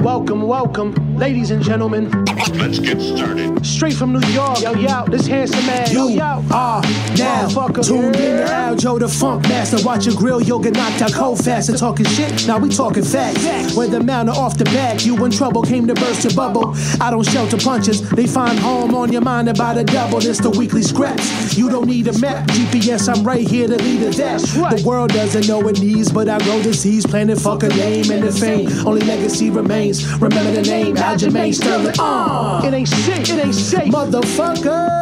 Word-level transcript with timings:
Welcome, 0.00 0.42
welcome, 0.42 0.94
ladies 1.18 1.50
and 1.50 1.62
gentlemen. 1.62 2.10
Let's 2.54 2.78
get 2.78 3.00
started. 3.00 3.64
Straight 3.66 3.92
from 3.94 4.12
New 4.12 4.26
York, 4.28 4.60
yo, 4.62 4.72
yo, 4.72 5.04
this 5.06 5.26
handsome 5.26 5.64
man, 5.66 5.90
yo, 5.92 6.08
You 6.08 6.14
yo. 6.16 6.42
ah, 6.50 6.80
now 7.18 7.46
Motherfucker. 7.48 7.86
tuned 7.86 8.16
in 8.16 8.36
to 8.38 8.42
Yeah. 8.44 8.70
Aljo 8.74 8.98
the 8.98 9.08
Funk 9.08 9.42
Master. 9.48 9.76
Watch 9.84 10.06
your 10.06 10.14
grill, 10.16 10.40
you'll 10.40 10.58
get 10.60 10.74
knocked 10.74 11.02
out 11.02 11.12
cold 11.12 11.44
fast. 11.44 11.68
And 11.68 11.76
talking 11.78 12.06
shit, 12.06 12.46
now 12.46 12.58
we 12.58 12.70
talking 12.70 13.02
facts. 13.04 13.44
Facts. 13.44 13.74
When 13.76 13.90
the 13.90 14.00
mountain 14.02 14.34
off 14.34 14.56
the 14.56 14.64
back, 14.66 15.04
you 15.04 15.22
in 15.24 15.30
trouble, 15.30 15.62
came 15.62 15.86
to 15.86 15.94
burst 15.94 16.24
your 16.24 16.32
bubble. 16.34 16.74
I 17.00 17.10
don't 17.10 17.26
shelter 17.26 17.58
punches, 17.58 18.08
they 18.10 18.26
find 18.26 18.58
home 18.58 18.94
on 18.94 19.12
your 19.12 19.22
mind 19.22 19.48
about 19.50 19.76
a 19.76 19.84
double. 19.84 20.20
This 20.20 20.38
the 20.38 20.50
weekly 20.50 20.82
scraps. 20.82 21.56
You 21.58 21.68
don't 21.68 21.86
need 21.86 22.08
a 22.08 22.18
map, 22.20 22.46
GPS, 22.48 23.08
I'm 23.14 23.22
right 23.24 23.46
here 23.46 23.68
to 23.68 23.76
lead 23.76 24.02
it 24.02 24.16
dash. 24.16 24.56
right. 24.56 24.78
The 24.78 24.84
world 24.88 25.10
doesn't 25.12 25.46
know 25.46 25.66
it 25.68 25.80
needs, 25.80 26.10
but 26.10 26.28
I 26.28 26.38
grow 26.38 26.62
disease, 26.62 27.04
planet 27.06 27.38
fuck 27.38 27.62
a 27.64 27.68
name 27.68 28.10
and 28.10 28.22
the 28.22 28.32
fame. 28.32 28.68
Only 28.86 29.02
legacy 29.04 29.50
remains. 29.50 29.89
Remember 30.20 30.52
the 30.52 30.62
name, 30.62 30.96
Aljamain 30.96 31.54
Sterling. 31.54 31.94
Uh, 31.98 32.62
It 32.64 32.74
ain't 32.74 32.88
shit, 32.88 33.28
it 33.30 33.44
ain't 33.44 33.54
safe. 33.54 33.92
motherfuckers. 33.92 35.00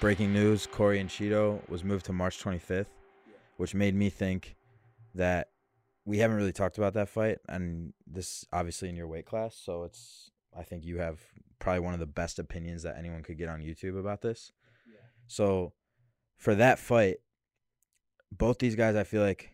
breaking 0.00 0.32
news 0.32 0.66
Cory 0.66 1.00
and 1.00 1.10
Chito 1.10 1.60
was 1.68 1.84
moved 1.84 2.06
to 2.06 2.14
March 2.14 2.42
25th, 2.42 2.86
which 3.58 3.74
made 3.74 3.94
me 3.94 4.08
think 4.08 4.56
that 5.14 5.48
we 6.06 6.16
haven't 6.16 6.38
really 6.38 6.52
talked 6.52 6.78
about 6.78 6.94
that 6.94 7.10
fight. 7.10 7.38
And 7.46 7.92
this 8.06 8.46
obviously 8.50 8.88
in 8.88 8.96
your 8.96 9.06
weight 9.06 9.26
class. 9.26 9.54
So 9.54 9.82
it's, 9.82 10.30
I 10.56 10.62
think 10.62 10.84
you 10.86 10.96
have 10.96 11.20
probably 11.58 11.80
one 11.80 11.92
of 11.92 12.00
the 12.00 12.06
best 12.06 12.38
opinions 12.38 12.84
that 12.84 12.96
anyone 12.96 13.22
could 13.22 13.36
get 13.36 13.50
on 13.50 13.60
YouTube 13.60 14.00
about 14.00 14.22
this. 14.22 14.50
So 15.26 15.74
for 16.38 16.54
that 16.54 16.78
fight, 16.78 17.16
both 18.32 18.58
these 18.58 18.76
guys, 18.76 18.96
I 18.96 19.04
feel 19.04 19.20
like, 19.22 19.50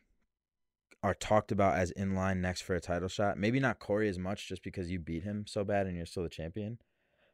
are 1.04 1.14
talked 1.14 1.52
about 1.52 1.76
as 1.76 1.90
in 1.90 2.14
line 2.14 2.40
next 2.40 2.62
for 2.62 2.74
a 2.74 2.80
title 2.80 3.08
shot. 3.08 3.36
Maybe 3.36 3.60
not 3.60 3.78
Cory 3.78 4.08
as 4.08 4.18
much 4.18 4.48
just 4.48 4.62
because 4.62 4.90
you 4.90 4.98
beat 4.98 5.22
him 5.22 5.44
so 5.46 5.62
bad 5.62 5.86
and 5.86 5.94
you're 5.96 6.06
still 6.06 6.22
the 6.22 6.28
champion. 6.30 6.78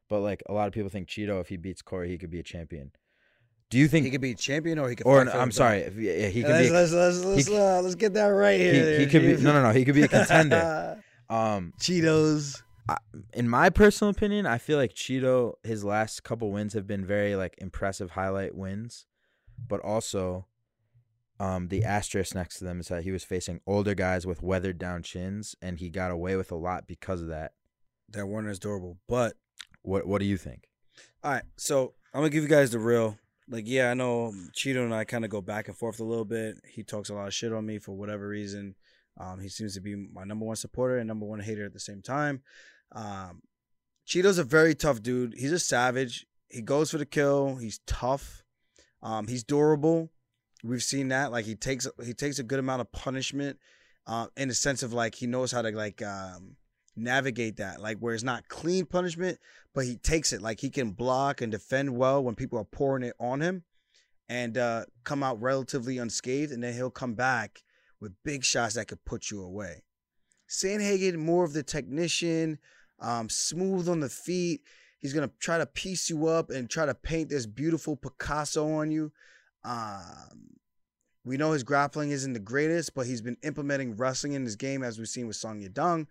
But 0.08 0.20
like 0.20 0.42
a 0.48 0.52
lot 0.52 0.66
of 0.66 0.74
people 0.74 0.90
think 0.90 1.08
Chito, 1.08 1.40
if 1.40 1.48
he 1.48 1.56
beats 1.56 1.80
Cory, 1.80 2.08
he 2.08 2.18
could 2.18 2.30
be 2.30 2.40
a 2.40 2.42
champion. 2.42 2.90
Do 3.70 3.78
you 3.78 3.86
think 3.86 4.04
He 4.04 4.10
could 4.10 4.20
be 4.20 4.32
a 4.32 4.34
champion 4.34 4.80
or 4.80 4.88
he 4.90 4.96
could. 4.96 5.06
or 5.06 5.20
I'm 5.30 5.52
sorry, 5.52 5.78
if, 5.82 5.96
yeah, 5.96 6.26
he 6.26 6.42
could 6.42 6.50
let's, 6.50 6.68
be. 6.68 6.74
let's 6.74 6.92
let's 6.92 7.24
let's, 7.24 7.46
he- 7.46 7.56
uh, 7.56 7.80
let's 7.82 7.94
get 7.94 8.14
that 8.14 8.26
right 8.26 8.58
he, 8.60 8.66
here. 8.70 8.98
he 8.98 9.06
could 9.06 9.22
be 9.22 9.36
no, 9.36 9.52
no, 9.52 9.62
no. 9.62 9.70
He 9.70 9.84
could 9.84 9.94
be 9.94 10.02
a 10.02 10.08
contender. 10.08 11.00
Um, 11.30 11.74
Chitos. 11.78 12.60
in 13.32 13.48
my 13.48 13.70
personal 13.70 14.10
opinion, 14.10 14.46
I 14.46 14.58
feel 14.58 14.76
like 14.78 14.92
Chito, 14.94 15.52
his 15.62 15.84
last 15.84 16.24
couple 16.24 16.50
wins 16.50 16.72
have 16.72 16.88
been 16.88 17.06
very 17.06 17.36
like 17.36 17.54
impressive 17.58 18.10
highlight 18.10 18.56
wins, 18.56 19.06
but 19.68 19.78
also, 19.78 20.46
um, 21.40 21.68
the 21.68 21.82
asterisk 21.84 22.34
next 22.34 22.58
to 22.58 22.64
them 22.64 22.80
is 22.80 22.88
that 22.88 23.02
he 23.02 23.10
was 23.10 23.24
facing 23.24 23.60
older 23.66 23.94
guys 23.94 24.26
with 24.26 24.42
weathered 24.42 24.78
down 24.78 25.02
chins, 25.02 25.56
and 25.62 25.78
he 25.78 25.88
got 25.88 26.10
away 26.10 26.36
with 26.36 26.52
a 26.52 26.56
lot 26.56 26.86
because 26.86 27.22
of 27.22 27.28
that. 27.28 27.52
That 28.10 28.26
Warner 28.26 28.50
is 28.50 28.58
durable, 28.58 28.98
but 29.08 29.34
What 29.82 30.06
What 30.06 30.20
do 30.20 30.26
you 30.26 30.36
think? 30.36 30.68
all 31.24 31.32
right. 31.32 31.44
So 31.56 31.94
I'm 32.12 32.20
gonna 32.20 32.30
give 32.30 32.42
you 32.42 32.48
guys 32.48 32.70
the 32.70 32.78
real. 32.78 33.18
Like, 33.48 33.64
yeah, 33.66 33.90
I 33.90 33.94
know 33.94 34.32
Chito 34.52 34.84
and 34.84 34.94
I 34.94 35.04
kind 35.04 35.24
of 35.24 35.30
go 35.30 35.40
back 35.40 35.66
and 35.66 35.76
forth 35.76 35.98
a 35.98 36.04
little 36.04 36.24
bit. 36.24 36.56
He 36.68 36.84
talks 36.84 37.08
a 37.08 37.14
lot 37.14 37.26
of 37.26 37.34
shit 37.34 37.52
on 37.52 37.66
me 37.66 37.78
for 37.78 37.92
whatever 37.92 38.28
reason. 38.28 38.76
Um, 39.18 39.40
he 39.40 39.48
seems 39.48 39.74
to 39.74 39.80
be 39.80 39.96
my 39.96 40.22
number 40.24 40.44
one 40.44 40.54
supporter 40.56 40.98
and 40.98 41.08
number 41.08 41.26
one 41.26 41.40
hater 41.40 41.64
at 41.64 41.72
the 41.72 41.80
same 41.80 42.00
time. 42.00 42.42
Um, 42.92 43.42
Chito's 44.06 44.38
a 44.38 44.44
very 44.44 44.74
tough 44.74 45.02
dude. 45.02 45.34
He's 45.36 45.52
a 45.52 45.58
savage. 45.58 46.26
He 46.48 46.62
goes 46.62 46.90
for 46.90 46.98
the 46.98 47.06
kill. 47.06 47.56
He's 47.56 47.80
tough. 47.86 48.44
Um, 49.02 49.26
he's 49.26 49.42
durable. 49.44 50.10
We've 50.62 50.82
seen 50.82 51.08
that. 51.08 51.32
Like 51.32 51.44
he 51.44 51.54
takes 51.54 51.86
he 52.04 52.12
takes 52.12 52.38
a 52.38 52.42
good 52.42 52.58
amount 52.58 52.80
of 52.80 52.92
punishment, 52.92 53.58
uh, 54.06 54.26
in 54.36 54.48
the 54.48 54.54
sense 54.54 54.82
of 54.82 54.92
like 54.92 55.14
he 55.14 55.26
knows 55.26 55.52
how 55.52 55.62
to 55.62 55.70
like 55.70 56.02
um, 56.02 56.56
navigate 56.96 57.56
that. 57.56 57.80
Like 57.80 57.98
where 57.98 58.14
it's 58.14 58.22
not 58.22 58.48
clean 58.48 58.86
punishment, 58.86 59.38
but 59.74 59.84
he 59.84 59.96
takes 59.96 60.32
it. 60.32 60.42
Like 60.42 60.60
he 60.60 60.70
can 60.70 60.90
block 60.90 61.40
and 61.40 61.50
defend 61.50 61.96
well 61.96 62.22
when 62.22 62.34
people 62.34 62.58
are 62.58 62.64
pouring 62.64 63.04
it 63.04 63.14
on 63.18 63.40
him, 63.40 63.64
and 64.28 64.58
uh, 64.58 64.84
come 65.04 65.22
out 65.22 65.40
relatively 65.40 65.98
unscathed. 65.98 66.52
And 66.52 66.62
then 66.62 66.74
he'll 66.74 66.90
come 66.90 67.14
back 67.14 67.62
with 68.00 68.12
big 68.24 68.44
shots 68.44 68.74
that 68.74 68.88
could 68.88 69.04
put 69.04 69.30
you 69.30 69.42
away. 69.42 69.82
Sandhagen, 70.48 71.16
more 71.16 71.44
of 71.44 71.52
the 71.52 71.62
technician, 71.62 72.58
um, 72.98 73.28
smooth 73.28 73.88
on 73.88 74.00
the 74.00 74.08
feet. 74.08 74.62
He's 74.98 75.14
gonna 75.14 75.30
try 75.38 75.56
to 75.56 75.66
piece 75.66 76.10
you 76.10 76.26
up 76.26 76.50
and 76.50 76.68
try 76.68 76.84
to 76.84 76.94
paint 76.94 77.30
this 77.30 77.46
beautiful 77.46 77.96
Picasso 77.96 78.70
on 78.70 78.90
you. 78.90 79.12
Um, 79.64 80.56
we 81.24 81.36
know 81.36 81.52
his 81.52 81.64
grappling 81.64 82.10
isn't 82.10 82.32
the 82.32 82.38
greatest, 82.38 82.94
but 82.94 83.06
he's 83.06 83.20
been 83.20 83.36
implementing 83.42 83.96
wrestling 83.96 84.32
in 84.32 84.44
his 84.44 84.56
game, 84.56 84.82
as 84.82 84.98
we've 84.98 85.08
seen 85.08 85.26
with 85.26 85.36
Song 85.36 85.60
Yadong. 85.60 86.06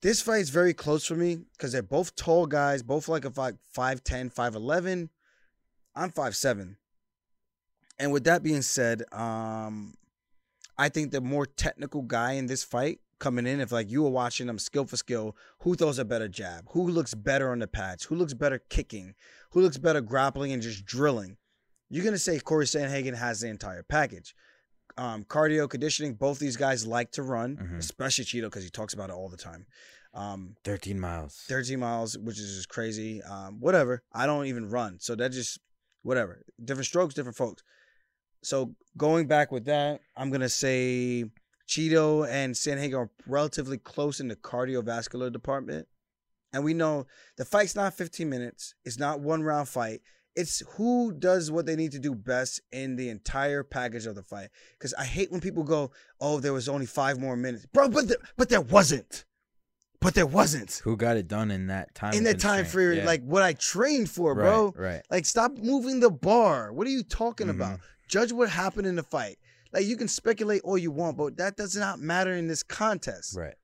This 0.00 0.20
fight 0.20 0.42
is 0.42 0.50
very 0.50 0.74
close 0.74 1.06
for 1.06 1.14
me 1.14 1.38
because 1.52 1.72
they're 1.72 1.82
both 1.82 2.14
tall 2.14 2.46
guys, 2.46 2.82
both 2.82 3.08
like 3.08 3.24
a 3.24 3.30
five, 3.30 3.56
5'10, 3.76 4.32
5'11. 4.34 5.08
I'm 5.96 6.10
5'7. 6.10 6.76
And 7.98 8.12
with 8.12 8.24
that 8.24 8.42
being 8.42 8.62
said, 8.62 9.02
um, 9.12 9.94
I 10.76 10.88
think 10.88 11.10
the 11.10 11.20
more 11.20 11.46
technical 11.46 12.02
guy 12.02 12.32
in 12.32 12.46
this 12.46 12.64
fight 12.64 13.00
coming 13.18 13.46
in, 13.46 13.60
if 13.60 13.72
like 13.72 13.90
you 13.90 14.02
were 14.02 14.10
watching 14.10 14.46
them 14.46 14.58
skill 14.58 14.84
for 14.84 14.96
skill, 14.96 15.36
who 15.60 15.74
throws 15.74 15.98
a 15.98 16.04
better 16.04 16.28
jab? 16.28 16.66
Who 16.70 16.86
looks 16.88 17.14
better 17.14 17.50
on 17.50 17.60
the 17.60 17.66
pads? 17.66 18.04
Who 18.04 18.14
looks 18.14 18.34
better 18.34 18.58
kicking? 18.68 19.14
Who 19.50 19.60
looks 19.60 19.78
better 19.78 20.00
grappling 20.00 20.52
and 20.52 20.62
just 20.62 20.84
drilling? 20.84 21.38
You're 21.94 22.04
gonna 22.04 22.18
say 22.18 22.40
Cory 22.40 22.64
Sandhagen 22.64 23.14
has 23.14 23.40
the 23.40 23.46
entire 23.46 23.84
package. 23.84 24.34
Um, 24.98 25.22
cardio, 25.22 25.70
conditioning, 25.70 26.14
both 26.14 26.40
these 26.40 26.56
guys 26.56 26.84
like 26.84 27.12
to 27.12 27.22
run, 27.22 27.56
Mhm. 27.56 27.78
especially 27.78 28.24
Chito 28.24 28.42
because 28.46 28.64
he 28.64 28.70
talks 28.70 28.94
about 28.94 29.10
it 29.10 29.12
all 29.12 29.28
the 29.28 29.36
time. 29.36 29.66
Um, 30.12 30.56
13 30.64 30.98
miles. 30.98 31.44
13 31.46 31.78
miles, 31.78 32.18
which 32.18 32.40
is 32.40 32.56
just 32.56 32.68
crazy. 32.68 33.22
Um, 33.22 33.60
whatever. 33.60 34.02
I 34.10 34.26
don't 34.26 34.46
even 34.46 34.70
run. 34.70 34.98
So 34.98 35.14
that 35.14 35.30
just 35.30 35.60
whatever. 36.02 36.42
Different 36.64 36.86
strokes, 36.86 37.14
different 37.14 37.36
folks. 37.36 37.62
So 38.42 38.74
going 38.96 39.28
back 39.28 39.52
with 39.52 39.64
that, 39.66 40.00
I'm 40.16 40.30
gonna 40.32 40.48
say 40.48 41.30
Chito 41.68 42.28
and 42.28 42.56
Sandhagen 42.56 42.98
are 42.98 43.10
relatively 43.24 43.78
close 43.78 44.18
in 44.18 44.26
the 44.26 44.36
cardiovascular 44.36 45.32
department. 45.32 45.86
And 46.52 46.64
we 46.64 46.74
know 46.74 47.06
the 47.36 47.44
fight's 47.44 47.76
not 47.76 47.94
15 47.94 48.28
minutes. 48.28 48.74
It's 48.84 48.98
not 48.98 49.20
one 49.20 49.44
round 49.44 49.68
fight. 49.68 50.02
It's 50.36 50.62
who 50.76 51.12
does 51.12 51.50
what 51.50 51.64
they 51.66 51.76
need 51.76 51.92
to 51.92 51.98
do 51.98 52.14
best 52.14 52.60
in 52.72 52.96
the 52.96 53.08
entire 53.08 53.62
package 53.62 54.06
of 54.06 54.14
the 54.16 54.22
fight. 54.22 54.48
Because 54.78 54.92
I 54.94 55.04
hate 55.04 55.30
when 55.30 55.40
people 55.40 55.62
go, 55.62 55.92
"Oh, 56.20 56.40
there 56.40 56.52
was 56.52 56.68
only 56.68 56.86
five 56.86 57.20
more 57.20 57.36
minutes, 57.36 57.66
bro." 57.66 57.88
But 57.88 58.08
there, 58.08 58.16
but 58.36 58.48
there 58.48 58.60
wasn't. 58.60 59.24
But 60.00 60.14
there 60.14 60.26
wasn't 60.26 60.80
Who 60.84 60.96
got 60.98 61.16
it 61.16 61.28
done 61.28 61.50
in 61.50 61.68
that 61.68 61.94
time? 61.94 62.12
in 62.14 62.24
that 62.24 62.38
time 62.38 62.66
period, 62.66 62.98
Yeah. 62.98 63.06
like 63.06 63.22
what 63.24 63.42
I 63.42 63.54
trained 63.54 64.10
for, 64.10 64.34
right, 64.34 64.42
bro. 64.44 64.74
Right. 64.76 65.02
Like, 65.10 65.24
stop 65.24 65.56
moving 65.56 66.00
the 66.00 66.10
bar. 66.10 66.72
What 66.74 66.86
are 66.86 66.90
you 66.90 67.02
talking 67.02 67.46
Mhm. 67.46 67.50
about? 67.56 67.80
Judge 68.06 68.30
what 68.30 68.50
happened 68.50 68.86
in 68.86 68.96
the 68.96 69.02
fight. 69.02 69.38
Like, 69.72 69.86
you 69.86 69.96
can 69.96 70.08
speculate 70.08 70.60
all 70.62 70.76
you 70.76 70.90
want, 70.90 71.16
but 71.16 71.38
that 71.38 71.56
does 71.56 71.74
not 71.74 72.00
matter 72.00 72.34
in 72.34 72.48
this 72.48 72.62
contest. 72.62 73.34
Right. 73.34 73.54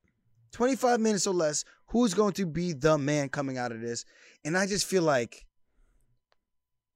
25 0.53 0.99
minutes 0.99 1.27
or 1.27 1.35
less, 1.35 1.65
who's 1.89 2.15
going 2.15 2.33
to 2.35 2.47
be 2.47 2.73
the 2.73 2.97
man 2.97 3.29
coming 3.29 3.59
out 3.59 3.71
of 3.71 3.81
this? 3.83 4.05
And 4.45 4.57
I 4.57 4.67
just 4.67 4.87
feel 4.87 5.03
like 5.03 5.45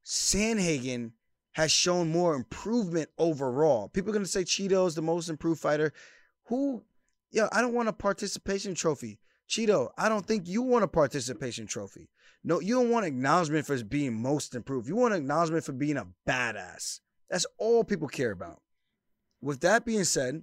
Sandhagen 0.05 1.13
has 1.53 1.71
shown 1.71 2.11
more 2.11 2.35
improvement 2.35 3.09
overall. 3.17 3.89
People 3.89 4.11
are 4.11 4.13
going 4.13 4.25
to 4.25 4.31
say 4.31 4.43
Chito 4.43 4.87
is 4.87 4.95
the 4.95 5.03
most 5.03 5.29
improved 5.29 5.61
fighter. 5.61 5.93
Who, 6.47 6.83
yo, 7.31 7.49
I 7.53 7.61
don't 7.61 7.75
want 7.75 7.89
a 7.89 7.93
participation 7.93 8.75
trophy. 8.75 9.19
Chito, 9.49 9.91
I 9.97 10.09
don't 10.09 10.27
think 10.27 10.49
you 10.49 10.63
want 10.63 10.85
a 10.85 10.89
participation 10.89 11.67
trophy. 11.67 12.09
No, 12.43 12.61
you 12.61 12.75
don't 12.75 12.91
want 12.91 13.07
acknowledgement 13.07 13.67
for 13.67 13.83
being 13.85 14.21
most 14.21 14.55
improved. 14.55 14.89
You 14.89 14.97
want 14.97 15.15
acknowledgement 15.15 15.65
for 15.65 15.73
being 15.73 15.97
a 15.97 16.07
badass. 16.29 17.01
That's 17.31 17.47
all 17.57 17.85
people 17.85 18.09
care 18.09 18.33
about. 18.33 18.61
With 19.41 19.61
that 19.61 19.85
being 19.85 20.05
said, 20.05 20.43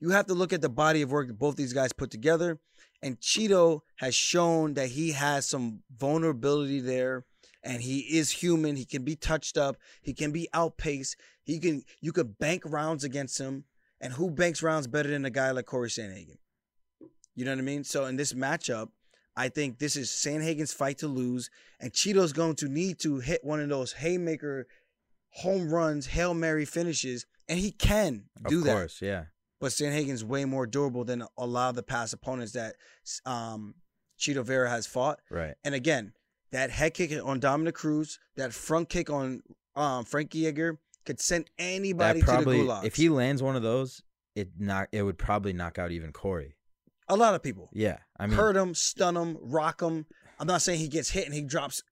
you 0.00 0.10
have 0.10 0.26
to 0.26 0.34
look 0.34 0.52
at 0.52 0.62
the 0.62 0.68
body 0.68 1.02
of 1.02 1.12
work 1.12 1.28
that 1.28 1.38
both 1.38 1.56
these 1.56 1.72
guys 1.72 1.92
put 1.92 2.10
together. 2.10 2.58
And 3.02 3.20
Chito 3.20 3.82
has 3.96 4.14
shown 4.14 4.74
that 4.74 4.88
he 4.88 5.12
has 5.12 5.46
some 5.46 5.82
vulnerability 5.96 6.80
there 6.80 7.24
and 7.64 7.82
he 7.82 8.00
is 8.00 8.30
human. 8.30 8.76
He 8.76 8.84
can 8.84 9.04
be 9.04 9.16
touched 9.16 9.56
up. 9.56 9.76
He 10.00 10.14
can 10.14 10.32
be 10.32 10.48
outpaced. 10.52 11.16
He 11.42 11.58
can 11.58 11.82
you 12.00 12.12
could 12.12 12.38
bank 12.38 12.62
rounds 12.66 13.04
against 13.04 13.38
him. 13.38 13.64
And 14.00 14.12
who 14.14 14.30
banks 14.30 14.62
rounds 14.62 14.88
better 14.88 15.10
than 15.10 15.24
a 15.24 15.30
guy 15.30 15.52
like 15.52 15.66
Cory 15.66 15.88
Sandhagen? 15.88 16.38
You 17.36 17.44
know 17.44 17.52
what 17.52 17.58
I 17.58 17.62
mean? 17.62 17.84
So 17.84 18.06
in 18.06 18.16
this 18.16 18.32
matchup, 18.32 18.88
I 19.36 19.48
think 19.48 19.78
this 19.78 19.96
is 19.96 20.10
Sandhagen's 20.10 20.72
fight 20.72 20.98
to 20.98 21.08
lose, 21.08 21.50
and 21.80 21.92
Chito's 21.92 22.32
going 22.32 22.56
to 22.56 22.68
need 22.68 22.98
to 23.00 23.20
hit 23.20 23.44
one 23.44 23.60
of 23.60 23.68
those 23.68 23.92
haymaker 23.92 24.66
home 25.30 25.72
runs, 25.72 26.06
Hail 26.06 26.34
Mary 26.34 26.64
finishes, 26.64 27.26
and 27.48 27.58
he 27.58 27.70
can 27.70 28.24
do 28.48 28.56
that. 28.56 28.58
of 28.58 28.64
that 28.64 28.72
course, 28.74 29.02
yeah. 29.02 29.24
but 29.60 29.72
Sandhagen's 29.72 30.24
way 30.24 30.44
more 30.44 30.66
durable 30.66 31.04
than 31.04 31.24
a 31.38 31.46
lot 31.46 31.70
of 31.70 31.76
the 31.76 31.82
past 31.82 32.12
opponents 32.12 32.52
that 32.52 32.74
um, 33.24 33.74
Chito 34.18 34.44
Vera 34.44 34.68
has 34.68 34.86
fought. 34.86 35.20
Right. 35.30 35.54
And 35.64 35.74
again, 35.74 36.12
that 36.52 36.70
head 36.70 36.94
kick 36.94 37.12
on 37.24 37.40
Dominic 37.40 37.74
Cruz, 37.74 38.18
that 38.36 38.52
front 38.52 38.88
kick 38.88 39.10
on 39.10 39.42
um, 39.74 40.04
Frankie 40.04 40.46
Edgar, 40.46 40.78
could 41.04 41.20
send 41.20 41.46
That 41.58 41.64
anybody 41.64 42.22
probably 42.22 42.58
to 42.58 42.62
the 42.64 42.68
gulag. 42.68 42.84
if 42.84 42.94
he 42.96 43.08
lands 43.08 43.42
one 43.42 43.56
of 43.56 43.62
those, 43.62 44.02
it 44.36 44.50
knock 44.58 44.88
it 44.92 45.02
would 45.02 45.18
probably 45.18 45.52
knock 45.52 45.78
out 45.78 45.90
even 45.90 46.12
Cory. 46.12 46.54
a 47.08 47.16
lot 47.16 47.34
of 47.34 47.42
people 47.42 47.68
Yeah, 47.72 47.98
I 48.18 48.26
mean, 48.26 48.36
hurt 48.38 48.56
him, 48.56 48.74
stun 48.74 49.16
him, 49.16 49.36
rock 49.40 49.82
him. 49.82 50.06
I'm 50.38 50.46
not 50.46 50.62
saying 50.62 50.78
he 50.78 50.88
gets 50.88 51.10
hit 51.10 51.26
and 51.26 51.34
he 51.34 51.42
drops 51.42 51.82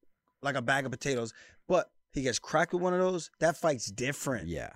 like 0.42 0.54
a 0.54 0.62
bag 0.62 0.84
of 0.86 0.90
potatoes, 0.92 1.32
but 1.68 1.90
he 2.12 2.22
gets 2.22 2.38
cracked 2.38 2.72
with 2.72 2.82
one 2.82 2.94
of 2.94 3.00
those. 3.00 3.30
That 3.40 3.56
fight's 3.56 3.90
different. 3.90 4.48
yeah, 4.48 4.70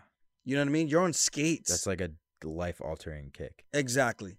You 0.45 0.57
know 0.57 0.63
what 0.63 0.69
I 0.69 0.73
mean? 0.73 0.89
You're 0.89 1.03
on 1.03 1.13
skates. 1.13 1.71
that's 1.71 1.87
like 1.87 2.01
a 2.01 2.11
life 2.45 2.81
altering 2.81 3.31
kick. 3.33 3.65
Exactly. 3.73 4.37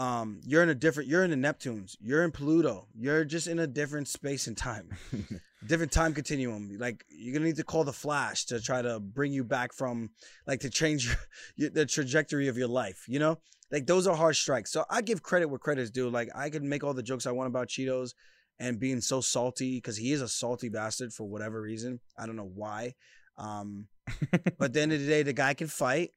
Um, 0.00 0.40
you're 0.46 0.62
in 0.62 0.70
a 0.70 0.74
different. 0.74 1.10
You're 1.10 1.24
in 1.24 1.30
the 1.30 1.36
Neptunes. 1.36 1.94
You're 2.00 2.24
in 2.24 2.32
Pluto. 2.32 2.88
You're 2.98 3.22
just 3.26 3.46
in 3.46 3.58
a 3.58 3.66
different 3.66 4.08
space 4.08 4.46
and 4.46 4.56
time, 4.56 4.88
different 5.66 5.92
time 5.92 6.14
continuum. 6.14 6.74
Like 6.78 7.04
you're 7.10 7.34
gonna 7.34 7.44
need 7.44 7.56
to 7.56 7.64
call 7.64 7.84
the 7.84 7.92
Flash 7.92 8.46
to 8.46 8.62
try 8.62 8.80
to 8.80 8.98
bring 8.98 9.30
you 9.30 9.44
back 9.44 9.74
from, 9.74 10.08
like, 10.46 10.60
to 10.60 10.70
change 10.70 11.06
your, 11.06 11.16
your, 11.56 11.70
the 11.70 11.84
trajectory 11.84 12.48
of 12.48 12.56
your 12.56 12.66
life. 12.66 13.04
You 13.08 13.18
know, 13.18 13.40
like 13.70 13.86
those 13.86 14.06
are 14.06 14.16
hard 14.16 14.36
strikes. 14.36 14.72
So 14.72 14.86
I 14.88 15.02
give 15.02 15.22
credit 15.22 15.48
where 15.48 15.58
credit's 15.58 15.90
due. 15.90 16.08
Like 16.08 16.30
I 16.34 16.48
could 16.48 16.64
make 16.64 16.82
all 16.82 16.94
the 16.94 17.02
jokes 17.02 17.26
I 17.26 17.32
want 17.32 17.48
about 17.48 17.68
Chitos 17.68 18.14
and 18.58 18.80
being 18.80 19.02
so 19.02 19.20
salty 19.20 19.76
because 19.76 19.98
he 19.98 20.12
is 20.12 20.22
a 20.22 20.28
salty 20.28 20.70
bastard 20.70 21.12
for 21.12 21.28
whatever 21.28 21.60
reason. 21.60 22.00
I 22.18 22.24
don't 22.24 22.36
know 22.36 22.50
why. 22.54 22.94
Um, 23.36 23.88
but 24.30 24.66
at 24.66 24.72
the 24.72 24.80
end 24.80 24.92
of 24.94 25.00
the 25.00 25.06
day, 25.06 25.22
the 25.24 25.34
guy 25.34 25.52
can 25.52 25.66
fight. 25.66 26.12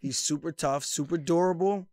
He's 0.00 0.18
super 0.18 0.50
tough, 0.50 0.84
super 0.84 1.18
durable, 1.18 1.86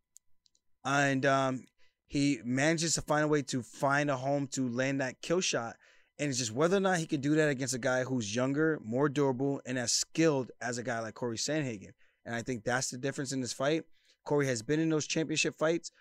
and 0.85 1.25
um, 1.25 1.65
he 2.07 2.39
manages 2.45 2.93
to 2.93 3.01
find 3.01 3.25
a 3.25 3.27
way 3.27 3.41
to 3.41 3.61
find 3.61 4.09
a 4.09 4.15
home 4.15 4.47
to 4.53 4.69
land 4.69 5.01
that 5.01 5.21
kill 5.21 5.41
shot. 5.41 5.75
And 6.17 6.29
it's 6.29 6.37
just 6.37 6.53
whether 6.53 6.77
or 6.77 6.79
not 6.79 6.99
he 6.99 7.07
could 7.07 7.21
do 7.21 7.35
that 7.35 7.49
against 7.49 7.73
a 7.73 7.79
guy 7.79 8.03
who's 8.03 8.33
younger, 8.33 8.79
more 8.85 9.09
durable, 9.09 9.61
and 9.65 9.77
as 9.77 9.91
skilled 9.91 10.51
as 10.61 10.77
a 10.77 10.83
guy 10.83 10.99
like 10.99 11.15
Cory 11.15 11.35
Sandhagen. 11.37 11.91
And 12.25 12.33
I 12.33 12.41
think 12.41 12.63
that's 12.63 12.89
the 12.89 12.97
difference 12.97 13.33
in 13.33 13.41
this 13.41 13.51
fight. 13.51 13.83
Cory 14.23 14.47
has 14.47 14.61
been 14.61 14.79
in 14.79 14.89
those 14.89 15.07
championship 15.07 15.55
fights. 15.55 15.91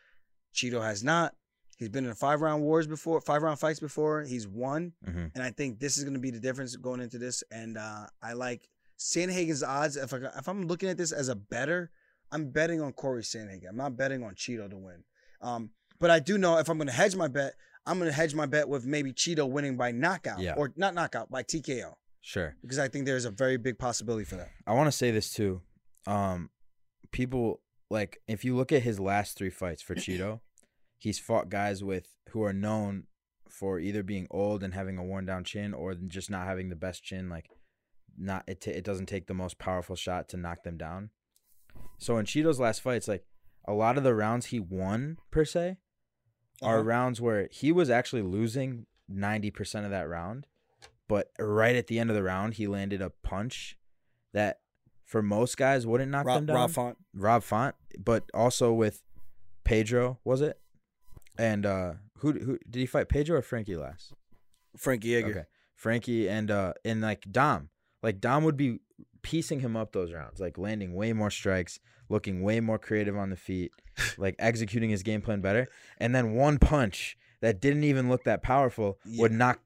Chito 0.54 0.80
has 0.80 1.02
not. 1.02 1.34
He's 1.78 1.88
been 1.88 2.06
in 2.06 2.14
five 2.14 2.40
round 2.40 2.62
wars 2.62 2.86
before, 2.86 3.20
five 3.20 3.42
round 3.42 3.58
fights 3.58 3.80
before. 3.80 4.22
He's 4.22 4.46
won. 4.46 4.92
Mhm. 5.04 5.32
And 5.34 5.42
I 5.42 5.50
think 5.50 5.80
this 5.80 5.98
is 5.98 6.04
going 6.04 6.14
to 6.14 6.20
be 6.20 6.30
the 6.30 6.38
difference 6.38 6.76
going 6.76 7.00
into 7.00 7.18
this. 7.18 7.42
And 7.50 7.76
uh, 7.76 8.06
I 8.22 8.34
like 8.34 8.68
Sandhagen's 8.98 9.64
odds. 9.64 9.96
If, 9.96 10.14
I, 10.14 10.18
if 10.38 10.48
I'm 10.48 10.68
looking 10.68 10.88
at 10.88 10.96
this 10.96 11.10
as 11.10 11.28
a 11.28 11.34
better, 11.34 11.90
I'm 12.34 12.50
betting 12.50 12.80
on 12.82 12.92
Cory 12.92 13.22
Sandhagen. 13.22 13.68
I'm 13.68 13.76
not 13.76 13.96
betting 13.96 14.22
on 14.24 14.34
Chito 14.34 14.68
to 14.68 14.76
win. 14.76 15.04
Um, 15.40 15.70
but 16.00 16.10
I 16.10 16.18
do 16.18 16.36
know 16.36 16.58
if 16.58 16.68
I'm 16.68 16.76
going 16.78 16.88
to 16.88 16.92
hedge 16.92 17.14
my 17.14 17.28
bet, 17.28 17.54
I'm 17.86 17.98
going 17.98 18.10
to 18.10 18.14
hedge 18.16 18.34
my 18.34 18.46
bet 18.46 18.68
with 18.68 18.84
maybe 18.84 19.12
Chito 19.12 19.48
winning 19.48 19.76
by 19.76 19.92
knockout 19.92 20.40
Yeah. 20.40 20.54
or 20.56 20.72
not 20.76 20.94
knockout, 20.94 21.30
by 21.30 21.42
TKO. 21.44 21.94
Sure. 22.20 22.56
Because 22.62 22.78
I 22.78 22.88
think 22.88 23.06
there's 23.06 23.24
a 23.26 23.30
very 23.30 23.56
big 23.56 23.78
possibility 23.78 24.24
for 24.24 24.36
that. 24.36 24.48
I 24.66 24.72
want 24.74 24.88
to 24.88 24.92
say 24.92 25.10
this 25.10 25.32
too. 25.32 25.62
Um, 26.06 26.50
people 27.12 27.60
like 27.90 28.20
if 28.26 28.44
you 28.44 28.56
look 28.56 28.72
at 28.72 28.82
his 28.82 28.98
last 28.98 29.36
three 29.38 29.50
fights 29.50 29.82
for 29.82 29.94
Chito, 29.94 30.40
he's 30.98 31.18
fought 31.18 31.48
guys 31.50 31.84
with 31.84 32.08
who 32.30 32.42
are 32.42 32.52
known 32.52 33.04
for 33.48 33.78
either 33.78 34.02
being 34.02 34.26
old 34.30 34.64
and 34.64 34.74
having 34.74 34.98
a 34.98 35.04
worn 35.04 35.24
down 35.26 35.44
chin, 35.44 35.72
or 35.74 35.94
just 35.94 36.30
not 36.30 36.46
having 36.46 36.70
the 36.70 36.74
best 36.76 37.04
chin. 37.04 37.28
Like, 37.28 37.46
not 38.18 38.42
it. 38.48 38.62
T- 38.62 38.70
it 38.72 38.84
doesn't 38.84 39.06
take 39.06 39.26
the 39.28 39.34
most 39.34 39.58
powerful 39.58 39.94
shot 39.94 40.28
to 40.30 40.36
knock 40.36 40.64
them 40.64 40.76
down. 40.76 41.10
So 42.04 42.18
in 42.18 42.26
Chito's 42.26 42.60
last 42.60 42.82
fights, 42.82 43.08
like 43.08 43.24
a 43.66 43.72
lot 43.72 43.96
of 43.96 44.04
the 44.04 44.14
rounds 44.14 44.46
he 44.46 44.60
won 44.60 45.16
per 45.30 45.44
se 45.46 45.78
are 46.60 46.76
Uh-huh. 46.80 46.84
rounds 46.84 47.20
where 47.20 47.48
he 47.50 47.72
was 47.72 47.88
actually 47.88 48.20
losing 48.22 48.84
ninety 49.08 49.50
percent 49.50 49.86
of 49.86 49.90
that 49.90 50.06
round, 50.08 50.46
but 51.08 51.30
right 51.38 51.74
at 51.74 51.86
the 51.86 51.98
end 51.98 52.10
of 52.10 52.16
the 52.16 52.22
round, 52.22 52.54
he 52.54 52.66
landed 52.66 53.00
a 53.00 53.08
punch 53.10 53.78
that 54.34 54.60
for 55.06 55.22
most 55.22 55.56
guys 55.56 55.86
wouldn't 55.86 56.10
knock 56.10 56.26
them 56.26 56.44
down. 56.46 56.56
Rob 56.56 56.70
Font. 56.70 56.98
Rob 57.14 57.42
Font, 57.42 57.74
but 57.98 58.24
also 58.34 58.72
with 58.72 59.02
Pedro, 59.64 60.18
was 60.24 60.42
it? 60.42 60.60
And 61.38 61.64
uh 61.64 61.94
who 62.18 62.32
who 62.32 62.58
did 62.68 62.80
he 62.80 62.86
fight 62.86 63.08
Pedro 63.08 63.38
or 63.38 63.42
Frankie 63.42 63.76
last? 63.76 64.12
Frankie 64.76 65.16
Edgar. 65.16 65.30
Okay. 65.30 65.44
Frankie 65.74 66.28
and 66.28 66.50
uh 66.50 66.74
and 66.84 67.00
like 67.00 67.24
Dom. 67.32 67.70
Like 68.02 68.20
Dom 68.20 68.44
would 68.44 68.56
be 68.58 68.80
piecing 69.24 69.58
him 69.58 69.76
up 69.76 69.90
those 69.90 70.12
rounds, 70.12 70.38
like 70.38 70.56
landing 70.56 70.94
way 70.94 71.12
more 71.12 71.30
strikes, 71.30 71.80
looking 72.08 72.42
way 72.42 72.60
more 72.60 72.78
creative 72.78 73.16
on 73.16 73.30
the 73.30 73.36
feet, 73.36 73.72
like 74.18 74.36
executing 74.38 74.90
his 74.90 75.02
game 75.02 75.20
plan 75.20 75.40
better. 75.40 75.66
And 75.98 76.14
then 76.14 76.34
one 76.34 76.58
punch 76.58 77.16
that 77.40 77.60
didn't 77.60 77.82
even 77.82 78.08
look 78.08 78.22
that 78.24 78.42
powerful 78.42 78.98
would 79.18 79.32
knock 79.32 79.58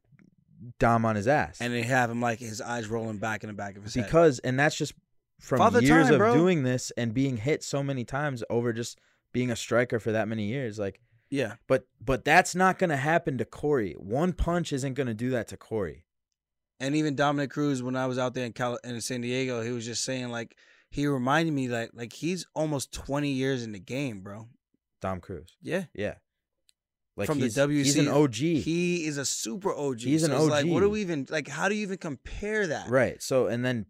Dom 0.78 1.04
on 1.04 1.14
his 1.16 1.28
ass. 1.28 1.58
And 1.60 1.72
they 1.72 1.82
have 1.82 2.10
him 2.10 2.20
like 2.22 2.38
his 2.38 2.60
eyes 2.60 2.88
rolling 2.88 3.18
back 3.18 3.44
in 3.44 3.48
the 3.48 3.54
back 3.54 3.76
of 3.76 3.84
his 3.84 3.94
head. 3.94 4.06
because 4.06 4.38
and 4.40 4.58
that's 4.58 4.76
just 4.76 4.94
from 5.40 5.58
Father 5.58 5.80
years 5.82 6.06
time, 6.06 6.14
of 6.14 6.18
bro. 6.18 6.34
doing 6.34 6.62
this 6.64 6.90
and 6.96 7.12
being 7.14 7.36
hit 7.36 7.62
so 7.62 7.82
many 7.82 8.04
times 8.04 8.42
over 8.50 8.72
just 8.72 8.98
being 9.32 9.50
a 9.50 9.56
striker 9.56 10.00
for 10.00 10.10
that 10.10 10.26
many 10.26 10.46
years 10.46 10.78
like 10.80 11.00
Yeah. 11.30 11.54
but 11.68 11.86
but 12.04 12.24
that's 12.24 12.56
not 12.56 12.78
going 12.78 12.90
to 12.90 12.96
happen 12.96 13.38
to 13.38 13.44
Cory 13.44 13.92
one 13.98 14.32
punch 14.32 14.72
isn't 14.72 14.94
going 14.94 15.06
to 15.06 15.14
do 15.14 15.30
that 15.30 15.46
to 15.48 15.56
Cory 15.56 16.04
And 16.80 16.94
even 16.94 17.16
Dominic 17.16 17.50
Cruz, 17.50 17.82
when 17.82 17.96
I 17.96 18.06
was 18.06 18.18
out 18.18 18.34
there 18.34 18.44
in 18.46 18.52
Cal- 18.52 18.78
in 18.84 19.00
San 19.00 19.20
Diego, 19.22 19.62
he 19.62 19.70
was 19.70 19.84
just 19.84 20.04
saying 20.04 20.28
like 20.28 20.56
he 20.90 21.06
reminded 21.06 21.52
me 21.52 21.66
that 21.68 21.94
like 21.96 22.12
he's 22.12 22.46
almost 22.54 22.92
twenty 22.92 23.30
years 23.30 23.62
in 23.64 23.72
the 23.72 23.78
game, 23.80 24.20
bro. 24.20 24.48
Dom 25.00 25.20
Cruz 25.20 25.56
Yeah. 25.62 25.84
yeah 25.94 26.14
like 27.16 27.26
From 27.26 27.38
the 27.38 27.44
he's, 27.46 27.56
WEC, 27.56 27.70
he's 27.84 27.96
an 27.98 28.08
OG 28.08 28.34
He 28.34 29.06
is 29.06 29.16
a 29.16 29.24
super 29.24 29.72
OG. 29.74 30.00
He's 30.00 30.22
an 30.24 30.32
OG. 30.32 30.50
Like, 30.50 30.66
what 30.66 30.80
do 30.80 30.90
we 30.90 31.00
even 31.00 31.26
like? 31.30 31.46
How 31.48 31.68
do 31.68 31.74
you 31.76 31.82
even 31.82 31.98
compare 31.98 32.66
that? 32.68 32.88
right 32.88 33.20
so 33.22 33.46
and 33.46 33.64
then 33.64 33.86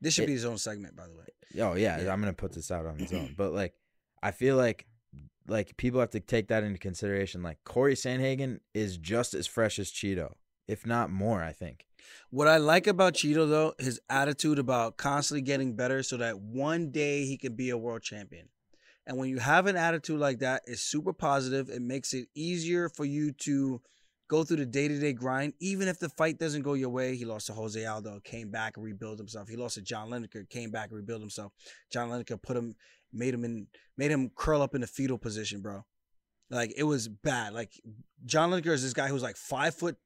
This 0.00 0.14
should 0.14 0.24
It- 0.24 0.28
be 0.28 0.32
his 0.34 0.44
own 0.44 0.58
segment, 0.58 0.96
by 0.96 1.06
the 1.06 1.14
way. 1.14 1.24
oh 1.62 1.74
yeah, 1.76 2.00
Yeah. 2.02 2.12
I'm 2.12 2.20
going 2.20 2.32
to 2.32 2.36
put 2.36 2.52
this 2.52 2.70
out 2.70 2.84
on 2.86 2.98
his 2.98 3.12
own 3.12 3.34
but 3.38 3.52
like 3.52 3.74
I 4.22 4.30
feel 4.32 4.56
like 4.56 4.86
like 5.46 5.76
people 5.76 6.00
have 6.00 6.10
to 6.10 6.20
take 6.20 6.48
that 6.48 6.64
into 6.64 6.78
consideration 6.78 7.42
like 7.42 7.58
Cory 7.64 7.94
Sandhagen 7.94 8.60
is 8.72 8.96
just 8.98 9.34
as 9.34 9.46
fresh 9.46 9.78
as 9.78 9.90
Chito 9.90 10.32
if 10.66 10.86
not 10.86 11.10
more 11.10 11.42
I 11.42 11.52
think 11.52 11.86
What 12.30 12.48
I 12.48 12.56
like 12.56 12.86
about 12.86 13.14
Chito 13.14 13.48
though, 13.48 13.74
his 13.78 14.00
attitude 14.08 14.58
about 14.58 14.96
constantly 14.96 15.42
getting 15.42 15.76
better 15.76 16.02
so 16.02 16.16
that 16.18 16.40
one 16.40 16.90
day 16.90 17.24
he 17.24 17.36
can 17.36 17.54
be 17.54 17.70
a 17.70 17.78
world 17.78 18.02
champion. 18.02 18.48
And 19.06 19.18
when 19.18 19.28
you 19.28 19.38
have 19.38 19.66
an 19.66 19.76
attitude 19.76 20.18
like 20.18 20.38
that, 20.38 20.62
it's 20.66 20.82
super 20.82 21.12
positive. 21.12 21.68
It 21.68 21.82
makes 21.82 22.14
it 22.14 22.28
easier 22.34 22.88
for 22.88 23.04
you 23.04 23.32
to 23.32 23.82
go 24.28 24.44
through 24.44 24.56
the 24.56 24.66
day 24.66 24.88
to 24.88 24.98
day 24.98 25.12
grind, 25.12 25.52
even 25.60 25.88
if 25.88 25.98
the 25.98 26.08
fight 26.08 26.38
doesn't 26.38 26.62
go 26.62 26.74
your 26.74 26.88
way. 26.88 27.14
He 27.14 27.24
lost 27.24 27.46
to 27.48 27.52
Jose 27.52 27.84
Aldo, 27.84 28.20
came 28.24 28.50
back 28.50 28.76
and 28.76 28.84
rebuilt 28.84 29.18
himself. 29.18 29.48
He 29.48 29.56
lost 29.56 29.74
to 29.74 29.82
John 29.82 30.08
Lineker, 30.08 30.48
came 30.48 30.70
back 30.70 30.88
and 30.88 30.96
rebuilt 30.96 31.20
himself. 31.20 31.52
John 31.92 32.08
Lineker 32.08 32.40
put 32.42 32.56
him, 32.56 32.76
made 33.12 33.34
him 33.34 33.44
in, 33.44 33.66
made 33.98 34.10
him 34.10 34.30
curl 34.34 34.62
up 34.62 34.74
in 34.74 34.80
the 34.80 34.86
fetal 34.86 35.18
position, 35.18 35.60
bro. 35.60 35.84
Like 36.50 36.72
it 36.76 36.84
was 36.84 37.08
bad. 37.08 37.52
Like 37.52 37.72
John 38.24 38.50
Lineker 38.50 38.72
is 38.72 38.82
this 38.82 38.94
guy 38.94 39.08
who's 39.08 39.22
like 39.22 39.36
five 39.36 39.74
foot. 39.74 39.96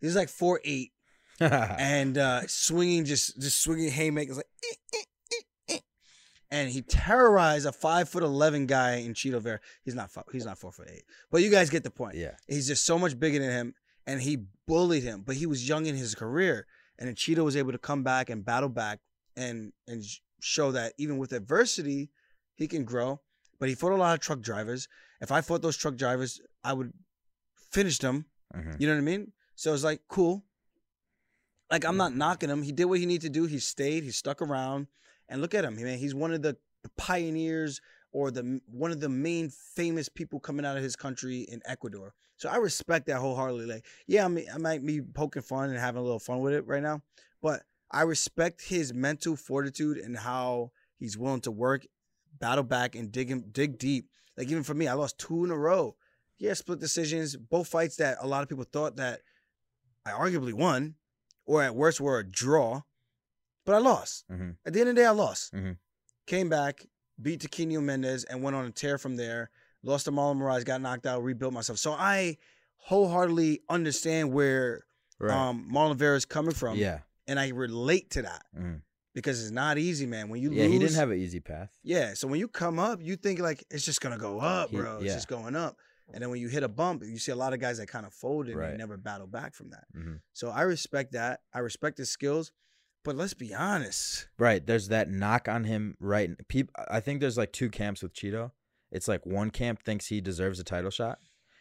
He's 0.00 0.16
like 0.16 0.28
four 0.28 0.60
eight 0.64 0.92
and 1.40 2.16
uh 2.18 2.42
swinging 2.46 3.04
just 3.04 3.40
just 3.40 3.60
swinging 3.62 3.90
haymakers 3.90 4.36
like 4.36 4.46
eh, 4.64 4.74
eh, 4.94 4.98
eh, 5.32 5.74
eh. 5.74 5.78
and 6.50 6.70
he 6.70 6.80
terrorized 6.82 7.66
a 7.66 7.72
five 7.72 8.08
foot 8.08 8.22
eleven 8.22 8.66
guy 8.66 8.96
in 8.96 9.14
Chito 9.14 9.40
Vera. 9.40 9.58
He's 9.82 9.94
not 9.94 10.10
fi- 10.10 10.22
he's 10.32 10.44
not 10.46 10.58
four 10.58 10.70
foot 10.72 10.88
eight, 10.92 11.04
but 11.30 11.42
you 11.42 11.50
guys 11.50 11.70
get 11.70 11.82
the 11.82 11.90
point. 11.90 12.16
yeah 12.16 12.32
He's 12.46 12.66
just 12.68 12.86
so 12.86 12.98
much 12.98 13.18
bigger 13.18 13.38
than 13.40 13.50
him, 13.50 13.74
and 14.06 14.20
he 14.22 14.44
bullied 14.66 15.02
him. 15.02 15.22
But 15.26 15.36
he 15.36 15.46
was 15.46 15.68
young 15.68 15.86
in 15.86 15.96
his 15.96 16.14
career, 16.14 16.66
and 16.98 17.08
then 17.08 17.16
Chito 17.16 17.44
was 17.44 17.56
able 17.56 17.72
to 17.72 17.78
come 17.78 18.02
back 18.04 18.30
and 18.30 18.44
battle 18.44 18.68
back 18.68 19.00
and 19.36 19.72
and 19.88 20.04
show 20.40 20.70
that 20.72 20.92
even 20.98 21.18
with 21.18 21.32
adversity, 21.32 22.10
he 22.54 22.68
can 22.68 22.84
grow. 22.84 23.20
But 23.58 23.68
he 23.68 23.74
fought 23.74 23.92
a 23.92 23.96
lot 23.96 24.14
of 24.14 24.20
truck 24.20 24.40
drivers. 24.40 24.88
If 25.20 25.32
I 25.32 25.40
fought 25.40 25.62
those 25.62 25.76
truck 25.76 25.96
drivers, 25.96 26.40
I 26.62 26.74
would 26.74 26.92
finish 27.72 27.98
them. 27.98 28.26
Mhm. 28.54 28.80
You 28.80 28.86
know 28.86 28.92
what 28.94 28.98
I 28.98 29.02
mean? 29.02 29.32
So 29.56 29.72
it's 29.74 29.82
like 29.84 30.02
cool. 30.08 30.44
Like 31.70 31.84
I'm 31.84 31.96
not 31.96 32.14
knocking 32.14 32.50
him. 32.50 32.62
He 32.62 32.72
did 32.72 32.84
what 32.86 32.98
he 32.98 33.06
needed 33.06 33.32
to 33.32 33.40
do. 33.40 33.46
He 33.46 33.58
stayed. 33.58 34.04
He 34.04 34.10
stuck 34.10 34.42
around. 34.42 34.86
And 35.28 35.40
look 35.40 35.54
at 35.54 35.64
him, 35.64 35.76
man. 35.76 35.98
He's 35.98 36.14
one 36.14 36.32
of 36.32 36.42
the, 36.42 36.56
pioneers 36.96 37.80
or 38.12 38.30
the 38.30 38.60
one 38.66 38.90
of 38.90 39.00
the 39.00 39.08
main 39.08 39.50
famous 39.50 40.08
people 40.08 40.40
coming 40.40 40.64
out 40.64 40.76
of 40.76 40.82
his 40.82 40.96
country 40.96 41.40
in 41.42 41.60
Ecuador. 41.64 42.14
So 42.36 42.48
I 42.48 42.56
respect 42.56 43.06
that 43.06 43.18
wholeheartedly. 43.18 43.66
Like, 43.66 43.86
yeah, 44.06 44.24
I 44.24 44.28
mean, 44.28 44.46
I 44.52 44.58
might 44.58 44.84
be 44.84 45.00
poking 45.00 45.42
fun 45.42 45.70
and 45.70 45.78
having 45.78 46.00
a 46.00 46.04
little 46.04 46.18
fun 46.18 46.40
with 46.40 46.52
it 46.52 46.66
right 46.66 46.82
now, 46.82 47.02
but 47.42 47.62
I 47.90 48.02
respect 48.02 48.62
his 48.62 48.92
mental 48.92 49.36
fortitude 49.36 49.98
and 49.98 50.16
how 50.16 50.72
he's 50.98 51.16
willing 51.16 51.40
to 51.42 51.50
work, 51.50 51.86
battle 52.38 52.64
back, 52.64 52.94
and 52.94 53.10
dig 53.12 53.28
him, 53.28 53.44
dig 53.52 53.78
deep. 53.78 54.08
Like 54.36 54.48
even 54.48 54.62
for 54.62 54.74
me, 54.74 54.88
I 54.88 54.94
lost 54.94 55.18
two 55.18 55.44
in 55.44 55.50
a 55.50 55.56
row. 55.56 55.96
Yeah, 56.38 56.54
split 56.54 56.80
decisions, 56.80 57.36
both 57.36 57.68
fights 57.68 57.96
that 57.96 58.18
a 58.20 58.26
lot 58.26 58.42
of 58.42 58.48
people 58.48 58.64
thought 58.64 58.96
that 58.96 59.20
I 60.04 60.10
arguably 60.10 60.52
won, 60.52 60.96
or 61.46 61.62
at 61.62 61.74
worst 61.74 62.00
were 62.00 62.18
a 62.18 62.24
draw, 62.24 62.82
but 63.66 63.74
I 63.74 63.78
lost. 63.78 64.24
Mhm. 64.30 64.56
At 64.64 64.72
the 64.72 64.80
end 64.80 64.88
of 64.90 64.94
the 64.96 65.00
day, 65.02 65.06
I 65.06 65.10
lost. 65.10 65.52
Mhm. 65.52 65.78
Came 66.26 66.48
back, 66.48 66.86
beat 67.20 67.40
Tanquinho 67.40 67.82
Mendes, 67.82 68.24
and 68.24 68.42
went 68.42 68.56
on 68.56 68.64
a 68.66 68.70
tear 68.70 68.98
from 68.98 69.16
there. 69.16 69.50
Lost 69.82 70.06
to 70.06 70.12
Marlon 70.12 70.38
Moraes, 70.38 70.64
got 70.64 70.80
knocked 70.80 71.06
out, 71.06 71.22
rebuilt 71.22 71.52
myself. 71.52 71.78
So 71.78 71.92
I 71.92 72.38
wholeheartedly 72.88 73.62
understand 73.68 74.32
where 74.32 74.84
right 75.18 75.32
um, 75.32 75.68
Marlon 75.72 75.96
Vera 75.96 76.16
is 76.16 76.24
coming 76.24 76.54
from, 76.54 76.76
yeah 76.78 77.00
and 77.26 77.40
I 77.40 77.48
relate 77.48 78.10
to 78.10 78.22
that. 78.22 78.44
Mhm. 78.56 78.82
because 79.14 79.40
it's 79.40 79.52
not 79.52 79.78
easy, 79.78 80.06
man. 80.06 80.28
When 80.28 80.42
you 80.42 80.50
yeah, 80.50 80.64
lose, 80.64 80.72
he 80.72 80.78
didn't 80.80 80.94
have 80.96 81.10
an 81.10 81.18
easy 81.18 81.38
path. 81.40 81.70
Yeah, 81.84 82.14
so 82.14 82.26
when 82.26 82.40
you 82.40 82.48
come 82.48 82.78
up, 82.80 83.00
you 83.00 83.14
think 83.16 83.38
like 83.38 83.64
it's 83.70 83.84
just 83.84 84.00
gonna 84.00 84.18
go 84.18 84.40
up, 84.40 84.70
He- 84.70 84.76
bro. 84.76 84.96
It's 84.96 85.04
yeah. 85.06 85.14
just 85.14 85.28
going 85.28 85.54
up. 85.54 85.78
And 86.12 86.22
then 86.22 86.30
when 86.30 86.40
you 86.40 86.48
hit 86.48 86.62
a 86.62 86.68
bump, 86.68 87.02
you 87.04 87.18
see 87.18 87.32
a 87.32 87.36
lot 87.36 87.52
of 87.54 87.60
guys 87.60 87.78
that 87.78 87.88
kind 87.88 88.04
of 88.06 88.12
fold 88.12 88.48
and 88.48 88.60
they 88.60 88.76
never 88.76 88.96
battle 88.96 89.26
back 89.26 89.54
from 89.54 89.70
that. 89.70 89.84
Mhm. 89.96 90.20
So 90.32 90.50
I 90.50 90.62
respect 90.62 91.12
that. 91.12 91.40
I 91.52 91.60
respect 91.60 91.98
his 91.98 92.10
skills, 92.10 92.52
but 93.04 93.16
let's 93.16 93.34
be 93.34 93.54
honest. 93.54 94.28
Right. 94.38 94.64
There's 94.64 94.88
that 94.88 95.10
knock 95.10 95.48
on 95.48 95.64
him. 95.64 95.96
Right. 96.00 96.30
People. 96.48 96.74
I 96.88 97.00
think 97.00 97.20
there's 97.20 97.38
like 97.38 97.52
two 97.52 97.70
camps 97.70 98.02
with 98.02 98.12
Chito. 98.12 98.52
It's 98.92 99.08
like 99.08 99.24
one 99.26 99.50
camp 99.50 99.82
thinks 99.82 100.06
he 100.06 100.20
deserves 100.20 100.60
a 100.60 100.64
title 100.64 100.90
shot, 100.90 101.18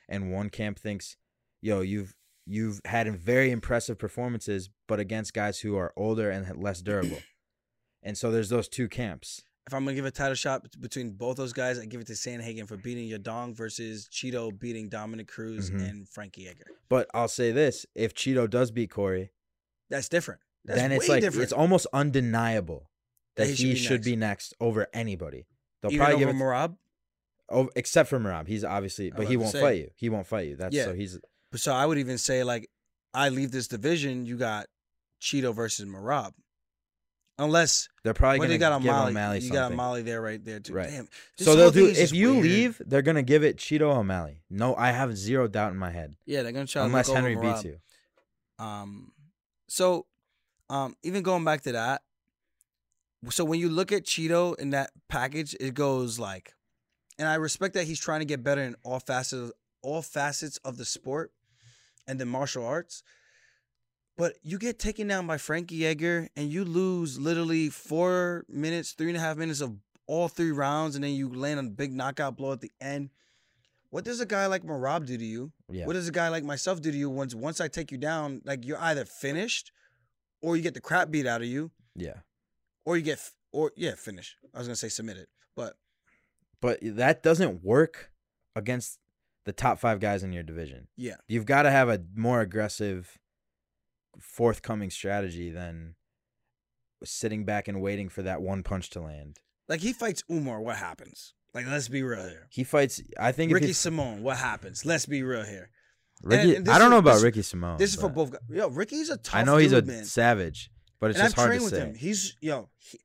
and 0.08 0.32
one 0.32 0.50
camp 0.50 0.78
thinks, 0.78 1.16
"Yo, 1.62 1.82
you've 1.82 2.16
you've 2.46 2.82
had 2.86 3.08
very 3.18 3.50
impressive 3.50 3.98
performances, 3.98 4.70
but 4.88 5.00
against 5.00 5.34
guys 5.34 5.62
who 5.62 5.78
are 5.78 5.94
older 5.96 6.30
and 6.30 6.62
less 6.62 6.82
durable." 6.82 7.20
and 8.04 8.18
so 8.18 8.30
there's 8.30 8.50
those 8.50 8.68
two 8.68 8.88
camps. 8.90 9.44
If 9.68 9.74
I'm 9.74 9.86
gonna 9.86 9.96
give 9.96 10.06
a 10.06 10.12
title 10.12 10.36
shot 10.36 10.66
between 10.82 11.12
both 11.12 11.38
those 11.38 11.54
guys, 11.54 11.80
I 11.80 11.86
give 11.86 12.02
it 12.02 12.08
to 12.08 12.14
Sandhagen 12.14 12.68
for 12.68 12.76
beating 12.76 13.10
Yadong 13.10 13.56
versus 13.56 14.10
Chito 14.12 14.58
beating 14.58 14.90
Dominic 14.90 15.28
Cruz 15.30 15.72
Mhm. 15.72 15.90
and 15.90 16.10
Frankie 16.10 16.48
Edgar. 16.50 16.66
But 16.90 17.10
I'll 17.14 17.30
say 17.30 17.52
this: 17.52 17.86
if 17.96 18.14
Chito 18.14 18.50
does 18.50 18.72
beat 18.72 18.90
Cory, 18.92 19.32
That's 19.90 20.10
different. 20.10 20.42
That's 20.66 20.80
then 20.80 20.92
it's 20.92 21.08
like 21.08 21.22
different. 21.22 21.44
it's 21.44 21.54
almost 21.54 21.88
undeniable 21.94 22.90
that 23.36 23.48
That 23.48 23.54
he 23.58 23.76
should, 23.76 24.04
be, 24.04 24.16
next. 24.16 24.54
over 24.60 24.88
anybody. 24.94 25.46
They'll 25.82 25.92
Even 25.94 26.06
probably 26.06 26.24
over 26.24 26.34
give 26.34 26.42
Merab. 26.42 26.78
over, 27.50 27.70
except 27.76 28.10
for 28.10 28.20
Merab. 28.20 28.48
He's 28.48 28.64
obviously, 28.64 29.12
but 29.12 29.28
he 29.28 29.38
won't 29.38 29.52
say. 29.52 29.62
fight 29.62 29.78
you. 29.80 29.92
He 29.96 30.10
won't 30.10 30.28
fight 30.28 30.48
you. 30.50 30.56
That's 30.56 30.76
Yeah. 30.76 30.86
so 30.86 30.94
he's 30.94 31.20
So 31.56 31.74
I 31.74 31.86
would 31.86 31.98
even 32.00 32.18
say 32.18 32.44
like 32.44 32.70
I 33.14 33.30
leave 33.30 33.52
this 33.52 33.68
division, 33.68 34.26
you 34.26 34.38
got 34.38 34.68
Chito 35.22 35.54
versus 35.56 35.86
Merab. 35.86 36.34
Unless 37.40 37.90
they're 38.04 38.14
probably 38.14 38.40
gonna 38.40 38.54
you 38.54 38.60
got 38.60 38.80
a 38.80 38.84
give 38.84 38.92
Molly, 38.92 39.12
O'Malley 39.12 39.40
you 39.40 39.52
got 39.52 39.72
a 39.72 39.76
Molly 39.76 40.04
there 40.04 40.22
right 40.22 40.44
there 40.44 40.60
too. 40.60 40.74
Right. 40.74 40.90
Damn. 40.90 41.08
so 41.38 41.56
they'll 41.56 41.72
do 41.72 41.88
if 41.88 42.14
you 42.14 42.34
weird. 42.34 42.44
leave, 42.44 42.82
they're 42.86 43.02
gonna 43.02 43.24
give 43.24 43.44
it 43.44 43.58
Chito 43.58 43.96
O'Malley. 43.96 44.42
No, 44.52 44.76
I 44.76 44.92
have 44.92 45.18
zero 45.18 45.48
doubt 45.48 45.72
in 45.72 45.78
my 45.78 45.90
head. 45.90 46.16
Yeah, 46.26 46.44
they're 46.44 46.52
gonna 46.52 46.68
try 46.68 46.86
Unless 46.86 47.10
over 47.10 47.20
Henry 47.20 47.36
beats 47.36 47.64
you. 47.64 47.78
Um, 48.60 49.14
so, 49.68 50.06
um, 50.70 50.96
even 51.02 51.24
going 51.24 51.44
back 51.44 51.62
to 51.62 51.72
that, 51.72 52.04
so 53.30 53.44
when 53.46 53.60
you 53.60 53.70
look 53.70 53.92
at 53.92 54.04
Chito 54.04 54.58
in 54.60 54.72
that 54.72 54.92
package, 55.10 55.56
it 55.60 55.74
goes 55.74 56.20
like, 56.20 56.54
and 57.18 57.28
I 57.28 57.36
respect 57.36 57.74
that 57.74 57.86
he's 57.86 58.00
trying 58.00 58.20
to 58.20 58.26
get 58.26 58.44
better 58.44 58.62
in 58.62 58.76
all 58.84 59.00
facets, 59.00 59.52
all 59.82 60.02
facets 60.02 60.58
of 60.58 60.78
the 60.78 60.86
sport, 60.86 61.32
and 62.08 62.20
the 62.20 62.26
martial 62.26 62.66
arts. 62.66 63.02
But 64.16 64.36
you 64.44 64.58
get 64.60 64.78
taken 64.78 65.08
down 65.08 65.26
by 65.26 65.38
Frankie 65.38 65.86
Edgar, 65.86 66.30
and 66.36 66.52
you 66.52 66.64
lose 66.66 67.20
literally 67.20 67.70
four 67.70 68.46
minutes, 68.48 68.92
three 68.92 69.08
and 69.08 69.18
a 69.18 69.20
half 69.20 69.38
minutes 69.38 69.60
of 69.62 69.76
all 70.06 70.28
three 70.28 70.52
rounds, 70.52 70.96
and 70.96 71.04
then 71.04 71.14
you 71.14 71.30
land 71.34 71.60
a 71.60 71.64
big 71.64 71.92
knockout 71.94 72.38
blow 72.38 72.52
at 72.52 72.62
the 72.62 72.72
end. 72.80 73.10
What 73.90 74.04
does 74.04 74.20
a 74.20 74.26
guy 74.26 74.46
like 74.48 74.64
Merab 74.64 75.06
do 75.06 75.18
to 75.18 75.26
you? 75.26 75.52
Yeah. 75.70 75.86
What 75.88 75.94
does 75.94 76.08
a 76.08 76.12
guy 76.12 76.30
like 76.30 76.44
myself 76.44 76.82
do 76.82 76.92
to 76.92 76.98
you 76.98 77.10
once 77.10 77.34
once 77.34 77.60
I 77.62 77.68
take 77.68 77.92
you 77.92 77.98
down? 77.98 78.42
Like 78.46 78.66
you're 78.66 78.80
either 78.80 79.06
finished, 79.06 79.72
or 80.42 80.56
you 80.58 80.62
get 80.64 80.74
the 80.74 80.82
crap 80.82 81.10
beat 81.10 81.26
out 81.26 81.42
of 81.42 81.48
you, 81.48 81.72
Yeah. 81.96 82.18
or 82.86 82.98
you 82.98 83.04
get 83.04 83.20
or 83.52 83.72
yeah, 83.76 83.96
finish. 83.96 84.36
I 84.54 84.58
was 84.60 84.68
gonna 84.68 84.76
say 84.76 84.90
submitted, 84.90 85.28
but 85.56 85.76
But 86.62 86.80
that 86.82 87.24
doesn't 87.24 87.64
work 87.64 88.12
against 88.56 89.00
the 89.46 89.54
top 89.54 89.80
five 89.80 90.00
guys 90.00 90.24
in 90.24 90.34
your 90.34 90.44
division. 90.44 90.88
yeah, 90.96 91.16
You've 91.28 91.46
got 91.46 91.64
to 91.64 91.72
have 91.72 91.90
a 91.90 92.02
more 92.16 92.40
aggressive, 92.42 93.18
forthcoming 94.20 94.90
strategy 94.90 95.50
than 95.50 95.96
sitting 97.04 97.46
back 97.46 97.68
and 97.68 97.82
waiting 97.82 98.10
for 98.10 98.22
that 98.22 98.42
one 98.42 98.64
punch 98.64 98.90
to 98.92 99.02
land. 99.02 99.40
like 99.68 99.82
he 99.82 99.94
fights 99.94 100.24
Umar. 100.30 100.62
What 100.62 100.78
happens? 100.78 101.34
Like 101.54 101.68
let's 101.68 101.88
be 101.88 102.02
real 102.04 102.24
here. 102.28 102.48
He 102.50 102.64
fights. 102.64 103.02
I 103.20 103.32
think 103.32 103.54
Ricky 103.54 103.68
he- 103.68 103.74
Simón. 103.74 104.22
What 104.22 104.38
happens? 104.38 104.86
Let's 104.86 105.06
be 105.06 105.22
real 105.24 105.44
here. 105.46 105.70
Ricky. 106.22 106.56
and 106.56 106.70
I 106.70 106.78
don't 106.80 106.88
is- 106.88 106.92
know 106.92 106.98
about 107.00 107.16
this- 107.16 107.24
Ricky 107.24 107.42
Simón. 107.42 107.78
This 107.78 107.94
is 107.94 108.00
for 108.00 108.10
both 108.10 108.32
guys. 108.32 108.42
Yo, 108.50 108.70
Ricky's 108.70 109.10
a 109.10 109.18
tough. 109.18 109.36
I 109.36 109.44
know 109.44 109.58
he's 109.58 109.72
dude, 109.72 109.84
a 109.84 109.88
man. 109.88 110.06
savage, 110.06 110.72
but 111.00 111.10
it's 111.12 111.20
and 111.20 111.26
just 111.28 111.38
I've 111.38 111.46
hard 111.46 111.58
to 111.60 111.64
with 111.66 111.74
say. 111.74 111.80
him. 111.82 111.96
He's 111.96 112.36
yo. 112.42 112.70
He, 112.78 113.00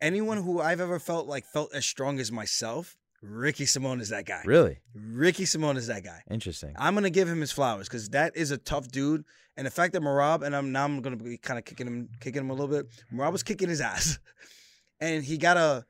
anyone 0.00 0.38
who 0.38 0.60
I've 0.60 0.80
ever 0.80 0.98
felt 1.00 1.26
like 1.26 1.44
felt 1.46 1.74
as 1.74 1.84
strong 1.84 2.18
as 2.20 2.30
myself, 2.30 2.96
Ricky 3.22 3.64
Simón 3.64 4.00
is 4.00 4.10
that 4.10 4.24
guy. 4.26 4.42
Really 4.44 4.78
Ricky 4.94 5.44
Simón 5.44 5.76
is 5.76 5.86
that 5.88 6.04
guy. 6.04 6.22
interesting. 6.30 6.74
I'm 6.78 6.94
gonna 6.94 7.10
give 7.10 7.28
him 7.28 7.40
his 7.40 7.52
flowers 7.52 7.88
because 7.88 8.08
that 8.10 8.36
is 8.36 8.50
a 8.50 8.58
tough 8.58 8.88
dude. 8.88 9.24
And 9.56 9.66
the 9.66 9.70
fact 9.70 9.94
that 9.94 10.02
Merab 10.02 10.42
and 10.44 10.54
I'm 10.54 10.70
now 10.72 10.84
I'm 10.84 11.00
gonna 11.00 11.16
be 11.16 11.38
kind 11.38 11.58
of 11.58 11.64
kicking 11.64 11.86
him, 11.86 12.08
kicking 12.20 12.42
him 12.42 12.50
a 12.50 12.54
little 12.54 12.68
bit. 12.68 12.86
Merab 13.12 13.32
was 13.32 13.42
kicking 13.42 13.68
his 13.68 13.80
ass, 13.80 14.18
and 15.00 15.24
he 15.24 15.38
got 15.38 15.56
a 15.56 15.84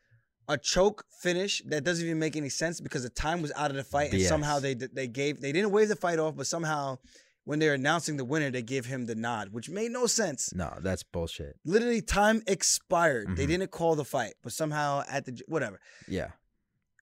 a 0.49 0.56
choke 0.56 1.04
finish 1.21 1.61
that 1.66 1.83
doesn't 1.83 2.04
even 2.06 2.21
make 2.21 2.37
any 2.37 2.49
sense 2.49 2.80
because 2.80 3.02
the 3.02 3.11
time 3.11 3.42
was 3.42 3.50
out 3.56 3.71
of 3.71 3.76
the 3.76 3.83
fight, 3.83 4.12
and 4.12 4.21
BS. 4.23 4.28
somehow 4.28 4.61
they 4.61 4.75
they 4.75 5.09
gave 5.09 5.40
they 5.40 5.50
didn't 5.52 5.73
wave 5.73 5.88
the 5.88 5.97
fight 5.97 6.18
off, 6.21 6.37
but 6.37 6.47
somehow 6.47 6.97
when 7.45 7.59
they're 7.59 7.75
announcing 7.75 8.16
the 8.16 8.25
winner, 8.25 8.50
they 8.50 8.62
give 8.62 8.87
him 8.87 9.06
the 9.06 9.14
nod, 9.16 9.49
which 9.50 9.68
made 9.68 9.90
no 9.90 10.06
sense. 10.06 10.52
No, 10.54 10.73
that's 10.80 11.02
bullshit. 11.04 11.56
Literally, 11.64 12.02
time 12.02 12.42
expired. 12.49 13.37
They 13.37 13.45
Mhm. 13.45 13.49
didn't 13.49 13.71
call 13.73 13.95
the 13.97 14.04
fight, 14.04 14.35
but 14.42 14.52
somehow 14.52 15.02
at 15.09 15.25
the 15.26 15.40
whatever. 15.49 15.80
Yeah, 16.09 16.30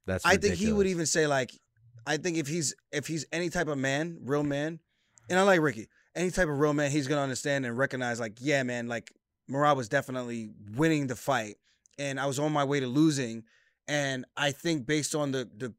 that's. 0.06 0.24
I 0.24 0.36
think 0.36 0.54
he 0.54 0.72
would 0.72 0.86
even 0.86 1.06
say 1.06 1.26
like, 1.26 1.52
I 2.06 2.16
think 2.16 2.36
if 2.36 2.46
he's 2.46 2.74
if 2.92 3.06
he's 3.06 3.24
any 3.32 3.50
type 3.50 3.68
of 3.68 3.78
man, 3.78 4.18
real 4.22 4.42
man, 4.42 4.80
and 5.28 5.38
I 5.38 5.42
like 5.42 5.60
Ricky, 5.60 5.88
any 6.14 6.30
type 6.30 6.48
of 6.48 6.58
real 6.58 6.72
man, 6.74 6.90
he's 6.90 7.08
gonna 7.08 7.22
understand 7.22 7.64
and 7.66 7.76
recognize 7.76 8.20
like, 8.20 8.38
yeah, 8.40 8.62
man, 8.62 8.88
like 8.88 9.12
Merab 9.50 9.76
was 9.76 9.88
definitely 9.88 10.50
winning 10.76 11.06
the 11.06 11.16
fight, 11.16 11.56
and 11.98 12.18
I 12.20 12.26
was 12.26 12.38
on 12.38 12.52
my 12.52 12.64
way 12.64 12.80
to 12.80 12.86
losing, 12.86 13.44
and 13.88 14.24
I 14.36 14.52
think 14.52 14.86
based 14.86 15.14
on 15.14 15.32
the 15.32 15.48
the 15.56 15.74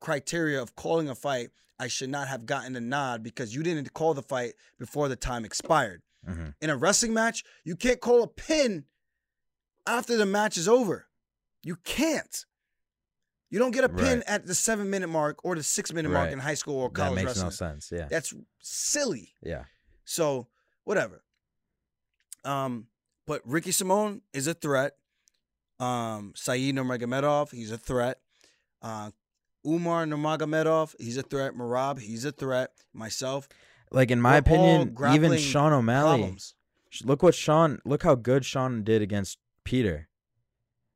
criteria 0.00 0.60
of 0.60 0.74
calling 0.74 1.08
a 1.08 1.14
fight, 1.14 1.50
I 1.78 1.88
should 1.88 2.10
not 2.10 2.28
have 2.28 2.44
gotten 2.46 2.74
a 2.76 2.80
nod 2.80 3.22
because 3.22 3.54
you 3.54 3.62
didn't 3.62 3.92
call 3.94 4.14
the 4.14 4.22
fight 4.22 4.54
before 4.78 5.08
the 5.08 5.16
time 5.16 5.44
expired. 5.44 6.02
Mhm. 6.28 6.54
In 6.60 6.70
a 6.70 6.76
wrestling 6.76 7.14
match, 7.14 7.44
you 7.64 7.76
can't 7.76 8.00
call 8.00 8.22
a 8.22 8.28
pin 8.28 8.84
after 9.86 10.16
the 10.16 10.26
match 10.26 10.58
is 10.58 10.68
over. 10.68 11.08
You 11.62 11.76
can't. 11.76 12.44
You 13.50 13.58
don't 13.58 13.72
get 13.72 13.82
a 13.84 13.88
pin 13.88 14.18
Right. 14.18 14.22
at 14.28 14.46
the 14.46 14.54
seven 14.54 14.88
minute 14.90 15.08
mark 15.08 15.44
or 15.44 15.56
the 15.56 15.62
six 15.62 15.92
minute 15.92 16.10
mark 16.10 16.30
in 16.30 16.38
high 16.38 16.54
school 16.54 16.76
or 16.80 16.88
college. 16.90 17.10
That 17.10 17.14
makes 17.16 17.26
wrestling. 17.42 17.46
no 17.46 17.50
sense. 17.50 17.90
Yeah, 17.92 18.06
That's 18.08 18.32
silly. 18.60 19.34
yeah. 19.42 19.64
So 20.04 20.46
whatever. 20.84 21.22
Um, 22.44 22.86
but 23.26 23.42
Ricky 23.44 23.70
Simón 23.70 24.20
is 24.32 24.46
a 24.46 24.54
threat. 24.54 24.94
Um, 25.78 26.32
Saeed 26.36 26.74
Nurmagomedov, 26.76 27.50
he's 27.52 27.70
a 27.72 27.78
threat. 27.78 28.18
Uh, 28.82 29.10
Umar 29.66 30.04
Nurmagomedov, 30.06 30.94
he's 30.98 31.16
a 31.16 31.22
threat. 31.22 31.54
Merab, 31.54 32.00
he's 32.00 32.24
a 32.24 32.32
threat. 32.32 32.70
Myself, 32.92 33.48
Like 33.90 34.10
in 34.10 34.20
my 34.20 34.36
opinion, 34.36 34.96
even 35.12 35.36
Sean 35.38 35.72
O'Malley. 35.72 36.18
problems. 36.18 36.54
Look 37.04 37.22
what 37.22 37.34
Sean. 37.34 37.80
Look 37.84 38.02
how 38.02 38.14
good 38.14 38.44
Sean 38.44 38.82
did 38.82 39.00
against 39.02 39.38
Peter, 39.64 40.08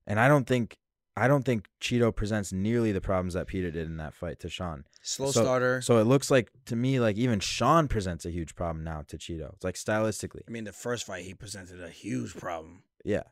and 0.06 0.18
I 0.18 0.28
don't 0.28 0.46
think. 0.46 0.76
I 1.16 1.28
don't 1.28 1.44
think 1.44 1.68
Chito 1.80 2.14
presents 2.14 2.52
nearly 2.52 2.90
the 2.90 3.00
problems 3.00 3.34
that 3.34 3.46
Peter 3.46 3.70
did 3.70 3.86
in 3.86 3.98
that 3.98 4.14
fight 4.14 4.40
to 4.40 4.48
Sean. 4.48 4.84
Slow 5.02 5.30
So- 5.30 5.42
starter. 5.42 5.80
So 5.80 5.98
it 5.98 6.04
looks 6.04 6.30
like 6.30 6.50
to 6.66 6.74
me 6.76 6.98
like 6.98 7.16
even 7.16 7.38
Sean 7.40 7.86
presents 7.88 8.24
a 8.26 8.30
huge 8.30 8.54
problem 8.56 8.82
now 8.84 9.02
to 9.08 9.16
Chito. 9.16 9.52
It's 9.54 9.62
like 9.64 9.76
stylistically. 9.76 10.40
I 10.48 10.50
mean, 10.50 10.64
the 10.64 10.72
first 10.72 11.06
fight 11.06 11.24
he 11.24 11.34
presented 11.34 11.82
a 11.82 11.88
huge 11.90 12.34
problem. 12.34 12.82
Yeah. 13.04 13.22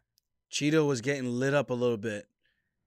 Chito 0.50 0.86
was 0.86 1.00
getting 1.00 1.26
lit 1.26 1.54
up 1.54 1.70
a 1.70 1.74
little 1.74 1.96
bit, 1.96 2.26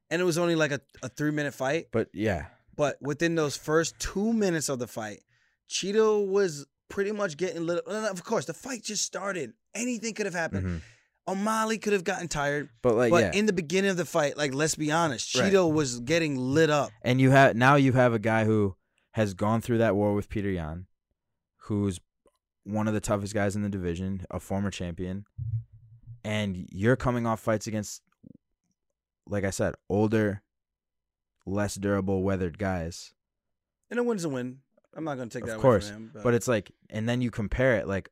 and 0.09 0.21
it 0.21 0.25
was 0.25 0.37
only 0.37 0.55
like 0.55 0.71
a, 0.71 0.79
a 1.03 1.09
three 1.09 1.31
minute 1.31 1.53
fight. 1.53 1.87
But 1.91 2.09
yeah. 2.13 2.45
But 2.77 2.97
within 3.01 3.35
those 3.35 3.57
first 3.57 3.99
two 3.99 4.31
minutes 4.33 4.69
of 4.69 4.79
the 4.79 4.87
fight, 4.87 5.21
Chito 5.69 6.25
was 6.25 6.67
pretty 6.89 7.11
much 7.11 7.37
getting 7.37 7.65
lit 7.65 7.79
up. 7.79 7.83
And 7.87 8.05
Of 8.05 8.23
course, 8.23 8.45
the 8.45 8.53
fight 8.53 8.83
just 8.83 9.03
started. 9.03 9.53
Anything 9.73 10.13
could 10.13 10.25
have 10.25 10.35
happened. 10.35 10.65
mhm. 10.65 10.81
O'Malley 11.27 11.77
could 11.79 11.94
have 11.94 12.03
gotten 12.03 12.27
tired. 12.27 12.70
But 12.82 12.96
like 12.96 13.12
but 13.12 13.24
yeah. 13.34 13.39
in 13.39 13.46
the 13.46 13.53
beginning 13.53 13.91
of 13.91 13.98
the 13.98 14.05
fight, 14.05 14.38
like 14.38 14.53
let's 14.53 14.75
be 14.75 14.91
honest, 14.91 15.36
Right. 15.36 15.51
Chito 15.51 15.72
was 15.72 16.00
getting 16.00 16.38
lit 16.38 16.70
up. 16.70 16.91
and 17.01 17.20
you 17.20 17.32
have 17.32 17.55
now 17.55 17.75
you 17.75 17.94
have 17.94 18.13
a 18.13 18.20
guy 18.20 18.46
who 18.46 18.75
has 19.12 19.34
gone 19.34 19.62
through 19.62 19.79
that 19.79 19.96
war 19.96 20.13
with 20.13 20.29
Peter 20.29 20.50
Yan, 20.50 20.86
who's 21.63 22.00
one 22.63 22.88
of 22.88 22.94
the 22.94 23.00
toughest 23.00 23.34
guys 23.34 23.55
in 23.55 23.62
the 23.63 23.70
division, 23.70 24.25
a 24.29 24.39
former 24.39 24.70
champion, 24.70 25.25
and 26.24 26.67
you're 26.72 26.96
coming 26.96 27.25
off 27.25 27.39
fights 27.39 27.67
against, 27.67 28.01
like 29.27 29.44
I 29.44 29.51
said, 29.51 29.75
older, 29.89 30.41
less 31.46 31.75
durable, 31.75 32.24
weathered 32.24 32.58
guys. 32.58 33.13
And 33.89 34.00
a 34.00 34.03
win's 34.03 34.25
a 34.25 34.29
win. 34.29 34.60
I'm 34.96 35.03
not 35.03 35.17
gonna 35.17 35.29
take 35.29 35.46
that. 35.46 35.51
Of 35.51 35.58
that 35.58 35.62
course, 35.62 35.89
away 35.89 35.96
from 35.96 36.03
him. 36.10 36.22
But 36.24 36.34
it's 36.34 36.48
like, 36.48 36.72
and 36.89 37.08
then 37.08 37.22
you 37.22 37.32
compare 37.32 37.75
it 37.75 37.88
like. 37.88 38.10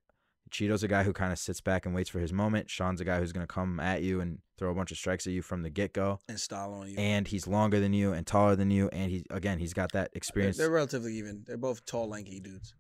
Chito's 0.54 0.84
a 0.84 0.88
guy 0.88 1.04
who 1.04 1.12
kind 1.14 1.34
of 1.34 1.40
sits 1.40 1.60
back 1.62 1.86
and 1.86 1.94
waits 1.96 2.10
for 2.10 2.20
his 2.20 2.32
moment. 2.32 2.70
Sean's 2.70 3.02
a 3.02 3.06
guy 3.06 3.20
who's 3.20 3.32
going 3.34 3.46
to 3.46 3.52
come 3.52 3.80
at 3.80 4.04
you 4.04 4.22
and 4.22 4.38
throw 4.58 4.70
a 4.72 4.76
bunch 4.76 4.92
of 4.92 4.98
strikes 4.98 5.26
at 5.28 5.34
you 5.34 5.42
from 5.42 5.64
the 5.64 5.70
get 5.70 5.94
go. 5.94 6.20
and 6.30 6.40
style 6.40 6.74
on 6.74 6.90
you. 6.90 6.96
And 6.98 7.28
he's 7.28 7.48
longer 7.48 7.80
than 7.80 7.92
you 7.92 8.14
and 8.14 8.26
taller 8.26 8.56
than 8.56 8.70
you. 8.72 8.88
And 8.94 9.12
he, 9.12 9.26
again, 9.32 9.58
he's 9.60 9.74
got 9.74 9.92
that 9.94 10.12
They're, 10.12 10.18
experience. 10.18 10.58
they're 10.58 10.70
relatively 10.70 11.16
even. 11.16 11.44
They're 11.46 11.58
both 11.58 11.86
tall, 11.86 12.08
lanky 12.08 12.40
dudes. 12.40 12.74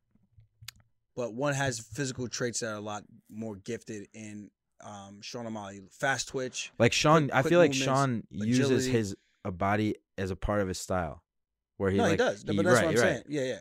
But 1.16 1.34
one 1.34 1.54
has 1.54 1.80
physical 1.80 2.28
traits 2.28 2.60
that 2.62 2.72
are 2.74 2.76
a 2.78 2.82
lot 2.82 3.04
more 3.30 3.56
gifted 3.56 4.08
in 4.14 4.50
um, 4.84 5.20
Sean 5.22 5.46
O'Malley. 5.46 5.82
Fast 5.92 6.30
twitch. 6.30 6.72
Like 6.80 6.94
Sean, 6.94 7.30
quick- 7.30 7.36
I 7.36 7.42
feel 7.50 7.60
like 7.60 7.74
Sean 7.74 8.24
uses 8.32 8.66
agility. 8.68 8.92
his 8.92 9.16
a 9.46 9.52
body 9.52 9.96
as 10.18 10.32
a 10.32 10.36
part 10.36 10.62
of 10.62 10.68
his 10.68 10.80
style, 10.80 11.24
where 11.78 11.92
he 11.92 11.98
no, 11.98 12.04
like 12.04 12.12
he 12.12 12.18
does. 12.18 12.44
he- 12.48 12.56
but 12.56 12.66
that's 12.66 12.76
right, 12.78 12.86
what 12.88 12.96
I'm 12.98 13.02
right. 13.02 13.14
saying. 13.14 13.24
Yeah, 13.28 13.42
yeah. 13.44 13.60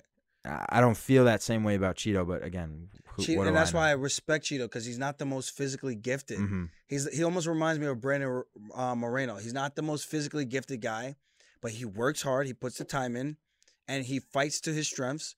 I 0.71 0.81
don't 0.81 0.97
feel 0.97 1.27
that 1.27 1.41
same 1.41 1.63
way 1.63 1.77
about 1.77 1.95
Chito, 1.97 2.27
but 2.27 2.43
again, 2.45 2.89
Chito, 3.19 3.47
and 3.47 3.57
that's 3.57 3.75
I 3.75 3.77
why 3.77 3.89
I 3.91 3.93
respect 3.93 4.45
Chito 4.47 4.63
because 4.65 4.85
he's 4.85 4.99
not 4.99 5.19
the 5.19 5.27
most 5.27 5.51
physically 5.51 5.95
gifted. 5.95 6.39
Mhm. 6.39 6.71
He's 6.87 7.09
he 7.15 7.23
almost 7.25 7.47
reminds 7.47 7.79
me 7.81 7.87
of 7.87 8.01
Brandon 8.01 8.43
uh, 8.75 8.95
Moreno. 8.95 9.37
He's 9.37 9.53
not 9.53 9.77
the 9.77 9.83
most 9.83 10.07
physically 10.07 10.45
gifted 10.45 10.81
guy, 10.81 11.17
but 11.61 11.73
he 11.73 11.85
works 11.85 12.23
hard. 12.23 12.47
He 12.47 12.55
puts 12.55 12.79
the 12.79 12.85
time 12.85 13.17
in, 13.17 13.37
and 13.87 14.05
he 14.07 14.19
fights 14.19 14.61
to 14.63 14.73
his 14.73 14.87
strengths. 14.89 15.37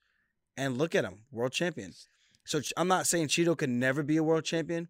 And 0.56 0.78
look 0.78 0.94
at 0.94 1.04
him, 1.04 1.24
world 1.32 1.50
champion. 1.52 1.94
So 2.44 2.60
I'm 2.76 2.86
not 2.86 3.06
saying 3.08 3.26
Chito 3.28 3.56
can 3.58 3.80
never 3.80 4.02
be 4.04 4.16
a 4.18 4.22
world 4.22 4.44
champion. 4.44 4.88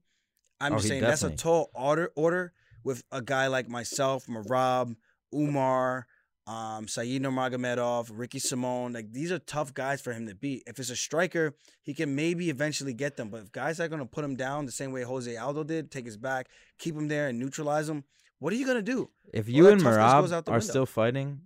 I'm 0.60 0.74
Oh, 0.74 0.76
just 0.76 0.88
saying 0.88 1.00
that's 1.02 1.22
a 1.22 1.30
tall 1.30 1.70
order 1.74 2.10
order 2.16 2.52
with 2.82 3.02
a 3.10 3.22
guy 3.22 3.46
like 3.46 3.66
myself, 3.68 4.26
Merab, 4.26 4.94
Umar, 5.32 6.06
um, 6.46 6.86
Saeed 6.86 7.22
Nurmagomedov, 7.22 8.10
Ricky 8.12 8.38
Simón. 8.38 8.94
Like 8.94 9.12
these 9.12 9.32
are 9.32 9.38
tough 9.38 9.72
guys 9.72 10.00
for 10.00 10.12
him 10.12 10.26
to 10.26 10.34
beat. 10.34 10.62
If 10.66 10.78
it's 10.78 10.90
a 10.90 10.96
striker, 10.96 11.54
he 11.82 11.94
can 11.94 12.14
maybe 12.14 12.50
eventually 12.50 12.94
get 12.94 13.16
them. 13.16 13.30
But 13.30 13.42
if 13.42 13.52
guys 13.52 13.80
are 13.80 13.88
gonna 13.88 14.06
put 14.06 14.24
him 14.24 14.36
down 14.36 14.66
the 14.66 14.72
same 14.72 14.92
way 14.92 15.02
Jose 15.02 15.34
Aldo 15.36 15.64
did, 15.64 15.90
take 15.90 16.04
his 16.04 16.16
back, 16.16 16.48
keep 16.78 16.94
him 16.94 17.08
there, 17.08 17.28
and 17.28 17.38
neutralize 17.38 17.88
him, 17.88 18.04
what 18.38 18.52
are 18.52 18.56
you 18.56 18.66
gonna 18.66 18.82
do? 18.82 19.10
If 19.32 19.48
you 19.48 19.68
and 19.68 19.80
Merab 19.80 20.30
are 20.30 20.52
window. 20.52 20.58
still 20.60 20.86
fighting, 20.86 21.42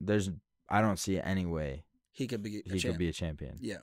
there's 0.00 0.30
I 0.68 0.80
don't 0.80 0.98
see 0.98 1.20
any 1.20 1.44
way 1.44 1.84
He 2.12 2.26
could 2.26 2.42
be. 2.42 2.62
He 2.64 2.78
champ. 2.78 2.94
could 2.94 2.98
be 2.98 3.08
a 3.08 3.12
champion. 3.12 3.58
Yeah. 3.60 3.78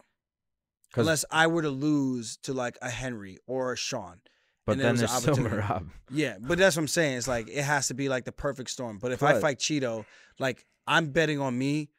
Unless 0.96 1.24
I 1.30 1.46
were 1.46 1.62
to 1.62 1.70
lose 1.70 2.38
to 2.38 2.54
like 2.54 2.78
a 2.82 2.90
Henry 2.90 3.38
or 3.46 3.72
a 3.74 3.78
Sean. 3.78 4.22
But 4.70 4.72
and 4.74 4.82
there 4.82 4.94
then 4.94 5.02
was 5.02 5.28
an 5.28 5.36
there's 5.36 5.38
still. 5.52 5.60
Merab. 5.60 5.86
Yeah, 6.12 6.38
but 6.40 6.58
that's 6.58 6.76
what 6.76 6.82
I'm 6.84 6.88
saying. 6.88 7.18
It's 7.18 7.28
like 7.28 7.48
it 7.50 7.64
has 7.64 7.88
to 7.88 7.94
be 7.94 8.10
like 8.10 8.26
the 8.26 8.32
perfect 8.32 8.70
storm. 8.70 8.98
But 9.00 9.12
if 9.12 9.22
I 9.24 9.40
fight 9.40 9.60
Chito, 9.60 10.06
like 10.40 10.66
I'm 10.88 11.12
betting 11.12 11.40
on 11.40 11.58
me, 11.58 11.90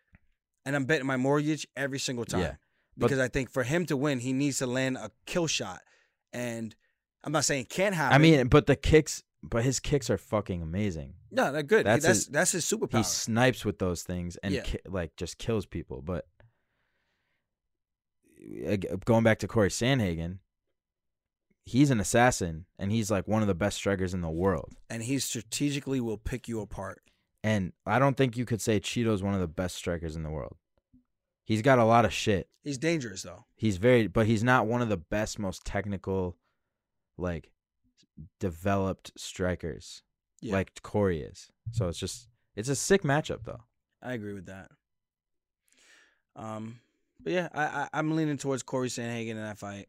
and 0.67 0.75
I'm 0.77 0.85
betting 0.85 1.07
my 1.07 1.17
mortgage 1.17 1.67
every 1.77 1.99
single 1.99 2.25
time. 2.25 2.41
Yeah, 2.41 2.55
but- 2.97 3.07
because 3.07 3.19
I 3.19 3.29
think 3.29 3.51
for 3.51 3.63
him 3.63 3.87
to 3.87 3.97
win, 3.97 4.19
he 4.21 4.33
needs 4.33 4.59
to 4.59 4.67
land 4.67 4.97
a 4.97 5.11
kill 5.27 5.47
shot, 5.47 5.81
and 6.33 6.75
I'm 7.25 7.33
not 7.33 7.45
saying 7.45 7.63
it 7.63 7.69
can't 7.71 7.95
happen. 7.95 8.15
I 8.15 8.19
mean, 8.19 8.49
but 8.49 8.67
the 8.67 8.77
kicks, 8.77 9.23
but 9.43 9.63
his 9.65 9.79
kicks 9.81 10.09
are 10.11 10.19
fucking 10.19 10.63
amazing. 10.63 11.15
no, 11.31 11.53
they're 11.53 11.63
good. 11.63 11.87
that's 11.87 12.05
That's 12.05 12.19
his- 12.19 12.27
that's, 12.27 12.53
his 12.53 12.65
superpower. 12.65 12.97
He 12.99 13.03
snipes 13.05 13.65
with 13.65 13.79
those 13.79 14.03
things 14.03 14.37
and 14.43 14.55
Yeah. 14.55 14.63
ki- 14.63 14.79
like 14.87 15.15
just 15.17 15.39
kills 15.39 15.65
people. 15.67 16.03
But 16.03 16.27
going 19.05 19.23
back 19.25 19.39
to 19.41 19.49
Cory 19.49 19.69
Sandhagen, 19.71 20.39
he's 21.65 21.91
an 21.91 22.01
assassin 22.01 22.67
and 22.79 22.91
he's 22.91 23.11
like 23.11 23.29
one 23.29 23.43
of 23.43 23.49
the 23.49 23.55
best 23.55 23.77
strikers 23.77 24.15
in 24.15 24.21
the 24.21 24.31
world. 24.31 24.75
and 24.89 25.03
he 25.03 25.19
strategically 25.19 26.01
will 26.01 26.17
pick 26.19 26.49
you 26.49 26.61
apart. 26.61 27.03
And 27.43 27.73
I 27.87 27.99
don't 27.99 28.17
think 28.17 28.37
you 28.37 28.45
could 28.45 28.61
say 28.61 28.81
Chito's 28.81 29.23
one 29.23 29.35
of 29.35 29.41
the 29.41 29.47
best 29.49 29.77
strikers 29.77 30.15
in 30.17 30.23
the 30.23 30.31
world. 30.31 30.57
He's 31.47 31.63
got 31.63 31.79
a 31.79 31.85
lot 31.85 32.05
of 32.05 32.13
shit. 32.13 32.49
He's 32.63 32.79
dangerous 32.79 33.23
though. 33.23 33.45
He's 33.57 33.77
very, 33.79 34.07
but 34.07 34.27
he's 34.27 34.45
not 34.45 34.67
one 34.67 34.83
of 34.83 34.89
the 34.89 34.97
best, 34.99 35.39
most 35.39 35.65
technical, 35.65 36.37
like 37.17 37.51
developed 38.39 39.13
strikers 39.17 40.03
Yeah. 40.43 40.53
like 40.53 40.83
Cory 40.83 41.23
is. 41.23 41.49
So 41.73 41.89
it's 41.89 41.99
just, 41.99 42.29
it's 42.57 42.69
a 42.69 42.77
sick 42.77 43.03
matchup 43.03 43.45
though. 43.45 43.63
I 44.03 44.13
agree 44.13 44.35
with 44.35 44.47
that. 44.47 44.71
Um, 46.37 46.81
but 47.23 47.33
yeah, 47.33 47.49
I, 47.53 47.65
I 47.65 47.89
I'm 47.95 48.17
leaning 48.17 48.37
towards 48.39 48.63
Cory 48.63 48.89
Sandhagen 48.89 49.31
in 49.31 49.37
that 49.37 49.59
fight. 49.59 49.89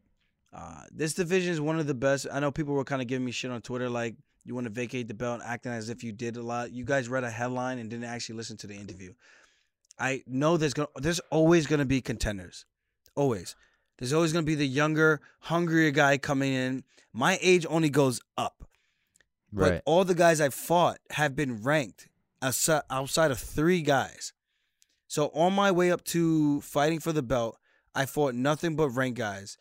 Uh, 0.52 0.82
this 0.90 1.14
division 1.14 1.52
is 1.52 1.60
one 1.60 1.78
of 1.78 1.86
the 1.86 1.94
best. 1.94 2.26
I 2.30 2.40
know 2.40 2.50
people 2.50 2.74
were 2.74 2.84
kind 2.84 3.00
of 3.00 3.08
giving 3.08 3.24
me 3.24 3.32
shit 3.32 3.50
on 3.50 3.62
Twitter, 3.62 3.88
like 3.88 4.16
you 4.44 4.54
want 4.54 4.66
to 4.66 4.70
vacate 4.70 5.08
the 5.08 5.14
belt, 5.14 5.40
acting 5.44 5.72
as 5.72 5.88
if 5.88 6.04
you 6.04 6.12
did 6.12 6.36
a 6.36 6.42
lot. 6.42 6.72
You 6.72 6.84
guys 6.84 7.08
read 7.08 7.24
a 7.24 7.30
headline 7.30 7.78
and 7.78 7.88
didn't 7.88 8.04
actually 8.04 8.36
listen 8.36 8.56
to 8.58 8.66
the 8.66 8.74
interview. 8.74 9.14
I 9.98 10.22
know 10.26 10.56
there's 10.56 10.74
gonna 10.74 10.88
there's 10.96 11.20
always 11.30 11.66
gonna 11.66 11.84
be 11.84 12.00
contenders, 12.00 12.64
always. 13.14 13.54
There's 13.98 14.12
always 14.12 14.32
gonna 14.32 14.44
be 14.44 14.54
the 14.54 14.66
younger, 14.66 15.20
hungrier 15.40 15.90
guy 15.90 16.18
coming 16.18 16.52
in. 16.52 16.84
My 17.12 17.38
age 17.40 17.64
only 17.68 17.88
goes 17.90 18.20
up. 18.36 18.68
But 19.52 19.70
Right. 19.70 19.82
all 19.84 20.04
the 20.04 20.14
guys 20.14 20.40
I've 20.40 20.54
fought 20.54 20.98
have 21.10 21.36
been 21.36 21.62
ranked 21.62 22.08
outside, 22.40 22.82
outside 22.90 23.30
of 23.30 23.38
three 23.38 23.82
guys. 23.82 24.32
So 25.08 25.28
on 25.34 25.52
my 25.52 25.70
way 25.70 25.92
up 25.92 26.04
to 26.06 26.62
fighting 26.62 27.00
for 27.00 27.12
the 27.12 27.22
belt, 27.22 27.58
I 27.94 28.06
fought 28.06 28.34
nothing 28.34 28.76
but 28.76 28.88
ranked 28.88 29.18
guys. 29.18 29.58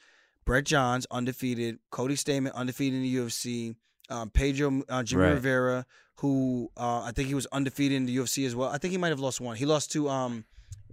Brett 0.51 0.65
Johns, 0.65 1.07
undefeated. 1.11 1.79
Cody 1.91 2.15
Stamann, 2.15 2.53
undefeated 2.53 2.97
in 2.97 3.03
the 3.03 3.15
UFC. 3.15 3.73
Um, 4.09 4.29
Pedro 4.29 4.83
uh, 4.89 5.01
Jimmy 5.01 5.23
Right. 5.23 5.31
Rivera, 5.31 5.85
who 6.17 6.69
uh, 6.75 7.03
I 7.03 7.13
think 7.15 7.29
he 7.29 7.33
was 7.35 7.45
undefeated 7.53 7.95
in 7.95 8.05
the 8.05 8.17
UFC 8.17 8.45
as 8.45 8.53
well. 8.53 8.67
I 8.67 8.77
think 8.77 8.91
he 8.91 8.97
might 8.97 9.09
have 9.15 9.21
lost 9.21 9.39
one. 9.39 9.55
He 9.55 9.65
lost 9.65 9.93
to 9.93 10.09
um, 10.09 10.43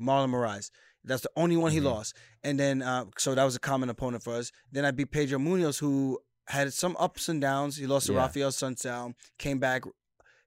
Marlon 0.00 0.30
Moraes. 0.30 0.70
That's 1.02 1.22
the 1.22 1.30
only 1.34 1.56
one 1.56 1.72
he 1.72 1.80
Mhm. 1.80 1.84
lost. 1.86 2.14
And 2.44 2.56
then, 2.60 2.82
uh, 2.82 3.06
so 3.16 3.34
that 3.34 3.42
was 3.42 3.56
a 3.56 3.58
common 3.58 3.88
opponent 3.90 4.22
for 4.22 4.34
us. 4.34 4.52
Then 4.70 4.84
I 4.84 4.92
beat 4.92 5.10
Pedro 5.10 5.40
Munhoz, 5.40 5.80
who 5.80 6.20
had 6.46 6.72
some 6.72 6.96
ups 7.00 7.28
and 7.28 7.40
downs. 7.40 7.76
He 7.78 7.86
lost 7.88 8.06
to 8.06 8.12
Yeah. 8.12 8.20
Rafael 8.20 8.50
Sunsao, 8.52 9.12
came 9.38 9.58
back, 9.58 9.82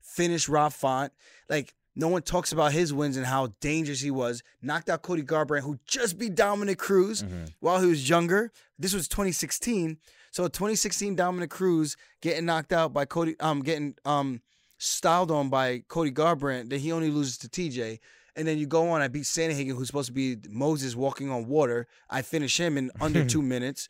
finished 0.02 0.48
Rob 0.48 0.72
Font. 0.72 1.12
Like, 1.50 1.74
no 1.96 2.08
one 2.08 2.22
talks 2.22 2.52
about 2.52 2.72
his 2.72 2.94
wins 2.94 3.18
and 3.18 3.26
how 3.26 3.54
dangerous 3.60 4.00
he 4.02 4.12
was. 4.12 4.44
Knocked 4.62 4.90
out 4.90 5.02
Cody 5.02 5.24
Garbrandt, 5.24 5.62
who 5.62 5.78
just 5.86 6.18
beat 6.18 6.36
Dominic 6.36 6.78
Cruz 6.80 7.24
Mhm. 7.24 7.52
while 7.60 7.82
he 7.82 7.88
was 7.88 8.08
younger. 8.08 8.52
This 8.80 8.94
was 8.94 9.08
2016. 9.08 9.98
So 10.32 10.48
2016 10.48 11.16
Dominic 11.16 11.50
Cruz 11.50 11.98
getting 12.22 12.46
knocked 12.46 12.72
out 12.72 12.94
by 12.94 13.06
Cody, 13.06 13.36
um, 13.40 13.62
getting 13.62 13.96
um 14.06 14.42
styled 14.78 15.30
on 15.32 15.50
by 15.50 15.84
Cody 15.90 16.12
Garbrandt. 16.12 16.70
That 16.70 16.80
he 16.80 16.92
only 16.92 17.10
loses 17.12 17.38
to 17.40 17.50
TJ. 17.50 18.00
And 18.38 18.48
then 18.48 18.58
you 18.58 18.66
go 18.66 18.90
on. 18.92 19.02
I 19.02 19.10
beat 19.10 19.24
Sandhagen, 19.26 19.76
who's 19.76 19.88
supposed 19.88 20.08
to 20.08 20.14
be 20.14 20.38
Moses 20.50 20.96
walking 20.96 21.30
on 21.30 21.48
water. 21.48 21.88
I 22.10 22.22
finish 22.22 22.58
him 22.58 22.78
in 22.78 22.90
under 23.02 23.26
two 23.26 23.42
minutes. 23.42 23.90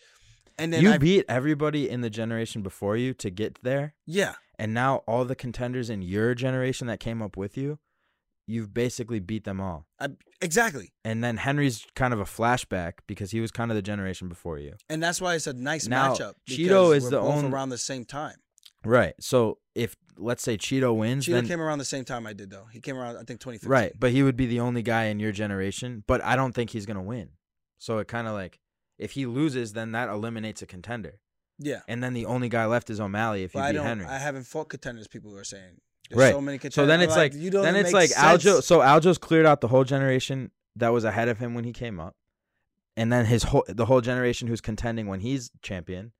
And 0.57 0.73
then 0.73 0.81
you 0.81 0.91
I 0.91 0.97
beat 0.97 1.25
everybody 1.29 1.87
in 1.89 2.01
the 2.01 2.09
generation 2.09 2.61
before 2.63 2.97
you 2.97 3.13
to 3.15 3.29
get 3.29 3.59
there, 3.63 3.93
yeah, 4.05 4.33
and 4.59 4.73
now 4.73 4.97
all 5.07 5.25
the 5.25 5.35
contenders 5.35 5.89
in 5.89 6.01
your 6.01 6.35
generation 6.35 6.85
that 6.87 6.99
came 6.99 7.21
up 7.21 7.37
with 7.37 7.57
you, 7.57 7.79
you've 8.51 8.73
basically 8.73 9.19
beat 9.19 9.43
them 9.43 9.59
all. 9.61 9.85
I, 9.99 10.09
exactly. 10.41 10.91
And 11.05 11.23
then 11.23 11.37
Henry's 11.37 11.85
kind 11.95 12.13
of 12.13 12.19
a 12.19 12.25
flashback 12.25 12.93
because 13.07 13.31
he 13.31 13.39
was 13.39 13.51
kind 13.51 13.71
of 13.71 13.75
the 13.75 13.81
generation 13.81 14.27
before 14.29 14.57
you. 14.59 14.73
And 14.89 15.01
that's 15.01 15.21
why 15.21 15.35
it's 15.35 15.47
a 15.47 15.53
nice 15.53 15.87
Now, 15.87 16.13
matchup. 16.13 16.33
Chito 16.49 16.95
is 16.95 17.09
the 17.09 17.19
both 17.19 17.33
only- 17.35 17.51
around 17.51 17.69
the 17.69 17.77
same 17.77 18.05
time. 18.05 18.35
Right. 18.83 19.13
So 19.19 19.59
if 19.75 19.95
let's 20.17 20.41
say 20.43 20.57
Chito 20.57 20.95
wins, 20.95 21.25
Chito 21.27 21.33
then 21.33 21.47
came 21.47 21.61
around 21.61 21.77
the 21.79 21.85
same 21.85 22.03
time 22.03 22.25
I 22.27 22.33
did 22.33 22.49
though. 22.49 22.65
He 22.71 22.79
came 22.81 22.97
around 22.97 23.15
I 23.15 23.23
think 23.23 23.39
2015. 23.39 23.69
right, 23.69 23.93
but 23.99 24.11
he 24.11 24.23
would 24.23 24.35
be 24.35 24.47
the 24.47 24.59
only 24.59 24.81
guy 24.81 25.05
in 25.05 25.19
your 25.19 25.31
generation. 25.31 26.03
But 26.07 26.23
I 26.23 26.35
don't 26.35 26.53
think 26.53 26.71
he's 26.71 26.85
gonna 26.87 27.01
win. 27.03 27.29
So 27.77 27.99
it 27.99 28.07
kind 28.07 28.27
of 28.27 28.33
like 28.33 28.59
if 28.97 29.11
he 29.11 29.25
loses, 29.27 29.73
then 29.73 29.91
that 29.93 30.09
eliminates 30.09 30.61
a 30.63 30.65
contender, 30.65 31.19
Yeah. 31.59 31.81
and 31.87 32.03
then 32.03 32.13
the 32.13 32.25
only 32.25 32.49
guy 32.49 32.65
left 32.65 32.89
is 32.89 32.99
O'Malley 32.99 33.43
if 33.43 33.53
you 33.53 33.59
But 33.59 33.65
I 33.65 33.71
beat 33.71 33.77
don't. 33.77 33.85
Henry. 33.85 34.05
I 34.05 34.17
haven't 34.19 34.43
fought 34.45 34.69
contenders. 34.69 35.07
People 35.07 35.31
were 35.31 35.43
saying. 35.43 35.79
There's 36.11 36.19
Right. 36.19 36.33
So 36.33 36.41
many 36.41 36.57
contenders. 36.57 36.75
So 36.75 36.85
then 36.85 37.01
it's 37.01 37.15
like, 37.15 37.33
you 37.33 37.49
don't 37.49 37.63
then 37.63 37.75
it's 37.75 37.93
like 37.93 38.09
Aljo. 38.11 38.61
So 38.63 38.79
Aljo's 38.79 39.17
cleared 39.17 39.45
out 39.45 39.61
the 39.61 39.67
whole 39.69 39.83
generation 39.83 40.51
that 40.75 40.89
was 40.89 41.03
ahead 41.03 41.27
of 41.29 41.39
him 41.39 41.53
when 41.53 41.63
he 41.63 41.73
came 41.73 41.99
up, 41.99 42.15
and 42.95 43.11
then 43.11 43.25
his 43.25 43.43
whole 43.43 43.63
the 43.67 43.85
whole 43.85 44.01
generation 44.01 44.47
who's 44.47 44.61
contending 44.61 45.07
when 45.07 45.19
he's 45.21 45.51
champion, 45.61 46.11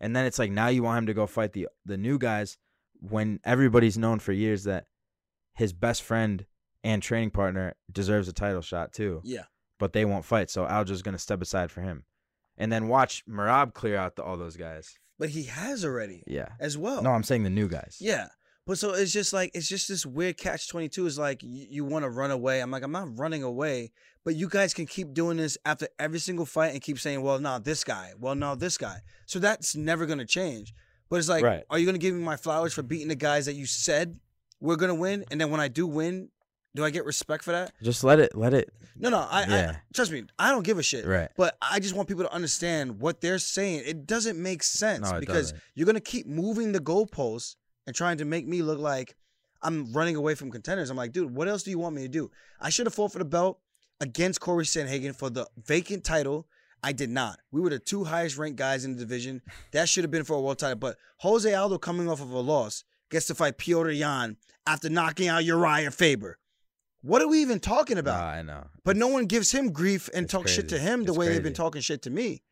and 0.00 0.14
then 0.16 0.24
it's 0.26 0.38
like 0.38 0.50
now 0.50 0.68
you 0.68 0.82
want 0.82 0.98
him 0.98 1.06
to 1.06 1.14
go 1.14 1.26
fight 1.26 1.52
the 1.52 1.68
the 1.84 1.96
new 1.96 2.18
guys 2.18 2.58
when 3.00 3.38
everybody's 3.44 3.96
known 3.96 4.18
for 4.18 4.32
years 4.32 4.64
that 4.64 4.86
his 5.54 5.72
best 5.72 6.02
friend 6.02 6.46
and 6.84 7.02
training 7.02 7.30
partner 7.30 7.74
deserves 7.92 8.28
a 8.28 8.32
title 8.32 8.62
shot 8.62 8.92
too, 8.92 9.20
Yeah. 9.24 9.44
but 9.78 9.92
they 9.92 10.04
won't 10.04 10.24
fight. 10.24 10.50
So 10.50 10.64
Aljo's 10.66 11.02
gonna 11.02 11.18
step 11.18 11.40
aside 11.42 11.70
for 11.70 11.80
him, 11.80 12.04
and 12.56 12.70
then 12.72 12.88
watch 12.88 13.24
Merab 13.28 13.74
clear 13.74 13.96
out 13.96 14.16
the, 14.16 14.22
all 14.22 14.36
those 14.36 14.56
guys. 14.56 14.98
But 15.18 15.30
he 15.30 15.44
has 15.44 15.84
already 15.84 16.22
Yeah. 16.28 16.50
as 16.60 16.78
well. 16.78 17.02
No, 17.02 17.10
I'm 17.10 17.24
saying 17.24 17.42
the 17.42 17.50
new 17.50 17.66
guys. 17.68 17.96
Yeah. 18.00 18.28
But 18.68 18.78
so 18.78 18.92
it's 18.92 19.12
just 19.14 19.32
like 19.32 19.50
it's 19.54 19.66
just 19.66 19.88
this 19.88 20.04
weird 20.04 20.36
catch 20.36 20.68
twenty 20.68 20.90
two. 20.90 21.06
Is 21.06 21.18
like 21.18 21.42
you, 21.42 21.66
you 21.70 21.84
want 21.86 22.04
to 22.04 22.10
run 22.10 22.30
away. 22.30 22.60
I'm 22.60 22.70
like 22.70 22.82
I'm 22.82 22.92
not 22.92 23.18
running 23.18 23.42
away, 23.42 23.92
but 24.26 24.34
you 24.36 24.46
guys 24.46 24.74
can 24.74 24.84
keep 24.84 25.14
doing 25.14 25.38
this 25.38 25.56
after 25.64 25.88
every 25.98 26.18
single 26.18 26.44
fight 26.44 26.72
and 26.74 26.82
keep 26.82 26.98
saying, 26.98 27.22
well, 27.22 27.38
no, 27.40 27.58
this 27.58 27.82
guy. 27.82 28.12
Well, 28.20 28.34
no, 28.34 28.54
this 28.54 28.76
guy. 28.76 28.98
So 29.24 29.38
that's 29.38 29.74
never 29.74 30.04
gonna 30.04 30.26
change. 30.26 30.74
But 31.08 31.16
it's 31.16 31.30
like, 31.30 31.42
Right. 31.42 31.64
are 31.70 31.78
you 31.78 31.86
gonna 31.86 31.96
give 31.96 32.14
me 32.14 32.20
my 32.22 32.36
flowers 32.36 32.74
for 32.74 32.82
beating 32.82 33.08
the 33.08 33.14
guys 33.16 33.46
that 33.46 33.54
you 33.54 33.64
said 33.64 34.20
we're 34.60 34.76
gonna 34.76 34.94
win, 34.94 35.24
and 35.30 35.40
then 35.40 35.50
when 35.50 35.60
I 35.60 35.68
do 35.68 35.86
win, 35.86 36.28
do 36.74 36.84
I 36.84 36.90
get 36.90 37.06
respect 37.06 37.44
for 37.44 37.52
that? 37.52 37.72
Just 37.82 38.04
let 38.04 38.18
it. 38.20 38.36
Let 38.36 38.52
it. 38.52 38.70
No, 38.96 39.08
no. 39.08 39.26
I, 39.30 39.46
Yeah. 39.46 39.70
I 39.76 39.80
trust 39.94 40.12
me. 40.12 40.24
I 40.38 40.50
don't 40.50 40.62
give 40.62 40.78
a 40.78 40.82
shit. 40.82 41.06
Right. 41.06 41.30
But 41.38 41.56
I 41.62 41.80
just 41.80 41.94
want 41.94 42.06
people 42.06 42.24
to 42.24 42.32
understand 42.34 43.00
what 43.00 43.22
they're 43.22 43.38
saying. 43.38 43.84
It 43.86 44.06
doesn't 44.06 44.36
make 44.40 44.62
sense 44.62 45.10
No, 45.10 45.18
because 45.20 45.52
doesn't. 45.52 45.62
you're 45.74 45.86
gonna 45.86 46.00
keep 46.00 46.26
moving 46.26 46.72
the 46.72 46.80
goalposts 46.80 47.56
and 47.88 47.96
trying 47.96 48.18
to 48.18 48.26
make 48.26 48.46
me 48.46 48.60
look 48.60 48.78
like 48.78 49.16
I'm 49.62 49.90
running 49.94 50.14
away 50.14 50.34
from 50.34 50.50
contenders. 50.50 50.90
I'm 50.90 50.96
like, 50.98 51.12
dude, 51.12 51.34
what 51.34 51.48
else 51.48 51.62
do 51.62 51.70
you 51.70 51.78
want 51.78 51.96
me 51.96 52.02
to 52.02 52.08
do? 52.08 52.30
I 52.60 52.68
should 52.68 52.84
have 52.84 52.92
fought 52.94 53.12
for 53.12 53.18
the 53.18 53.24
belt 53.24 53.58
against 53.98 54.40
Cory 54.42 54.66
Sandhagen 54.66 55.16
for 55.16 55.30
the 55.30 55.46
vacant 55.64 56.04
title. 56.04 56.46
I 56.84 56.92
did 56.92 57.08
not. 57.08 57.38
We 57.50 57.62
were 57.62 57.70
the 57.70 57.78
two 57.78 58.04
highest 58.04 58.36
ranked 58.36 58.58
guys 58.58 58.84
in 58.84 58.92
the 58.92 59.00
division. 59.00 59.40
That 59.72 59.88
should 59.88 60.04
have 60.04 60.10
been 60.10 60.24
for 60.24 60.36
a 60.36 60.40
world 60.40 60.58
title. 60.58 60.76
But 60.76 60.98
Jose 61.20 61.52
Aldo 61.52 61.78
coming 61.78 62.10
off 62.10 62.20
of 62.20 62.30
a 62.30 62.38
loss 62.40 62.84
gets 63.10 63.26
to 63.28 63.34
fight 63.34 63.56
Petr 63.56 63.96
Yan 63.98 64.36
after 64.66 64.90
knocking 64.90 65.28
out 65.28 65.42
Urijah 65.44 65.94
Faber. 65.94 66.38
What 67.00 67.22
are 67.22 67.28
we 67.28 67.40
even 67.40 67.58
talking 67.58 67.94
Nah, 67.94 68.00
about? 68.00 68.22
I 68.22 68.42
know. 68.42 68.66
But 68.84 68.98
no 68.98 69.08
one 69.08 69.24
gives 69.24 69.50
him 69.50 69.72
grief 69.72 70.10
and 70.12 70.24
It's 70.24 70.32
talks 70.32 70.52
shit 70.52 70.68
to 70.68 70.78
him 70.78 71.04
the 71.04 71.12
It's 71.12 71.18
way 71.18 71.28
they've 71.28 71.42
been 71.42 71.54
talking 71.54 71.80
shit 71.80 72.02
to 72.02 72.10
me. 72.10 72.42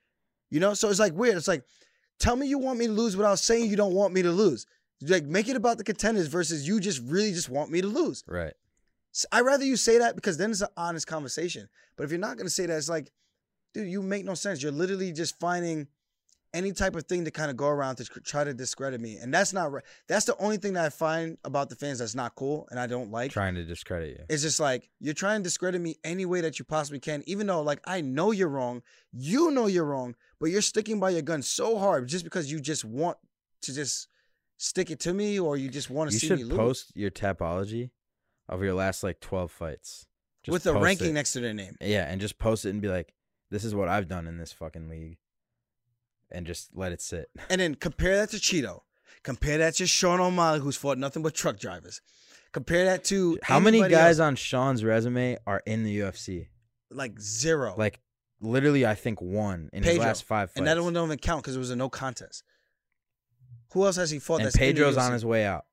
You 0.51 0.61
know, 0.61 0.73
so 0.73 0.89
it's 0.89 0.99
like 0.99 1.13
weird. 1.13 1.37
It's 1.37 1.49
like, 1.49 1.65
tell 2.19 2.37
me 2.37 2.47
you 2.47 2.59
want 2.59 2.79
me 2.79 2.87
to 2.87 2.93
lose 2.93 3.17
without 3.17 3.39
saying 3.39 3.69
you 3.71 3.77
don't 3.77 3.93
want 3.93 4.15
me 4.15 4.23
to 4.23 4.31
lose. 4.33 4.65
Like, 5.03 5.25
make 5.25 5.49
it 5.49 5.57
about 5.57 5.79
the 5.79 5.85
contenders 5.85 6.27
versus 6.29 6.67
you 6.67 6.81
just 6.81 7.03
really 7.05 7.33
just 7.33 7.49
want 7.49 7.71
me 7.71 7.81
to 7.81 7.87
lose. 7.87 8.25
Right. 8.27 8.55
i'd 9.33 9.41
rather 9.41 9.65
you 9.65 9.77
say 9.77 9.99
that 9.99 10.15
because 10.17 10.39
then 10.39 10.51
it's 10.51 10.63
an 10.63 10.69
honest 10.77 11.07
conversation. 11.07 11.69
But 11.97 12.05
if 12.05 12.11
you're 12.11 12.21
not 12.21 12.37
gonna 12.37 12.51
say 12.51 12.67
that, 12.67 12.77
it's 12.77 12.89
like, 12.89 13.11
dude, 13.75 13.89
you 13.89 14.03
make 14.03 14.25
no 14.25 14.35
sense. 14.35 14.63
You're 14.63 14.73
literally 14.73 15.13
just 15.13 15.39
finding 15.39 15.89
any 16.55 16.73
type 16.73 16.97
of 16.97 17.05
thing 17.05 17.25
to 17.27 17.31
kind 17.31 17.51
of 17.51 17.57
go 17.57 17.69
around 17.69 17.97
to 17.97 18.05
try 18.05 18.43
to 18.43 18.55
discredit 18.55 18.99
me, 18.99 19.19
and 19.19 19.33
that's 19.33 19.53
not 19.53 19.71
right. 19.71 19.85
That's 20.09 20.25
the 20.25 20.37
only 20.39 20.57
thing 20.57 20.73
that 20.73 20.87
I 20.87 20.89
find 20.89 21.37
about 21.45 21.69
the 21.69 21.77
fans 21.77 21.99
that's 21.99 22.15
not 22.15 22.35
cool, 22.35 22.67
and 22.71 22.81
I 22.81 22.87
don't 22.87 23.11
like. 23.11 23.31
Trying 23.31 23.57
to 23.57 23.65
discredit 23.65 24.19
you. 24.19 24.25
It's 24.31 24.43
just 24.43 24.59
like 24.59 24.89
you're 24.99 25.13
trying 25.13 25.41
to 25.41 25.45
discredit 25.45 25.83
me 25.83 25.97
any 26.03 26.25
way 26.25 26.41
that 26.41 26.59
you 26.59 26.65
possibly 26.65 26.99
can, 26.99 27.23
even 27.27 27.47
though 27.47 27.61
like 27.61 27.81
I 27.87 28.01
know 28.01 28.31
you're 28.31 28.49
wrong, 28.49 28.83
you 29.13 29.51
know 29.51 29.67
you're 29.67 29.85
wrong, 29.85 30.15
but 30.41 30.47
you're 30.47 30.63
sticking 30.63 30.99
by 30.99 31.11
your 31.11 31.23
gun 31.23 31.43
so 31.43 31.79
hard 31.79 32.09
just 32.09 32.25
because 32.25 32.51
you 32.51 32.61
just 32.61 32.85
want 32.87 33.19
to 33.63 33.75
just 33.75 34.09
stick 34.57 34.91
it 34.91 35.01
to 35.01 35.13
me, 35.15 35.39
or 35.39 35.57
you 35.57 35.69
just 35.69 35.91
want 35.91 36.11
to 36.11 36.15
You 36.15 36.21
see 36.21 36.27
should 36.29 36.39
me 36.39 36.45
lose 36.45 36.57
post 36.57 36.93
your 36.95 37.11
tapology 37.11 37.91
of 38.49 38.63
your 38.63 38.75
last 38.75 39.03
like 39.03 39.21
12 39.21 39.51
fights. 39.51 40.07
Just 40.45 40.53
with 40.53 40.63
the 40.63 40.75
ranking 40.75 41.11
it. 41.11 41.15
next 41.15 41.33
to 41.33 41.41
their 41.41 41.55
name. 41.55 41.77
Yeah, 41.81 42.11
and 42.11 42.21
just 42.21 42.39
post 42.39 42.65
it 42.65 42.71
and 42.71 42.81
be 42.81 42.89
like, 42.89 43.13
this 43.51 43.65
is 43.65 43.75
what 43.75 43.89
I've 43.89 44.09
done 44.09 44.27
in 44.27 44.39
this 44.39 44.53
fucking 44.53 44.89
league. 44.89 45.19
And 46.31 46.47
just 46.47 46.71
let 46.75 46.93
it 46.93 47.01
sit. 47.01 47.29
And 47.51 47.61
then 47.61 47.75
compare 47.75 48.17
that 48.17 48.31
to 48.31 48.37
Chito. 48.37 48.81
Compare 49.23 49.59
that 49.59 49.75
to 49.77 49.87
Sean 49.87 50.21
O'Malley, 50.21 50.61
who's 50.61 50.77
fought 50.77 50.99
nothing 50.99 51.23
but 51.23 51.35
truck 51.35 51.59
drivers. 51.59 52.01
Compare 52.53 52.85
that 52.87 53.05
to 53.05 53.39
How 53.43 53.59
many 53.61 53.81
guys 53.81 54.21
else. 54.21 54.27
on 54.27 54.37
Sean's 54.37 54.85
resume 54.85 55.37
are 55.47 55.63
in 55.67 55.83
the 55.85 55.99
UFC? 56.01 56.49
like 56.91 57.19
zero, 57.21 57.75
Like 57.77 57.99
literally 58.41 58.87
I 58.87 58.95
think 58.95 59.21
one 59.21 59.69
in 59.73 59.83
his 59.83 59.99
last 59.99 60.23
five 60.23 60.51
fights. 60.51 60.59
and 60.59 60.67
that 60.69 60.81
one 60.81 60.93
don't 60.93 61.09
even 61.09 61.19
count 61.19 61.43
because 61.43 61.57
it 61.57 61.59
was 61.59 61.71
a 61.71 61.77
no 61.77 61.89
contest. 61.89 62.45
Who 63.77 63.85
else 63.85 63.97
has 63.97 64.11
he 64.11 64.19
fought? 64.19 64.37
and 64.37 64.47
that's 64.47 64.57
Pedro's 64.57 64.97
on 64.97 65.13
his 65.13 65.25
way 65.25 65.45
out. 65.45 65.67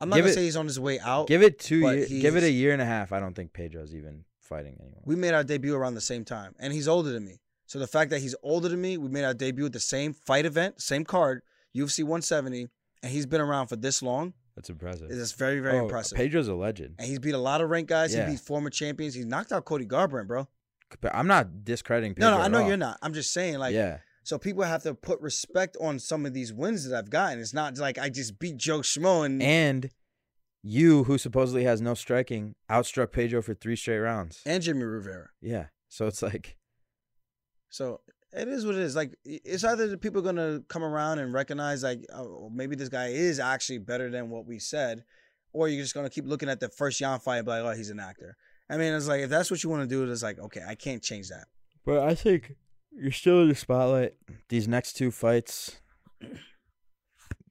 I'm 0.00 0.08
not 0.08 0.16
give 0.16 0.24
gonna 0.24 0.32
it- 0.32 0.34
say 0.34 0.44
he's 0.44 0.56
on 0.56 0.66
his 0.66 0.80
way 0.80 0.98
out. 0.98 1.28
Give 1.28 1.42
it 1.42 1.58
two 1.60 1.82
but 1.82 1.96
years. 1.96 2.08
Give 2.10 2.36
it 2.36 2.42
a 2.42 2.50
year 2.50 2.72
and 2.72 2.82
a 2.82 2.84
half. 2.84 3.12
I 3.12 3.20
don't 3.20 3.34
think 3.34 3.52
Pedro's 3.52 3.94
even 3.94 4.24
fighting 4.40 4.76
anymore. 4.80 5.02
we 5.04 5.14
made 5.14 5.32
our 5.34 5.44
debut 5.44 5.76
around 5.76 5.94
the 5.94 6.00
same 6.00 6.24
time, 6.24 6.54
and 6.58 6.72
he's 6.72 6.88
older 6.88 7.10
than 7.12 7.24
me. 7.24 7.40
So 7.66 7.78
the 7.78 7.86
fact 7.86 8.10
that 8.10 8.20
he's 8.20 8.34
older 8.42 8.68
than 8.68 8.80
me, 8.80 8.96
we 8.96 9.08
made 9.08 9.24
our 9.24 9.34
debut 9.34 9.66
at 9.66 9.72
the 9.72 9.80
same 9.80 10.12
fight 10.12 10.44
event, 10.44 10.80
same 10.82 11.04
card, 11.04 11.42
UFC 11.76 12.02
170, 12.02 12.68
and 13.02 13.12
he's 13.12 13.26
been 13.26 13.40
around 13.40 13.68
for 13.68 13.76
this 13.76 14.02
long. 14.02 14.32
That's 14.56 14.70
impressive. 14.70 15.08
It's 15.10 15.30
very, 15.32 15.60
very 15.60 15.78
Oh, 15.78 15.82
impressive. 15.84 16.16
Pedro's 16.16 16.48
a 16.48 16.54
legend. 16.54 16.96
and 16.98 17.06
he's 17.06 17.20
beat 17.20 17.34
a 17.34 17.38
lot 17.38 17.60
of 17.60 17.70
ranked 17.70 17.88
guys. 17.90 18.12
Yeah. 18.12 18.24
He 18.26 18.32
beat 18.32 18.40
former 18.40 18.70
champions. 18.70 19.14
He's 19.14 19.26
knocked 19.26 19.52
out 19.52 19.64
Cody 19.64 19.86
Garbrandt, 19.86 20.26
bro. 20.26 20.48
I'm 21.12 21.26
not 21.28 21.64
discrediting 21.64 22.14
Pedro. 22.14 22.30
no, 22.30 22.36
no, 22.38 22.42
I 22.42 22.48
know 22.48 22.62
all. 22.62 22.68
you're 22.68 22.76
not. 22.76 22.98
I'm 23.02 23.12
just 23.14 23.32
saying, 23.32 23.58
like, 23.58 23.74
yeah. 23.74 23.98
So 24.28 24.36
people 24.36 24.62
have 24.62 24.82
to 24.82 24.92
put 24.92 25.22
respect 25.22 25.78
on 25.80 25.98
some 25.98 26.26
of 26.26 26.34
these 26.34 26.52
wins 26.52 26.86
that 26.86 26.94
I've 26.94 27.08
gotten. 27.08 27.40
It's 27.40 27.54
not 27.54 27.78
like 27.78 27.96
I 27.96 28.10
just 28.10 28.38
beat 28.38 28.58
Joe 28.58 28.80
Schmo 28.80 29.24
and, 29.24 29.42
And 29.42 29.88
you, 30.62 31.04
who 31.04 31.16
supposedly 31.16 31.64
has 31.64 31.80
no 31.80 31.94
striking, 31.94 32.54
outstruck 32.70 33.10
Pedro 33.10 33.40
for 33.40 33.54
three 33.54 33.74
straight 33.74 34.00
rounds. 34.00 34.42
and 34.44 34.62
Jimmy 34.62 34.84
Rivera. 34.84 35.30
Yeah. 35.40 35.68
So 35.88 36.06
it's 36.08 36.20
like, 36.20 36.58
So 37.70 38.02
it 38.34 38.48
is 38.48 38.66
what 38.66 38.74
it 38.74 38.82
is. 38.82 38.94
Like 38.94 39.14
it's 39.24 39.64
either 39.64 39.86
the 39.86 39.96
people 39.96 40.20
gonna 40.20 40.60
come 40.68 40.84
around 40.84 41.20
and 41.20 41.32
recognize 41.32 41.82
like 41.82 42.04
oh, 42.12 42.50
maybe 42.52 42.76
this 42.76 42.90
guy 42.90 43.06
is 43.06 43.40
actually 43.40 43.78
better 43.78 44.10
than 44.10 44.28
what 44.28 44.44
we 44.44 44.58
said, 44.58 45.04
or 45.54 45.68
you're 45.68 45.80
just 45.82 45.94
gonna 45.94 46.10
keep 46.10 46.26
looking 46.26 46.50
at 46.50 46.60
the 46.60 46.68
first 46.68 47.00
Yan 47.00 47.18
fight 47.18 47.38
and 47.38 47.46
be 47.46 47.52
like, 47.52 47.62
oh, 47.62 47.74
he's 47.74 47.88
an 47.88 47.98
actor. 47.98 48.36
I 48.68 48.76
mean, 48.76 48.92
it's 48.92 49.08
like 49.08 49.22
if 49.22 49.30
that's 49.30 49.50
what 49.50 49.64
you 49.64 49.70
want 49.70 49.88
to 49.88 49.88
do, 49.88 50.04
it's 50.12 50.22
like 50.22 50.38
okay, 50.38 50.60
I 50.68 50.74
can't 50.74 51.02
change 51.02 51.30
that. 51.30 51.46
but 51.86 52.00
I 52.00 52.14
think 52.14 52.56
you're 53.00 53.12
still 53.12 53.42
in 53.42 53.48
the 53.48 53.54
spotlight. 53.54 54.14
These 54.48 54.68
next 54.68 54.94
two 54.94 55.10
fights, 55.10 55.80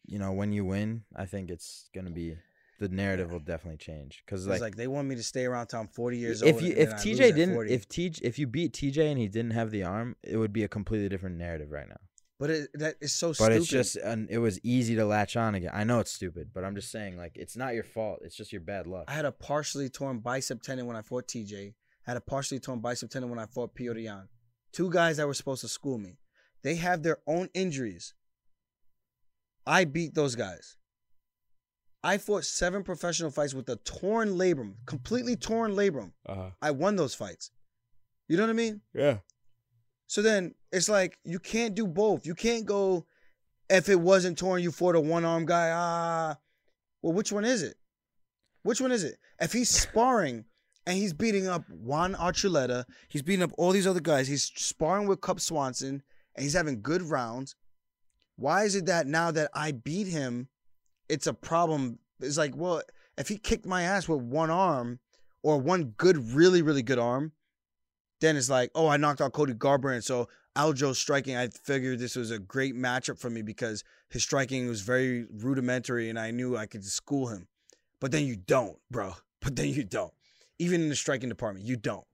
you 0.06 0.20
know, 0.20 0.32
when 0.32 0.52
you 0.52 0.66
win, 0.66 1.04
I 1.16 1.26
think 1.26 1.50
it's 1.50 1.90
gonna 1.94 2.12
be 2.12 2.36
the 2.80 2.90
narrative 2.90 3.32
will 3.32 3.40
definitely 3.40 3.78
change 3.78 4.22
because 4.26 4.46
It's 4.46 4.50
like, 4.52 4.62
like, 4.62 4.76
they 4.76 4.88
want 4.88 5.08
me 5.08 5.16
to 5.16 5.24
stay 5.24 5.46
around 5.46 5.68
till 5.68 5.80
I'm 5.80 5.88
40 5.88 6.18
years 6.18 6.42
if 6.44 6.56
old. 6.56 6.64
you 6.64 6.74
if 6.74 6.90
then 6.90 7.00
I 7.00 7.04
lose 7.04 7.20
TJ 7.20 7.36
didn't 7.36 7.54
40. 7.56 7.74
if 7.74 7.88
TJ 7.90 8.20
if 8.22 8.40
you 8.40 8.48
beat 8.48 8.74
TJ 8.74 9.10
and 9.10 9.18
he 9.20 9.28
didn't 9.28 9.52
have 9.52 9.72
the 9.72 9.84
arm, 9.84 10.16
it 10.24 10.38
would 10.38 10.54
be 10.54 10.64
a 10.64 10.68
completely 10.68 11.10
different 11.10 11.38
narrative 11.38 11.72
right 11.72 11.90
now. 11.90 11.98
but 12.40 12.52
it, 12.52 12.70
that 12.76 12.96
is 13.02 13.12
so 13.14 13.30
But 13.30 13.36
stupid. 13.36 13.56
it's 13.58 13.68
just 13.68 13.96
an, 13.96 14.28
it 14.30 14.38
was 14.38 14.60
easy 14.64 14.96
to 14.96 15.06
latch 15.06 15.36
on 15.36 15.56
again. 15.56 15.72
I 15.74 15.84
know 15.86 16.00
it's 16.00 16.12
stupid, 16.12 16.52
but 16.54 16.64
I'm 16.64 16.76
just 16.76 16.92
saying 16.92 17.18
like 17.18 17.32
it's 17.36 17.58
not 17.58 17.74
your 17.74 17.84
fault. 17.84 18.20
It's 18.22 18.36
just 18.36 18.52
your 18.54 18.62
bad 18.62 18.86
luck. 18.86 19.06
I 19.08 19.14
had 19.14 19.26
a 19.26 19.32
partially 19.32 19.90
torn 19.90 20.20
bicep 20.20 20.62
tendon 20.62 20.86
when 20.86 20.96
I 20.96 21.02
fought 21.02 21.28
TJ. 21.28 21.74
I 22.06 22.12
had 22.12 22.18
a 22.18 22.22
partially 22.22 22.60
torn 22.60 22.80
bicep 22.80 23.10
tendon 23.10 23.30
when 23.32 23.40
I 23.40 23.48
fought 23.48 23.76
Petr 23.76 24.02
Yan. 24.02 24.30
Two 24.78 24.92
guys 24.92 25.18
that 25.18 25.26
were 25.26 25.34
supposed 25.34 25.62
to 25.62 25.68
school 25.68 25.98
me. 25.98 26.20
They 26.62 26.76
have 26.76 27.02
their 27.02 27.18
own 27.26 27.50
injuries. 27.56 28.14
I 29.66 29.86
beat 29.86 30.14
those 30.14 30.36
guys. 30.36 30.78
I 32.04 32.20
fought 32.20 32.44
seven 32.44 32.84
professional 32.84 33.32
fights 33.32 33.56
with 33.56 33.68
a 33.70 33.78
torn 33.78 34.36
labrum, 34.36 34.76
completely 34.86 35.36
torn 35.36 35.74
labrum. 35.74 36.12
Uh, 36.30 36.52
I 36.62 36.70
won 36.70 36.96
those 36.96 37.16
fights. 37.16 37.50
You 38.28 38.38
know 38.38 38.44
what 38.44 38.52
I 38.52 38.54
mean? 38.54 38.82
yeah. 38.94 39.18
So 40.06 40.22
then 40.22 40.54
it's 40.72 40.90
like 40.90 41.18
you 41.24 41.40
can't 41.40 41.74
do 41.74 41.88
both. 41.88 42.28
You 42.28 42.36
can't 42.36 42.68
go 42.68 43.08
if 43.72 43.90
it 43.90 44.00
wasn't 44.00 44.38
torn, 44.38 44.62
you 44.62 44.72
fought 44.72 44.94
a 44.94 45.00
one 45.00 45.26
arm 45.26 45.48
guy. 45.48 45.72
Ah, 45.74 46.38
well, 47.02 47.14
which 47.14 47.32
one 47.32 47.46
is 47.46 47.64
it? 47.64 47.78
Which 48.62 48.80
one 48.80 48.92
is 48.92 49.04
it? 49.04 49.18
If 49.42 49.54
he's 49.54 49.72
sparring 49.72 50.46
and 50.88 50.98
he's 50.98 51.14
beating 51.14 51.50
up 51.50 51.70
Juan 51.70 52.16
Archuleta, 52.16 52.86
he's 53.10 53.22
beating 53.22 53.44
up 53.44 53.52
all 53.58 53.72
these 53.72 53.86
other 53.86 54.00
guys. 54.00 54.30
He's 54.30 54.50
sparring 54.56 55.06
with 55.06 55.20
Cub 55.20 55.42
Swanson 55.42 56.02
and 56.34 56.44
he's 56.44 56.54
having 56.54 56.82
good 56.82 57.02
rounds. 57.02 57.56
Why 58.38 58.64
is 58.64 58.74
it 58.74 58.86
that 58.86 59.06
now 59.06 59.30
that 59.32 59.52
I 59.54 59.74
beat 59.74 60.08
him, 60.08 60.48
it's 61.10 61.28
a 61.28 61.34
problem? 61.34 62.00
It's 62.22 62.38
like, 62.38 62.56
well, 62.56 62.82
if 63.18 63.28
he 63.28 63.38
kicked 63.38 63.66
my 63.66 63.84
ass 63.84 64.08
with 64.08 64.22
one 64.22 64.50
arm 64.50 65.00
or 65.44 65.58
one 65.58 65.94
good, 65.98 66.32
really, 66.32 66.62
really 66.62 66.84
good 66.84 67.00
arm, 67.00 67.34
then 68.22 68.38
it's 68.38 68.50
like, 68.50 68.72
oh, 68.74 68.88
I 68.88 68.96
knocked 68.96 69.20
out 69.20 69.34
Cody 69.34 69.54
Garbrandt, 69.54 70.04
so 70.04 70.30
Aljo's 70.56 70.98
striking. 70.98 71.36
I 71.36 71.50
figured 71.50 72.00
this 72.00 72.16
was 72.16 72.32
a 72.32 72.40
great 72.40 72.76
matchup 72.76 73.20
for 73.20 73.30
me 73.30 73.42
because 73.42 73.84
his 74.10 74.24
striking 74.24 74.68
was 74.68 74.82
very 74.82 75.26
rudimentary, 75.32 76.10
and 76.10 76.18
I 76.18 76.32
knew 76.32 76.56
I 76.56 76.66
could 76.66 76.86
school 76.86 77.28
him. 77.28 77.48
But 78.00 78.12
then 78.12 78.26
you 78.26 78.38
don't, 78.38 78.78
bro. 78.90 79.16
But 79.42 79.56
then 79.56 79.68
you 79.68 79.84
don't. 79.84 80.14
Even 80.60 80.82
in 80.82 80.90
the 80.90 80.96
striking 80.96 81.30
department, 81.30 81.66
you 81.66 81.76
don't. 81.76 82.06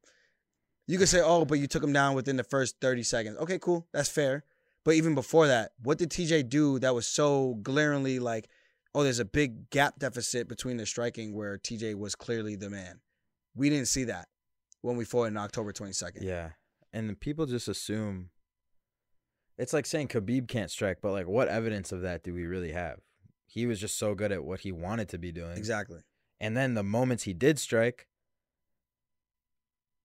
You 0.88 0.98
could 0.98 1.10
say, 1.10 1.22
oh, 1.22 1.46
but 1.46 1.60
you 1.60 1.68
took 1.68 1.84
him 1.84 1.94
down 1.94 2.14
within 2.14 2.36
the 2.36 2.44
first 2.44 2.76
30 2.82 3.04
seconds. 3.04 3.38
Okay, 3.38 3.58
cool. 3.58 3.88
That's 3.94 4.10
fair. 4.10 4.44
But 4.84 4.96
even 4.96 5.16
before 5.16 5.48
that, 5.48 5.72
what 5.82 5.98
did 5.98 6.10
TJ 6.10 6.50
do 6.50 6.78
that 6.80 6.94
was 6.94 7.08
so 7.08 7.58
glaringly 7.64 8.20
like, 8.20 8.50
oh, 8.94 9.04
there's 9.04 9.20
a 9.20 9.26
big 9.26 9.70
gap 9.70 9.98
deficit 10.00 10.50
between 10.50 10.78
the 10.78 10.86
striking 10.86 11.34
where 11.34 11.58
TJ 11.58 11.96
was 11.96 12.16
clearly 12.16 12.56
the 12.56 12.70
man? 12.70 13.00
We 13.56 13.70
didn't 13.70 13.88
see 13.88 14.04
that 14.06 14.28
when 14.82 14.98
we 14.98 15.06
fought 15.06 15.26
in 15.26 15.38
October 15.38 15.72
22nd. 15.72 16.22
Yeah. 16.22 16.50
And 16.92 17.10
the 17.10 17.16
people 17.16 17.46
just 17.46 17.70
assume 17.70 18.30
it's 19.58 19.74
like 19.74 19.86
saying 19.86 20.10
Khabib 20.10 20.48
can't 20.48 20.70
strike, 20.70 20.98
but 21.02 21.12
like 21.12 21.28
what 21.28 21.48
evidence 21.48 21.92
of 21.92 22.02
that 22.02 22.24
do 22.24 22.34
we 22.34 22.46
really 22.46 22.74
have? 22.74 23.00
He 23.46 23.66
was 23.66 23.80
just 23.80 23.98
so 23.98 24.16
good 24.16 24.32
at 24.32 24.44
what 24.44 24.62
he 24.62 24.72
wanted 24.72 25.10
to 25.10 25.18
be 25.18 25.32
doing. 25.32 25.58
Exactly. 25.58 26.02
And 26.40 26.58
then 26.58 26.74
the 26.74 26.84
moments 26.84 27.24
he 27.24 27.34
did 27.34 27.58
strike, 27.60 28.08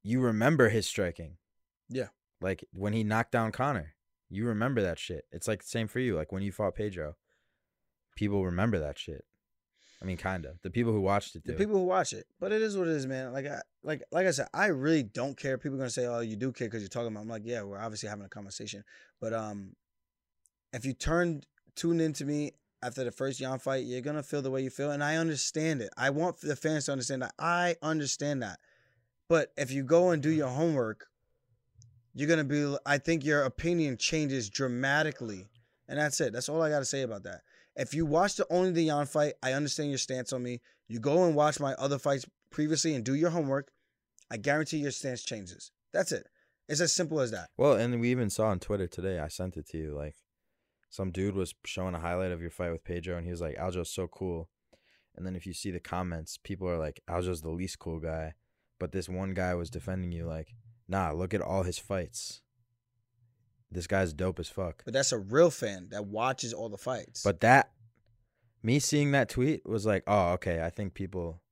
you 0.08 0.20
remember 0.20 0.68
his 0.68 0.86
striking. 0.86 1.36
Yeah. 1.88 2.08
Like 2.40 2.64
when 2.72 2.92
he 2.92 3.04
knocked 3.04 3.32
down 3.32 3.52
Conor, 3.52 3.94
you 4.28 4.46
remember 4.46 4.82
that 4.82 4.98
shit. 4.98 5.24
It's 5.32 5.48
like 5.48 5.62
the 5.62 5.68
same 5.68 5.88
for 5.88 6.00
you. 6.00 6.16
Like 6.16 6.32
when 6.32 6.42
you 6.42 6.52
fought 6.52 6.74
Pedro, 6.74 7.16
people 8.16 8.44
remember 8.44 8.78
that 8.78 8.98
shit. 8.98 9.24
I 10.00 10.04
mean, 10.04 10.16
kind 10.16 10.46
of. 10.46 10.60
The 10.62 10.70
people 10.70 10.92
who 10.92 11.00
watched 11.00 11.34
it 11.34 11.44
The 11.44 11.54
people 11.54 11.76
who 11.76 11.84
watch 11.84 12.12
it, 12.12 12.26
but 12.38 12.52
it 12.52 12.62
is 12.62 12.76
what 12.76 12.86
it 12.86 12.94
is, 12.94 13.06
man. 13.06 13.32
Like 13.32 13.46
I, 13.46 13.60
like, 13.82 14.02
like 14.12 14.26
I 14.26 14.30
said, 14.30 14.46
I 14.54 14.66
really 14.66 15.02
don't 15.02 15.36
care. 15.36 15.58
People 15.58 15.74
are 15.76 15.78
gonna 15.78 15.90
say, 15.90 16.06
"Oh, 16.06 16.20
you 16.20 16.36
do 16.36 16.52
care 16.52 16.68
because 16.68 16.82
you're 16.82 16.88
talking 16.88 17.08
about." 17.08 17.22
I'm 17.22 17.28
like, 17.28 17.42
yeah, 17.44 17.62
we're 17.62 17.80
obviously 17.80 18.08
having 18.08 18.24
a 18.24 18.28
conversation, 18.28 18.84
but 19.20 19.32
um, 19.32 19.74
if 20.72 20.84
you 20.84 20.92
turn 20.92 21.42
tune 21.74 22.00
into 22.00 22.24
me 22.24 22.52
after 22.80 23.02
the 23.02 23.10
first 23.10 23.40
Yan 23.40 23.58
fight, 23.58 23.86
you're 23.86 24.00
gonna 24.00 24.22
feel 24.22 24.40
the 24.40 24.52
way 24.52 24.62
you 24.62 24.70
feel, 24.70 24.92
and 24.92 25.02
I 25.02 25.16
understand 25.16 25.82
it. 25.82 25.90
I 25.96 26.10
want 26.10 26.40
the 26.40 26.54
fans 26.54 26.84
to 26.84 26.92
understand 26.92 27.22
that. 27.22 27.34
I 27.36 27.74
understand 27.82 28.42
that, 28.44 28.60
but 29.28 29.52
if 29.56 29.70
you 29.70 29.84
go 29.84 30.10
and 30.10 30.22
do 30.22 30.32
mm. 30.32 30.38
your 30.38 30.48
homework, 30.48 31.06
you're 32.14 32.28
gonna 32.28 32.44
be. 32.44 32.76
I 32.84 32.98
think 32.98 33.24
your 33.24 33.44
opinion 33.44 33.96
changes 33.96 34.48
dramatically, 34.50 35.46
and 35.88 35.98
that's 35.98 36.20
it. 36.20 36.32
That's 36.32 36.48
all 36.48 36.62
I 36.62 36.70
got 36.70 36.80
to 36.80 36.84
say 36.84 37.02
about 37.02 37.22
that. 37.24 37.42
If 37.76 37.94
you 37.94 38.06
watch 38.06 38.34
the 38.34 38.46
only 38.50 38.72
the 38.72 38.82
Yan 38.82 39.06
fight, 39.06 39.34
I 39.42 39.52
understand 39.52 39.90
your 39.90 39.98
stance 39.98 40.32
on 40.32 40.42
me. 40.42 40.60
You 40.88 40.98
go 40.98 41.24
and 41.24 41.36
watch 41.36 41.60
my 41.60 41.74
other 41.74 41.98
fights 41.98 42.26
previously 42.50 42.94
and 42.94 43.04
do 43.04 43.14
your 43.14 43.30
homework. 43.30 43.70
I 44.30 44.36
guarantee 44.36 44.78
your 44.78 44.90
stance 44.90 45.22
changes. 45.22 45.70
That's 45.92 46.10
it. 46.10 46.26
It's 46.68 46.80
as 46.80 46.92
simple 46.92 47.20
as 47.20 47.30
that. 47.30 47.50
Well, 47.56 47.74
and 47.74 48.00
we 48.00 48.10
even 48.10 48.30
saw 48.30 48.48
on 48.48 48.58
Twitter 48.58 48.86
today. 48.86 49.20
I 49.20 49.28
sent 49.28 49.56
it 49.56 49.68
to 49.68 49.78
you. 49.78 49.94
Like, 49.94 50.16
some 50.90 51.12
dude 51.12 51.34
was 51.34 51.54
showing 51.64 51.94
a 51.94 52.00
highlight 52.00 52.32
of 52.32 52.40
your 52.40 52.50
fight 52.50 52.72
with 52.72 52.84
Pedro, 52.84 53.16
and 53.16 53.24
he 53.24 53.30
was 53.30 53.40
like, 53.40 53.56
"Aljo's 53.58 53.90
so 53.90 54.08
cool." 54.08 54.50
And 55.14 55.24
then 55.26 55.36
if 55.36 55.46
you 55.46 55.52
see 55.52 55.70
the 55.70 55.80
comments, 55.80 56.36
people 56.36 56.68
are 56.68 56.78
like, 56.78 57.00
"Aljo's 57.08 57.42
the 57.42 57.50
least 57.50 57.78
cool 57.78 58.00
guy," 58.00 58.34
but 58.78 58.92
this 58.92 59.08
one 59.08 59.34
guy 59.34 59.54
was 59.54 59.70
defending 59.70 60.12
you. 60.12 60.26
Like, 60.26 60.54
nah, 60.88 61.12
look 61.12 61.34
at 61.34 61.40
all 61.40 61.62
his 61.62 61.78
fights. 61.78 62.42
This 63.70 63.86
guy's 63.86 64.12
dope 64.12 64.38
as 64.38 64.48
fuck. 64.48 64.82
But 64.84 64.94
that's 64.94 65.12
a 65.12 65.18
real 65.18 65.50
fan 65.50 65.88
that 65.90 66.06
watches 66.06 66.54
all 66.54 66.68
the 66.68 66.78
fights. 66.78 67.22
But 67.22 67.40
that, 67.40 67.70
me 68.62 68.78
seeing 68.78 69.12
that 69.12 69.28
tweet 69.28 69.66
was 69.68 69.84
like, 69.84 70.04
oh, 70.06 70.30
okay. 70.32 70.62
I 70.62 70.70
think 70.70 70.94
people, 70.94 71.42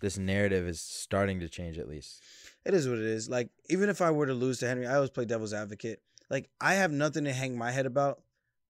this 0.00 0.16
narrative 0.16 0.66
is 0.66 0.80
starting 0.80 1.40
to 1.40 1.48
change 1.48 1.78
at 1.78 1.88
least. 1.88 2.22
it 2.64 2.72
is 2.74 2.88
what 2.88 2.98
it 2.98 3.04
is. 3.04 3.28
Like 3.28 3.50
even 3.68 3.88
if 3.90 4.00
I 4.00 4.10
were 4.10 4.26
to 4.26 4.34
lose 4.34 4.58
to 4.60 4.68
Henry, 4.68 4.86
I 4.86 4.94
always 4.94 5.10
play 5.10 5.24
devil's 5.26 5.52
advocate. 5.52 6.00
Like 6.30 6.48
I 6.60 6.74
have 6.74 6.92
nothing 6.92 7.24
to 7.24 7.32
hang 7.32 7.56
my 7.56 7.70
head 7.70 7.86
about. 7.86 8.22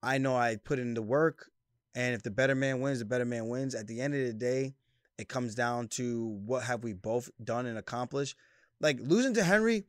I 0.02 0.18
know 0.18 0.36
I 0.36 0.56
put 0.56 0.78
in 0.78 0.94
the 0.94 1.02
work, 1.02 1.50
and 1.94 2.14
if 2.14 2.22
the 2.22 2.30
better 2.30 2.54
man 2.54 2.80
wins, 2.80 3.00
the 3.00 3.04
better 3.04 3.24
man 3.24 3.48
wins. 3.48 3.74
At 3.74 3.88
the 3.88 4.00
end 4.00 4.14
of 4.14 4.24
the 4.24 4.32
day, 4.32 4.74
it 5.18 5.28
comes 5.28 5.54
down 5.54 5.88
to 5.88 6.26
what 6.46 6.62
have 6.62 6.84
we 6.84 6.92
both 6.92 7.30
done 7.42 7.66
and 7.66 7.76
accomplished. 7.76 8.36
Like 8.80 8.98
losing 9.00 9.34
to 9.34 9.42
Henry 9.44 9.84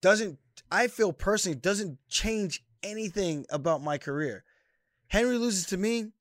doesn't. 0.00 0.38
I 0.70 0.86
feel 0.88 1.12
personally 1.12 1.56
doesn't 1.56 1.98
change 2.08 2.64
anything 2.82 3.44
about 3.50 3.82
my 3.82 3.98
career. 3.98 4.44
Henry 5.08 5.36
loses 5.36 5.66
to 5.66 5.76
me. 5.76 6.12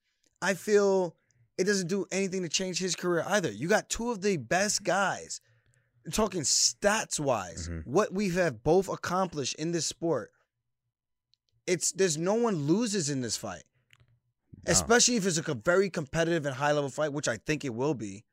I 0.42 0.54
feel 0.56 1.16
it 1.58 1.64
doesn't 1.66 1.88
do 1.88 2.06
anything 2.12 2.42
to 2.44 2.50
change 2.50 2.80
his 2.80 2.96
career 2.96 3.24
either. 3.28 3.52
You 3.52 3.68
got 3.70 3.90
two 3.90 4.12
of 4.12 4.22
the 4.22 4.38
best 4.38 4.84
guys. 4.84 5.40
I'm 6.06 6.12
talking 6.12 6.42
stats 6.42 7.20
wise, 7.20 7.70
Mhm. 7.70 7.86
what 7.88 8.14
we 8.14 8.30
have 8.30 8.64
both 8.64 8.90
accomplished 8.90 9.56
in 9.56 9.72
this 9.72 9.86
sport. 9.86 10.32
It's 11.66 11.92
there's 11.94 12.18
no 12.18 12.34
one 12.34 12.68
loses 12.68 13.10
in 13.10 13.22
this 13.22 13.38
fight, 13.38 13.64
No. 14.68 14.72
especially 14.74 15.16
if 15.16 15.26
it's 15.26 15.38
a 15.38 15.54
very 15.54 15.90
competitive 15.90 16.46
and 16.46 16.56
high 16.56 16.74
level 16.74 16.90
fight, 16.90 17.14
which 17.14 17.30
I 17.30 17.38
think 17.38 17.64
it 17.64 17.74
will 17.74 17.94
be. 17.94 18.26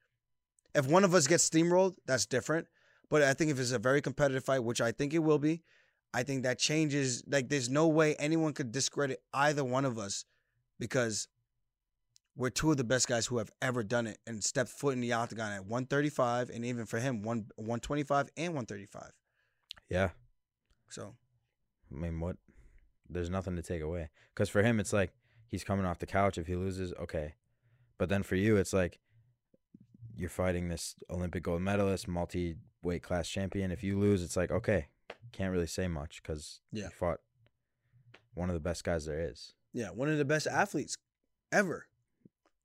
If 0.75 0.87
one 0.87 1.05
of 1.05 1.15
us 1.15 1.27
gets 1.27 1.49
steamrolled, 1.49 1.97
that's 2.07 2.27
different. 2.27 2.67
But 3.09 3.23
I 3.23 3.35
think 3.35 3.51
if 3.51 3.59
it's 3.59 3.73
a 3.73 3.79
very 3.79 4.01
competitive 4.01 4.45
fight, 4.45 4.63
which 4.63 4.81
I 4.81 4.93
think 4.93 5.13
it 5.15 5.19
will 5.19 5.39
be, 5.39 5.63
I 6.15 6.23
think 6.23 6.45
that 6.45 6.59
changes. 6.59 7.25
Like, 7.27 7.49
there's 7.49 7.69
no 7.69 7.89
way 7.89 8.15
anyone 8.17 8.53
could 8.53 8.73
discredit 8.73 9.21
either 9.35 9.65
one 9.65 9.85
of 9.85 9.99
us 9.99 10.25
because 10.79 11.29
we're 12.37 12.51
two 12.51 12.71
of 12.71 12.77
the 12.77 12.85
best 12.85 13.09
guys 13.09 13.27
who 13.27 13.39
have 13.39 13.51
ever 13.61 13.83
done 13.83 14.07
it 14.07 14.19
and 14.27 14.43
stepped 14.43 14.71
foot 14.71 14.95
in 14.95 15.01
the 15.01 15.13
octagon 15.13 15.53
at 15.53 15.63
135 15.63 16.51
and 16.51 16.65
even 16.65 16.87
for 16.87 16.99
him, 16.99 17.23
one 17.23 17.47
125 17.57 18.31
and 18.37 18.55
135. 18.55 19.11
Yeah. 19.89 20.11
So 20.89 21.15
I 21.93 21.95
mean, 21.95 22.21
what? 22.21 22.37
There's 23.09 23.31
nothing 23.31 23.57
to 23.57 23.63
take 23.63 23.83
away. 23.83 24.09
Because 24.33 24.49
for 24.49 24.63
him, 24.63 24.79
it's 24.79 24.93
like 24.93 25.13
he's 25.47 25.65
coming 25.65 25.85
off 25.85 25.99
the 25.99 26.07
couch. 26.07 26.39
If 26.39 26.47
he 26.47 26.55
loses, 26.55 26.93
okay. 26.95 27.35
But 27.99 28.09
then 28.09 28.23
for 28.23 28.37
you, 28.37 28.57
it's 28.57 28.73
like 28.73 29.01
you're 30.17 30.29
fighting 30.29 30.69
this 30.69 30.95
Olympic 31.11 31.43
gold 31.43 31.63
medalist, 31.63 32.07
multi 32.09 32.57
weight 32.83 33.03
class 33.03 33.29
champion. 33.29 33.71
If 33.71 33.83
you 33.83 33.99
lose, 33.99 34.23
it's 34.23 34.37
like, 34.37 34.51
okay, 34.51 34.87
can't 35.33 35.53
really 35.53 35.67
say 35.67 35.89
much 35.89 36.23
because 36.23 36.61
Yeah. 36.73 36.85
you 36.85 36.91
fought 36.91 37.21
one 38.35 38.49
of 38.51 38.55
the 38.55 38.61
best 38.61 38.85
guys 38.85 39.07
there 39.07 39.21
is. 39.31 39.55
yeah, 39.73 39.89
one 39.91 40.09
of 40.09 40.19
the 40.19 40.25
best 40.25 40.47
athletes 40.47 40.97
ever. 41.53 41.87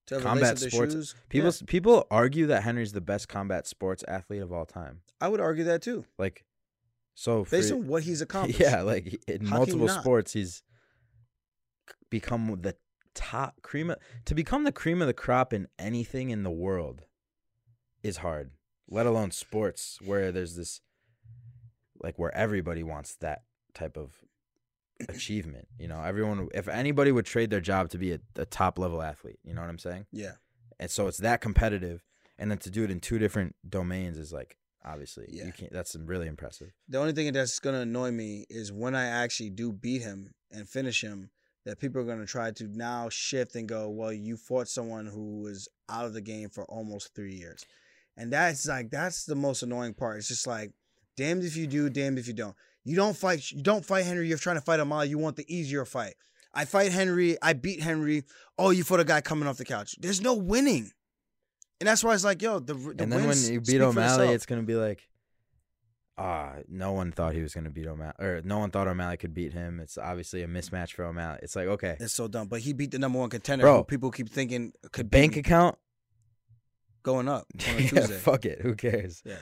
To 0.08 0.16
ever 0.16 0.24
Combat 0.24 0.60
sports- 0.60 0.94
shoes. 0.94 1.16
People 1.30 1.50
Yeah, 1.50 1.66
people 1.68 2.06
argue 2.12 2.46
that 2.48 2.62
Henry's 2.64 2.92
the 2.94 3.02
best 3.02 3.28
combat 3.28 3.66
sports 3.68 4.04
athlete 4.08 4.42
of 4.44 4.52
all 4.54 4.66
time. 4.66 5.02
I 5.20 5.28
would 5.28 5.40
argue 5.40 5.64
that 5.66 5.82
too, 5.82 6.06
Like, 6.20 6.46
so 7.16 7.44
for, 7.44 7.52
based 7.52 7.72
on 7.72 7.88
what 7.88 8.04
he's 8.04 8.22
accomplished. 8.22 8.60
Yeah, 8.60 8.82
like 8.82 9.20
in 9.28 9.48
multiple 9.50 9.90
sports, 9.90 10.34
he's 10.34 10.62
become 12.10 12.60
the 12.62 12.76
top 13.14 13.62
cream 13.62 13.90
of, 13.90 13.98
to 14.26 14.36
become 14.36 14.64
the 14.64 14.72
cream 14.72 15.02
of 15.02 15.08
the 15.08 15.14
crop 15.14 15.54
in 15.54 15.68
anything 15.80 16.30
in 16.30 16.44
the 16.44 16.52
world 16.52 17.04
is 18.06 18.18
hard. 18.18 18.52
Let 18.88 19.06
alone 19.06 19.32
sports 19.32 19.98
where 20.04 20.32
there's 20.32 20.56
this 20.56 20.82
like 22.02 22.20
where 22.20 22.34
everybody 22.36 22.84
wants 22.84 23.16
that 23.16 23.44
type 23.74 23.98
of 23.98 24.14
achievement. 25.10 25.68
You 25.80 25.88
know, 25.88 26.02
everyone 26.02 26.50
if 26.54 26.68
anybody 26.68 27.12
would 27.12 27.26
trade 27.26 27.50
their 27.50 27.62
job 27.62 27.90
to 27.90 27.98
be 27.98 28.12
a, 28.14 28.20
a 28.36 28.46
top 28.46 28.78
level 28.80 29.02
athlete, 29.02 29.40
you 29.44 29.54
know 29.54 29.62
what 29.62 29.70
I'm 29.70 29.80
saying? 29.80 30.06
yeah. 30.12 30.34
And 30.78 30.92
so 30.92 31.08
it's 31.08 31.20
that 31.20 31.40
competitive 31.40 32.04
and 32.38 32.52
then 32.52 32.58
to 32.60 32.70
do 32.70 32.84
it 32.84 32.92
in 32.92 33.00
two 33.00 33.18
different 33.18 33.56
domains 33.68 34.18
is 34.18 34.34
like 34.34 34.58
obviously 34.84 35.26
Yeah. 35.30 35.46
you 35.46 35.54
can't 35.54 35.72
that's 35.72 35.96
really 35.96 36.28
impressive. 36.28 36.74
The 36.90 36.98
only 37.00 37.14
thing 37.14 37.32
that's 37.32 37.60
gonna 37.60 37.80
annoy 37.82 38.12
me 38.12 38.46
is 38.50 38.74
when 38.74 38.94
I 38.94 39.06
actually 39.06 39.52
do 39.52 39.72
beat 39.72 40.02
him 40.02 40.34
and 40.52 40.68
finish 40.68 41.02
him, 41.02 41.30
that 41.66 41.80
people 41.80 42.02
are 42.02 42.06
gonna 42.06 42.26
try 42.26 42.52
to 42.52 42.68
now 42.68 43.08
shift 43.10 43.56
and 43.56 43.68
go, 43.70 43.90
well, 43.90 44.12
you 44.14 44.36
fought 44.38 44.68
someone 44.68 45.06
who 45.08 45.42
was 45.42 45.70
out 45.90 46.06
of 46.06 46.14
the 46.14 46.22
game 46.22 46.50
for 46.50 46.66
almost 46.66 47.16
three 47.16 47.36
years, 47.36 47.66
and 48.18 48.32
that's 48.32 48.68
like 48.68 48.90
that's 48.90 49.26
the 49.26 49.36
most 49.36 49.64
annoying 49.64 49.94
part. 49.94 50.18
It's 50.18 50.28
just 50.28 50.48
like, 50.48 50.72
damned 51.18 51.44
if 51.44 51.56
you 51.56 51.68
do, 51.68 51.90
damned 51.90 52.20
if 52.20 52.28
you 52.28 52.34
don't. 52.34 52.56
You 52.84 52.96
don't 52.96 53.18
fight. 53.18 53.52
You 53.52 53.64
don't 53.64 53.84
fight 53.84 54.06
Henry. 54.06 54.28
You're 54.28 54.38
trying 54.38 54.58
to 54.58 54.62
fight 54.62 54.80
O'Malley. 54.80 55.10
You 55.10 55.18
want 55.18 55.36
the 55.36 55.46
easier 55.54 55.86
fight. 55.86 56.14
I 56.54 56.66
fight 56.66 56.92
Henry. 56.92 57.38
I 57.42 57.54
beat 57.54 57.82
Henry. 57.82 58.24
Oh, 58.58 58.70
you 58.70 58.84
fought 58.84 59.00
a 59.00 59.04
guy 59.04 59.22
coming 59.22 59.48
off 59.48 59.58
the 59.58 59.66
couch. 59.66 59.96
There's 60.00 60.22
no 60.22 60.36
winning, 60.36 60.92
and 61.82 61.88
that's 61.88 62.04
why 62.04 62.14
it's 62.14 62.24
like, 62.24 62.42
yo, 62.42 62.60
the, 62.60 62.74
the 62.74 62.96
and 63.00 63.12
then 63.12 63.28
when 63.28 63.38
you 63.38 63.60
beat 63.60 63.82
O'Malley, 63.82 64.30
it's 64.30 64.46
gonna 64.46 64.64
be 64.64 64.76
like, 64.76 65.10
ah, 66.18 66.54
no 66.70 66.94
one 66.94 67.12
thought 67.12 67.34
he 67.34 67.42
was 67.42 67.54
gonna 67.54 67.70
beat 67.70 67.88
O'Malley, 67.88 68.14
or 68.20 68.42
no 68.46 68.60
one 68.60 68.72
thought 68.72 68.88
O'Malley 68.88 69.18
could 69.18 69.34
beat 69.34 69.52
him. 69.52 69.80
It's 69.82 69.98
obviously 69.98 70.44
a 70.44 70.48
mismatch 70.48 70.94
for 70.94 71.04
O'Malley. 71.04 71.40
It's 71.44 71.56
like 71.56 71.68
okay, 71.68 71.98
It's 72.00 72.14
so 72.14 72.28
dumb. 72.28 72.48
But 72.48 72.62
he 72.62 72.72
beat 72.72 72.92
the 72.92 73.00
number 73.00 73.20
one 73.20 73.30
contender 73.30 73.64
Bro. 73.64 73.84
people 73.86 74.12
keep 74.12 74.30
thinking 74.30 74.72
could 74.92 75.12
bank 75.12 75.36
account, 75.36 75.78
going 77.06 77.30
up 77.30 77.46
on 77.70 77.76
a 77.76 77.80
yeah, 77.80 77.88
Tuesday. 77.90 78.18
fuck 78.18 78.46
it, 78.46 78.60
who 78.62 78.76
cares? 78.76 79.22
Yeah. 79.26 79.38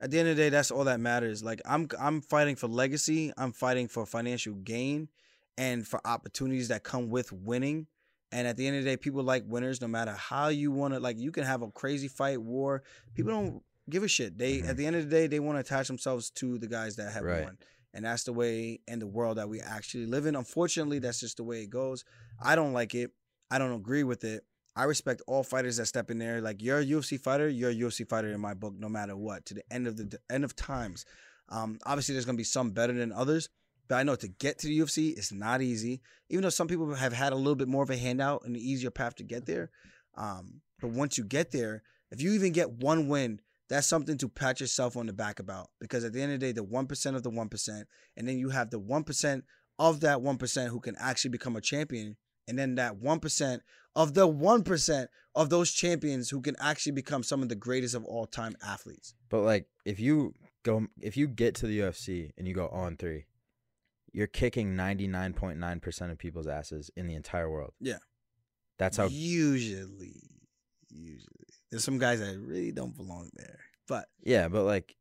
At 0.00 0.10
the 0.10 0.18
end 0.18 0.28
of 0.28 0.36
the 0.36 0.42
day, 0.42 0.48
that's 0.50 0.70
all 0.70 0.84
that 0.84 1.00
matters. 1.00 1.42
Like 1.42 1.62
I'm 1.64 1.88
I'm 1.98 2.20
fighting 2.20 2.56
for 2.56 2.66
legacy. 2.68 3.32
I'm 3.38 3.52
fighting 3.52 3.88
for 3.88 4.04
financial 4.04 4.54
gain 4.54 5.08
and 5.56 5.86
for 5.86 6.00
opportunities 6.06 6.68
that 6.68 6.82
come 6.82 7.08
with 7.08 7.32
winning. 7.32 7.86
And 8.32 8.46
at 8.46 8.56
the 8.58 8.66
end 8.66 8.76
of 8.76 8.84
the 8.84 8.90
day, 8.90 8.96
people 8.98 9.22
like 9.22 9.44
winners 9.46 9.80
no 9.80 9.88
matter 9.88 10.12
how 10.12 10.48
you 10.48 10.70
want 10.70 10.92
to 10.92 11.00
like 11.00 11.16
you 11.18 11.32
can 11.32 11.44
have 11.44 11.62
a 11.62 11.70
crazy 11.70 12.08
fight, 12.08 12.42
war. 12.42 12.82
People 13.14 13.32
don't 13.32 13.62
give 13.88 14.02
a 14.02 14.08
shit. 14.08 14.36
They 14.36 14.58
Mhm. 14.58 14.68
at 14.68 14.76
the 14.76 14.84
end 14.84 14.96
of 14.96 15.04
the 15.04 15.10
day, 15.10 15.26
they 15.28 15.40
want 15.40 15.56
to 15.56 15.60
attach 15.60 15.86
themselves 15.86 16.28
to 16.32 16.58
the 16.58 16.66
guys 16.66 16.96
that 16.96 17.12
have 17.12 17.22
Right. 17.24 17.44
won. 17.44 17.56
And 17.94 18.04
that's 18.04 18.24
the 18.24 18.32
way 18.34 18.80
in 18.86 18.98
the 18.98 19.06
world 19.06 19.38
that 19.38 19.48
we 19.48 19.60
actually 19.62 20.04
live 20.04 20.26
in. 20.26 20.36
Unfortunately, 20.36 20.98
that's 20.98 21.20
just 21.20 21.38
the 21.38 21.44
way 21.44 21.62
it 21.62 21.70
goes. 21.70 22.04
I 22.42 22.54
don't 22.54 22.74
like 22.74 22.94
it. 22.94 23.12
I 23.50 23.56
don't 23.58 23.72
agree 23.72 24.02
with 24.02 24.24
it. 24.24 24.44
I 24.76 24.84
respect 24.84 25.22
all 25.26 25.42
fighters 25.42 25.78
that 25.78 25.86
step 25.86 26.10
in 26.10 26.18
there. 26.18 26.42
Like 26.42 26.62
you're 26.62 26.80
a 26.80 26.84
UFC 26.84 27.18
fighter, 27.18 27.48
you're 27.48 27.70
a 27.70 27.74
UFC 27.74 28.06
fighter 28.06 28.28
in 28.28 28.40
my 28.40 28.52
book, 28.52 28.74
no 28.78 28.90
matter 28.90 29.16
what. 29.16 29.46
To 29.46 29.54
the 29.54 29.62
end 29.72 29.86
of 29.86 29.96
the 29.96 30.18
end 30.30 30.44
of 30.44 30.54
times. 30.54 31.06
Um, 31.48 31.78
obviously, 31.86 32.14
there's 32.14 32.26
gonna 32.26 32.36
be 32.36 32.44
some 32.44 32.70
better 32.70 32.92
than 32.92 33.10
others, 33.10 33.48
but 33.88 33.96
I 33.96 34.02
know 34.02 34.16
to 34.16 34.28
get 34.28 34.58
to 34.58 34.66
the 34.66 34.78
UFC, 34.78 35.16
is 35.16 35.32
not 35.32 35.62
easy. 35.62 36.02
Even 36.28 36.42
though 36.42 36.50
some 36.50 36.68
people 36.68 36.94
have 36.94 37.14
had 37.14 37.32
a 37.32 37.36
little 37.36 37.54
bit 37.54 37.68
more 37.68 37.82
of 37.82 37.90
a 37.90 37.96
handout 37.96 38.42
and 38.44 38.54
an 38.54 38.60
easier 38.60 38.90
path 38.90 39.14
to 39.16 39.24
get 39.24 39.46
there. 39.46 39.70
Um, 40.14 40.60
but 40.80 40.90
once 40.90 41.16
you 41.16 41.24
get 41.24 41.52
there, 41.52 41.82
if 42.10 42.20
you 42.20 42.32
even 42.32 42.52
get 42.52 42.70
one 42.70 43.08
win, 43.08 43.40
that's 43.68 43.86
something 43.86 44.18
to 44.18 44.28
pat 44.28 44.60
yourself 44.60 44.96
on 44.96 45.06
the 45.06 45.12
back 45.12 45.40
about. 45.40 45.70
Because 45.80 46.04
at 46.04 46.12
the 46.12 46.20
end 46.20 46.32
of 46.32 46.40
the 46.40 46.46
day, 46.46 46.52
the 46.52 46.62
one 46.62 46.86
percent 46.86 47.16
of 47.16 47.22
the 47.22 47.30
one 47.30 47.48
percent, 47.48 47.88
and 48.16 48.28
then 48.28 48.38
you 48.38 48.50
have 48.50 48.70
the 48.70 48.78
one 48.78 49.04
percent 49.04 49.44
of 49.78 50.00
that 50.00 50.20
one 50.20 50.36
percent 50.36 50.70
who 50.70 50.80
can 50.80 50.96
actually 50.98 51.30
become 51.30 51.56
a 51.56 51.60
champion, 51.60 52.16
and 52.46 52.58
then 52.58 52.74
that 52.76 52.96
one 52.96 53.20
percent 53.20 53.62
of 53.96 54.14
the 54.14 54.28
1% 54.28 55.06
of 55.34 55.50
those 55.50 55.72
champions 55.72 56.30
who 56.30 56.40
can 56.40 56.54
actually 56.60 56.92
become 56.92 57.22
some 57.22 57.42
of 57.42 57.48
the 57.48 57.56
greatest 57.56 57.94
of 57.94 58.04
all 58.04 58.26
time 58.26 58.54
athletes. 58.64 59.14
But 59.28 59.40
like, 59.40 59.66
if 59.84 59.98
you 59.98 60.34
go, 60.62 60.86
if 61.00 61.16
you 61.16 61.26
get 61.26 61.56
to 61.56 61.66
the 61.66 61.80
UFC 61.80 62.30
and 62.38 62.46
you 62.46 62.54
go 62.54 62.68
on 62.68 62.96
three, 62.96 63.24
you're 64.12 64.26
kicking 64.26 64.76
ninety 64.76 65.08
nine 65.08 65.32
point 65.32 65.58
nine 65.58 65.80
percent 65.80 66.12
of 66.12 66.18
people's 66.18 66.46
asses 66.46 66.90
in 66.94 67.08
the 67.08 67.14
entire 67.14 67.50
world. 67.50 67.72
Yeah. 67.80 67.98
that's 68.78 68.98
how. 68.98 69.06
usually, 69.06 70.22
usually. 70.90 71.46
There's 71.70 71.84
some 71.84 71.98
guys 71.98 72.20
that 72.20 72.38
really 72.38 72.72
don't 72.72 72.96
belong 72.96 73.30
there. 73.34 73.58
But 73.88 74.06
Yeah, 74.22 74.48
but 74.48 74.64
like, 74.64 74.94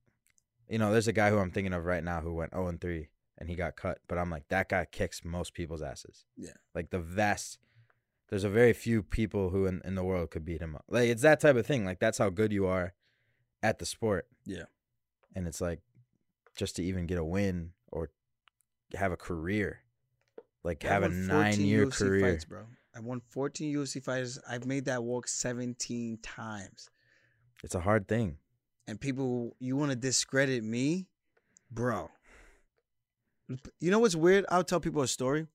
you 0.70 0.80
know, 0.80 0.92
there's 0.92 1.08
a 1.08 1.14
guy 1.14 1.30
who 1.30 1.38
I'm 1.38 1.52
thinking 1.52 1.74
of 1.74 1.86
right 1.86 2.04
now 2.04 2.22
who 2.22 2.34
went 2.34 2.54
zero 2.54 2.68
and 2.68 2.80
three 2.82 3.10
and 3.38 3.50
he 3.50 3.56
got 3.56 3.76
cut. 3.76 4.00
But 4.08 4.18
I'm 4.18 4.30
like, 4.30 4.48
that 4.50 4.70
guy 4.70 4.86
kicks 4.90 5.24
most 5.24 5.54
people's 5.54 5.82
asses. 5.82 6.26
Yeah. 6.38 6.54
like 6.74 6.90
the 6.90 7.00
vast. 7.00 7.60
There's 8.30 8.44
a 8.44 8.50
very 8.50 8.74
few 8.74 9.04
people 9.04 9.50
who 9.50 9.66
in, 9.68 9.82
in 9.86 9.96
the 9.96 10.04
world 10.04 10.32
could 10.32 10.46
beat 10.46 10.62
him 10.62 10.76
up. 10.76 10.86
Like 10.90 11.10
it's 11.10 11.22
that 11.22 11.40
type 11.40 11.56
of 11.56 11.66
thing. 11.66 11.86
Like 11.86 12.00
that's 12.00 12.18
how 12.18 12.30
good 12.30 12.52
you 12.52 12.66
are 12.66 12.94
at 13.62 13.80
the 13.80 13.86
sport. 13.86 14.28
Yeah. 14.46 14.64
And 15.36 15.48
it's 15.48 15.62
like 15.62 15.82
just 16.56 16.76
to 16.78 16.84
even 16.84 17.06
get 17.06 17.18
a 17.18 17.24
win 17.24 17.72
or 17.92 18.10
have 18.96 19.12
a 19.12 19.18
career. 19.18 19.82
Like 20.64 20.84
I 20.86 20.88
have 20.88 21.04
a 21.04 21.10
nine 21.10 21.62
year 21.62 21.86
UFC 21.86 21.98
career. 21.98 22.32
fights, 22.32 22.46
bro. 22.46 22.62
I 22.96 23.00
won 23.02 23.22
14 23.30 23.76
UFC 23.76 24.02
fights. 24.02 24.40
I've 24.50 24.66
made 24.66 24.86
that 24.86 25.04
walk 25.04 25.28
17 25.28 26.20
times. 26.24 26.90
It's 27.64 27.76
a 27.76 27.82
hard 27.82 28.08
thing. 28.08 28.38
And 28.88 29.00
people, 29.00 29.56
you 29.60 29.76
want 29.76 29.92
to 29.92 29.96
discredit 29.96 30.64
me? 30.64 31.08
Bro, 31.72 32.10
You 33.80 33.92
know 33.92 34.00
what's 34.00 34.16
weird? 34.16 34.46
I'll 34.50 34.64
tell 34.64 34.80
people 34.80 35.02
a 35.02 35.08
story. 35.08 35.48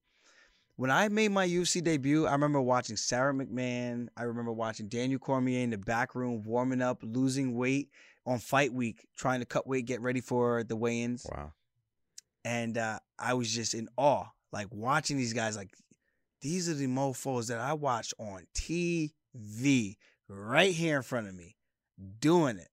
When 0.81 0.89
I 0.89 1.09
made 1.09 1.29
my 1.29 1.47
UFC 1.47 1.83
debut, 1.83 2.25
I 2.25 2.31
remember 2.31 2.59
watching 2.59 2.97
Sara 2.97 3.35
McMann. 3.35 4.07
I 4.17 4.23
remember 4.23 4.51
watching 4.51 4.87
Daniel 4.87 5.19
Cormier 5.19 5.59
in 5.59 5.69
the 5.69 5.77
back 5.77 6.15
room 6.15 6.41
warming 6.41 6.81
up, 6.81 7.03
losing 7.03 7.53
weight 7.53 7.91
on 8.25 8.39
fight 8.39 8.73
week, 8.73 9.05
trying 9.15 9.41
to 9.41 9.45
cut 9.45 9.67
weight, 9.67 9.85
get 9.85 10.01
ready 10.01 10.21
for 10.21 10.63
the 10.63 10.75
weigh-ins. 10.75 11.27
Wow. 11.31 11.51
and 12.43 12.79
uh, 12.79 12.97
I 13.19 13.35
was 13.35 13.53
just 13.53 13.75
in 13.75 13.89
awe, 13.95 14.25
like 14.51 14.69
watching 14.71 15.17
these 15.17 15.33
guys. 15.33 15.55
Like 15.55 15.69
these 16.41 16.67
are 16.67 16.73
the 16.73 16.87
mofo's 16.87 17.49
that 17.49 17.59
I 17.59 17.73
watched 17.73 18.15
on 18.17 18.47
TV 18.55 19.97
right 20.27 20.73
here 20.73 20.97
in 20.97 21.03
front 21.03 21.27
of 21.27 21.35
me, 21.35 21.57
doing 22.19 22.57
it. 22.57 22.70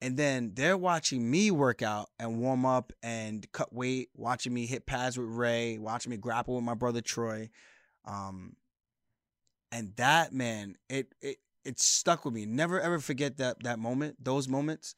And 0.00 0.16
then 0.16 0.52
they're 0.54 0.76
watching 0.76 1.28
me 1.28 1.50
work 1.50 1.82
out 1.82 2.10
and 2.20 2.40
warm 2.40 2.64
up 2.64 2.92
and 3.02 3.50
cut 3.50 3.72
weight, 3.72 4.10
watching 4.14 4.54
me 4.54 4.66
hit 4.66 4.86
pads 4.86 5.18
with 5.18 5.28
Ray, 5.28 5.78
watching 5.78 6.10
me 6.10 6.16
grapple 6.16 6.54
with 6.54 6.64
my 6.64 6.74
brother 6.74 7.00
Troy. 7.00 7.50
Um, 8.04 8.54
and 9.72 9.94
that 9.96 10.32
man, 10.32 10.76
it 10.88 11.14
it 11.20 11.38
it 11.64 11.80
stuck 11.80 12.24
with 12.24 12.32
me. 12.32 12.46
Never 12.46 12.80
ever 12.80 13.00
forget 13.00 13.38
that 13.38 13.62
that 13.64 13.78
moment, 13.78 14.16
those 14.24 14.48
moments. 14.48 14.94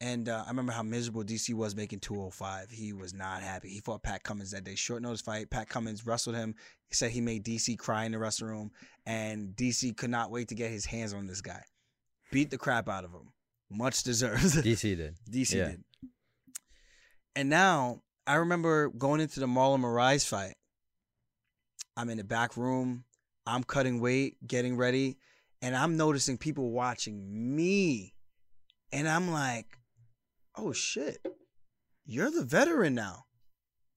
And 0.00 0.28
uh, 0.28 0.42
I 0.44 0.48
remember 0.48 0.72
how 0.72 0.82
miserable 0.82 1.22
DC 1.22 1.54
was 1.54 1.76
making 1.76 2.00
205. 2.00 2.70
He 2.70 2.92
was 2.92 3.14
not 3.14 3.42
happy. 3.42 3.68
He 3.68 3.80
fought 3.80 4.02
Pat 4.02 4.22
Cummins 4.22 4.50
that 4.50 4.64
day. 4.64 4.74
Short 4.74 5.02
notice 5.02 5.20
fight. 5.20 5.50
Pat 5.50 5.68
Cummins 5.68 6.04
wrestled 6.04 6.36
him. 6.36 6.56
He 6.88 6.94
said 6.94 7.10
he 7.10 7.20
made 7.20 7.44
DC 7.44 7.78
cry 7.78 8.04
in 8.04 8.12
the 8.12 8.18
wrestling 8.18 8.50
room. 8.50 8.70
And 9.06 9.54
DC 9.54 9.96
could 9.96 10.10
not 10.10 10.30
wait 10.30 10.48
to 10.48 10.54
get 10.54 10.70
his 10.70 10.84
hands 10.84 11.14
on 11.14 11.26
this 11.26 11.40
guy. 11.40 11.62
Beat 12.32 12.50
the 12.50 12.58
crap 12.58 12.88
out 12.88 13.04
of 13.04 13.12
him. 13.12 13.32
Much 13.74 14.02
deserved. 14.02 14.42
DC 14.44 14.96
did. 14.96 15.16
DC 15.30 15.54
Yeah. 15.54 15.68
did. 15.70 15.84
And 17.36 17.48
now 17.48 18.02
I 18.26 18.36
remember 18.36 18.88
going 18.88 19.20
into 19.20 19.40
the 19.40 19.46
Marlon 19.46 19.80
Moraes 19.80 20.26
fight. 20.26 20.54
I'm 21.96 22.08
in 22.10 22.18
the 22.18 22.24
back 22.24 22.56
room. 22.56 23.04
I'm 23.46 23.62
cutting 23.64 24.00
weight, 24.00 24.36
getting 24.46 24.76
ready, 24.76 25.18
and 25.60 25.76
I'm 25.76 25.96
noticing 25.96 26.38
people 26.38 26.70
watching 26.70 27.54
me. 27.56 28.14
And 28.92 29.06
I'm 29.08 29.30
like, 29.30 29.66
oh 30.56 30.72
shit, 30.72 31.18
you're 32.06 32.30
the 32.30 32.44
veteran 32.44 32.94
now. 32.94 33.24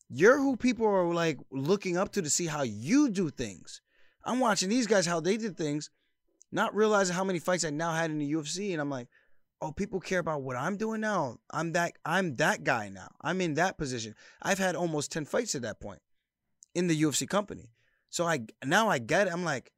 You're 0.10 0.38
who 0.38 0.58
people 0.58 0.86
are 0.86 1.14
like 1.14 1.38
looking 1.52 1.98
up 1.98 2.12
to 2.14 2.22
to 2.22 2.30
see 2.30 2.48
how 2.48 2.64
you 2.64 3.10
do 3.10 3.30
things. 3.30 3.82
I'm 4.26 4.40
watching 4.40 4.70
these 4.70 4.88
guys 4.88 5.06
how 5.06 5.20
they 5.20 5.38
did 5.38 5.56
things, 5.58 5.90
not 6.52 6.76
realizing 6.76 7.16
how 7.16 7.24
many 7.24 7.40
fights 7.40 7.64
I 7.64 7.70
now 7.70 7.94
had 7.94 8.12
in 8.12 8.20
the 8.20 8.32
UFC, 8.32 8.72
and 8.74 8.82
I'm 8.82 8.90
like, 8.90 9.08
oh, 9.62 9.72
people 9.72 10.00
care 10.00 10.20
about 10.20 10.42
what 10.44 10.56
I'm 10.56 10.78
doing 10.78 11.02
now. 11.02 11.38
I'm 11.52 11.72
that 11.74 11.94
I'm 12.06 12.36
that 12.38 12.64
guy 12.64 12.90
now. 12.90 13.10
I'm 13.22 13.42
in 13.42 13.56
that 13.56 13.78
position. 13.78 14.16
I've 14.42 14.60
had 14.60 14.76
almost 14.76 15.12
10 15.12 15.26
fights 15.26 15.56
at 15.56 15.64
that 15.64 15.80
point 15.80 16.02
in 16.76 16.88
the 16.88 17.02
UFC 17.02 17.28
company. 17.28 17.72
So 18.10 18.26
I 18.26 18.46
now 18.64 18.88
I 18.90 19.00
get 19.00 19.28
it. 19.28 19.34
I'm 19.34 19.44
like, 19.44 19.72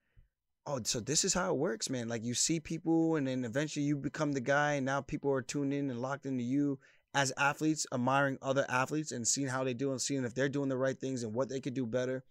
oh, 0.65 0.79
so 0.83 0.99
this 0.99 1.23
is 1.23 1.33
how 1.33 1.49
it 1.51 1.57
works, 1.57 1.89
man. 1.89 2.07
Like 2.07 2.23
you 2.23 2.33
see 2.33 2.59
people 2.59 3.15
and 3.15 3.27
then 3.27 3.45
eventually 3.45 3.85
you 3.85 3.95
become 3.95 4.33
the 4.33 4.41
guy 4.41 4.73
and 4.73 4.85
now 4.85 5.01
people 5.01 5.31
are 5.31 5.41
tuned 5.41 5.73
in 5.73 5.89
and 5.89 6.01
locked 6.01 6.25
into 6.25 6.43
you 6.43 6.79
as 7.15 7.33
athletes, 7.37 7.87
admiring 7.91 8.37
other 8.41 8.65
athletes 8.69 9.11
and 9.11 9.27
seeing 9.27 9.47
how 9.47 9.63
they 9.63 9.73
do 9.73 9.91
and 9.91 9.99
seeing 10.01 10.23
if 10.25 10.35
they're 10.35 10.49
doing 10.49 10.69
the 10.69 10.77
right 10.77 10.99
things 10.99 11.23
and 11.23 11.33
what 11.33 11.49
they 11.49 11.59
could 11.59 11.73
do 11.73 11.87
better. 11.87 12.23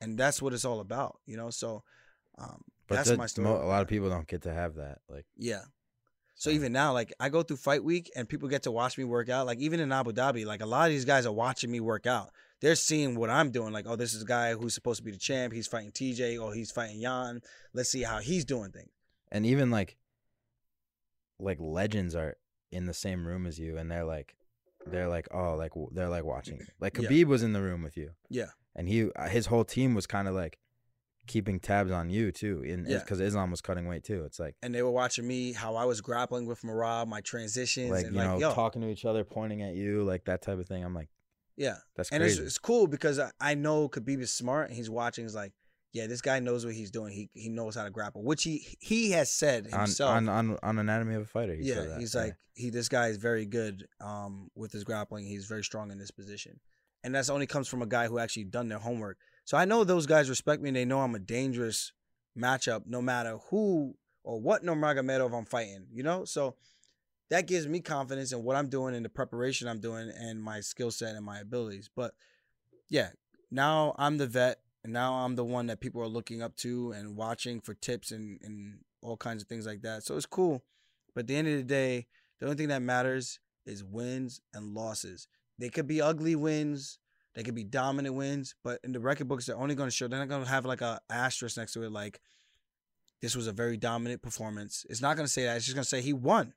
And 0.00 0.18
that's 0.18 0.42
what 0.42 0.52
it's 0.52 0.64
all 0.64 0.80
about, 0.80 1.20
you 1.26 1.36
know? 1.36 1.50
So 1.50 1.82
um 2.38 2.62
But 2.88 2.96
that's 2.96 3.10
the- 3.10 3.16
my 3.16 3.26
story. 3.26 3.48
a 3.48 3.66
lot 3.66 3.82
of 3.82 3.88
people 3.88 4.08
don't 4.08 4.26
get 4.26 4.42
to 4.42 4.52
have 4.52 4.74
that. 4.76 5.00
Like, 5.08 5.26
Yeah. 5.36 5.62
So 6.38 6.50
even 6.50 6.70
now, 6.72 6.92
like 6.92 7.12
I 7.18 7.28
go 7.30 7.42
through 7.42 7.56
fight 7.56 7.82
week 7.82 8.10
and 8.14 8.28
people 8.28 8.48
get 8.48 8.62
to 8.64 8.70
watch 8.70 8.98
me 8.98 9.04
work 9.04 9.28
out. 9.30 9.46
Like 9.46 9.58
even 9.58 9.80
in 9.80 9.90
Abu 9.90 10.12
Dhabi, 10.12 10.44
like 10.44 10.60
a 10.62 10.66
lot 10.66 10.86
of 10.86 10.92
these 10.92 11.04
guys 11.06 11.24
are 11.26 11.32
watching 11.32 11.70
me 11.70 11.80
work 11.80 12.06
out. 12.06 12.30
They're 12.60 12.74
seeing 12.74 13.16
what 13.16 13.30
I'm 13.30 13.50
doing. 13.50 13.72
Like, 13.72 13.86
oh, 13.86 13.96
this 13.96 14.12
is 14.14 14.22
a 14.22 14.26
guy 14.26 14.52
who's 14.54 14.74
supposed 14.74 14.98
to 14.98 15.02
be 15.04 15.10
the 15.10 15.18
champ. 15.18 15.52
He's 15.52 15.66
fighting 15.66 15.92
TJ. 15.92 16.38
Oh, 16.38 16.50
he's 16.50 16.70
fighting 16.70 17.00
Yan. 17.00 17.40
Let's 17.74 17.88
see 17.90 18.02
how 18.02 18.18
he's 18.18 18.44
doing 18.44 18.70
things. 18.70 18.90
and 19.32 19.44
even 19.46 19.70
like, 19.70 19.96
like 21.38 21.58
legends 21.60 22.14
are 22.14 22.36
in 22.72 22.86
the 22.86 22.94
same 22.94 23.26
room 23.26 23.46
as 23.46 23.58
you, 23.58 23.76
and 23.76 23.90
they're 23.90 24.04
like, 24.04 24.34
they're 24.86 25.08
like, 25.08 25.28
oh, 25.32 25.54
like 25.54 25.72
they're 25.92 26.08
like 26.08 26.24
watching. 26.24 26.58
you. 26.58 26.66
Like 26.80 26.96
Yeah. 26.98 27.08
Khabib 27.08 27.24
was 27.26 27.42
in 27.42 27.52
the 27.52 27.62
room 27.62 27.82
with 27.82 27.96
you. 27.96 28.10
Yeah. 28.30 28.50
and 28.74 28.88
he 28.88 29.10
uh, 29.16 29.28
his 29.28 29.46
whole 29.46 29.64
team 29.64 29.94
was 29.94 30.06
kind 30.06 30.28
of 30.28 30.34
like 30.34 30.58
keeping 31.26 31.60
tabs 31.60 31.90
on 31.90 32.10
you 32.10 32.32
too, 32.32 32.62
in 32.62 32.86
Yeah. 32.86 32.98
because 32.98 33.20
Islam 33.20 33.50
was 33.50 33.60
cutting 33.60 33.86
weight 33.86 34.04
too. 34.04 34.24
It's 34.24 34.38
like 34.38 34.54
And 34.62 34.74
they 34.74 34.82
were 34.82 34.90
watching 34.90 35.26
me 35.26 35.52
how 35.52 35.76
I 35.76 35.84
was 35.84 36.00
grappling 36.00 36.46
with 36.46 36.62
Merab, 36.62 37.08
my 37.08 37.20
transitions, 37.20 37.90
like 37.90 38.06
and 38.06 38.14
you 38.14 38.20
like 38.20 38.30
know 38.30 38.38
yo, 38.38 38.54
talking 38.54 38.82
to 38.82 38.88
each 38.88 39.04
other, 39.04 39.24
pointing 39.24 39.62
at 39.62 39.74
you, 39.74 40.04
like 40.04 40.24
that 40.26 40.42
type 40.42 40.58
of 40.58 40.66
thing. 40.66 40.84
I'm 40.84 40.94
like, 40.94 41.08
yeah. 41.56 41.76
that's 41.96 42.10
And 42.10 42.22
it's, 42.22 42.34
crazy. 42.36 42.46
it's 42.46 42.58
cool 42.58 42.86
because 42.86 43.18
I, 43.18 43.30
I 43.40 43.54
know 43.54 43.88
Khabib 43.88 44.20
is 44.20 44.32
smart 44.32 44.68
and 44.68 44.76
he's 44.76 44.90
watching. 44.90 45.24
He's 45.24 45.34
like, 45.34 45.52
yeah, 45.92 46.06
this 46.06 46.20
guy 46.20 46.40
knows 46.40 46.66
what 46.66 46.74
he's 46.74 46.90
doing. 46.90 47.12
He 47.12 47.30
he 47.32 47.48
knows 47.48 47.74
how 47.74 47.84
to 47.84 47.90
grapple, 47.90 48.22
which 48.22 48.42
he 48.42 48.76
he 48.80 49.12
has 49.12 49.32
said 49.32 49.68
on, 49.72 49.80
himself. 49.80 50.10
on 50.10 50.28
on 50.28 50.58
on 50.62 50.78
Anatomy 50.78 51.14
of 51.14 51.22
a 51.22 51.26
Fighter. 51.26 51.54
He 51.54 51.64
yeah, 51.64 51.74
said 51.74 51.90
that. 51.90 52.00
he's 52.00 52.14
yeah. 52.14 52.20
like 52.20 52.36
he. 52.54 52.68
This 52.68 52.88
guy 52.90 53.08
is 53.08 53.16
very 53.16 53.46
good 53.46 53.86
um, 54.00 54.50
with 54.54 54.72
his 54.72 54.84
grappling. 54.84 55.24
He's 55.24 55.46
very 55.46 55.64
strong 55.64 55.90
in 55.90 55.98
this 55.98 56.10
position, 56.10 56.60
and 57.04 57.14
that's 57.14 57.28
only 57.30 57.46
comes 57.46 57.68
from 57.68 57.82
a 57.82 57.86
guy 57.86 58.06
who 58.06 58.18
actually 58.18 58.44
done 58.44 58.68
their 58.68 58.78
homework. 58.78 59.18
So 59.44 59.56
I 59.56 59.64
know 59.64 59.84
those 59.84 60.06
guys 60.06 60.28
respect 60.28 60.60
me. 60.62 60.70
and 60.70 60.76
They 60.76 60.84
know 60.84 61.00
I'm 61.00 61.14
a 61.14 61.20
dangerous 61.20 61.92
matchup, 62.36 62.82
no 62.86 63.00
matter 63.00 63.38
who 63.50 63.94
or 64.24 64.40
what 64.40 64.64
Nurmagomedov 64.64 65.36
I'm 65.36 65.44
fighting. 65.44 65.86
You 65.92 66.02
know, 66.02 66.24
so 66.24 66.56
that 67.30 67.46
gives 67.46 67.66
me 67.66 67.80
confidence 67.80 68.32
in 68.32 68.42
what 68.42 68.56
I'm 68.56 68.68
doing 68.68 68.94
and 68.94 69.04
the 69.04 69.10
preparation 69.10 69.68
I'm 69.68 69.80
doing 69.80 70.10
and 70.16 70.42
my 70.42 70.60
skill 70.60 70.90
set 70.90 71.14
and 71.14 71.24
my 71.24 71.38
abilities. 71.40 71.88
But 71.94 72.14
yeah, 72.88 73.10
now 73.50 73.94
I'm 73.98 74.18
the 74.18 74.26
vet. 74.26 74.60
And 74.84 74.92
now 74.92 75.14
I'm 75.14 75.34
the 75.34 75.44
one 75.44 75.66
that 75.66 75.80
people 75.80 76.00
are 76.00 76.06
looking 76.06 76.42
up 76.42 76.54
to 76.58 76.92
and 76.92 77.16
watching 77.16 77.60
for 77.60 77.74
tips 77.74 78.12
and, 78.12 78.38
and 78.40 78.78
all 79.02 79.16
kinds 79.16 79.42
of 79.42 79.48
things 79.48 79.66
like 79.66 79.82
that. 79.82 80.04
So 80.04 80.16
it's 80.16 80.26
cool. 80.26 80.62
But 81.12 81.22
at 81.22 81.26
the 81.26 81.34
end 81.34 81.48
of 81.48 81.54
the 81.56 81.64
day, 81.64 82.06
the 82.38 82.46
only 82.46 82.56
thing 82.56 82.68
that 82.68 82.82
matters 82.82 83.40
is 83.64 83.82
wins 83.82 84.40
and 84.54 84.74
losses. 84.74 85.26
They 85.58 85.68
could 85.68 85.86
be 85.86 86.00
ugly 86.00 86.36
wins, 86.36 86.98
they 87.34 87.42
could 87.42 87.54
be 87.54 87.64
dominant 87.64 88.14
wins, 88.14 88.54
but 88.64 88.80
in 88.82 88.92
the 88.92 89.00
record 89.00 89.28
books, 89.28 89.46
they're 89.46 89.58
only 89.58 89.74
going 89.74 89.88
to 89.88 89.94
show. 89.94 90.08
They're 90.08 90.18
not 90.18 90.28
going 90.28 90.44
to 90.44 90.48
have 90.48 90.64
like 90.64 90.80
a 90.80 91.00
asterisk 91.10 91.56
next 91.56 91.74
to 91.74 91.82
it, 91.82 91.92
like 91.92 92.20
this 93.20 93.36
was 93.36 93.46
a 93.46 93.52
very 93.52 93.76
dominant 93.76 94.22
performance. 94.22 94.86
It's 94.88 95.00
not 95.00 95.16
going 95.16 95.26
to 95.26 95.32
say 95.32 95.44
that. 95.44 95.56
It's 95.56 95.66
just 95.66 95.74
going 95.74 95.84
to 95.84 95.88
say 95.88 96.00
he 96.00 96.12
won. 96.12 96.54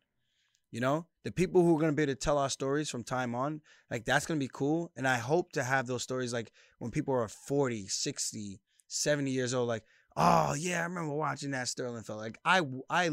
You 0.71 0.81
know, 0.81 1.07
the 1.23 1.31
people 1.31 1.63
who 1.63 1.75
are 1.75 1.79
going 1.79 1.91
to 1.91 1.95
be 1.95 2.03
able 2.03 2.13
to 2.13 2.19
tell 2.19 2.37
our 2.37 2.49
stories 2.49 2.89
from 2.89 3.03
time 3.03 3.33
on, 3.33 3.61
like 3.89 4.05
that's 4.05 4.27
going 4.27 4.39
to 4.39 4.43
be 4.43 4.51
cool. 4.53 4.91
And 4.95 5.07
I 5.07 5.15
hope 5.15 5.51
to 5.53 5.63
have 5.63 5.87
those 5.87 6.03
stories 6.03 6.31
like 6.31 6.51
when 6.77 6.91
people 6.91 7.13
are 7.13 7.27
40, 7.27 7.87
60, 7.87 8.61
70 8.87 9.31
years 9.31 9.53
old, 9.55 9.67
like, 9.67 9.83
oh 10.15 10.53
yeah, 10.53 10.81
I 10.81 10.83
remember 10.83 11.15
watching 11.15 11.51
that 11.51 11.69
Sterling 11.69 12.03
fight. 12.03 12.15
Like 12.15 12.37
I, 12.45 12.61
I, 12.87 13.09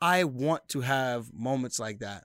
I 0.00 0.24
want 0.24 0.68
to 0.68 0.80
have 0.82 1.32
moments 1.34 1.80
like 1.80 1.98
that. 2.00 2.24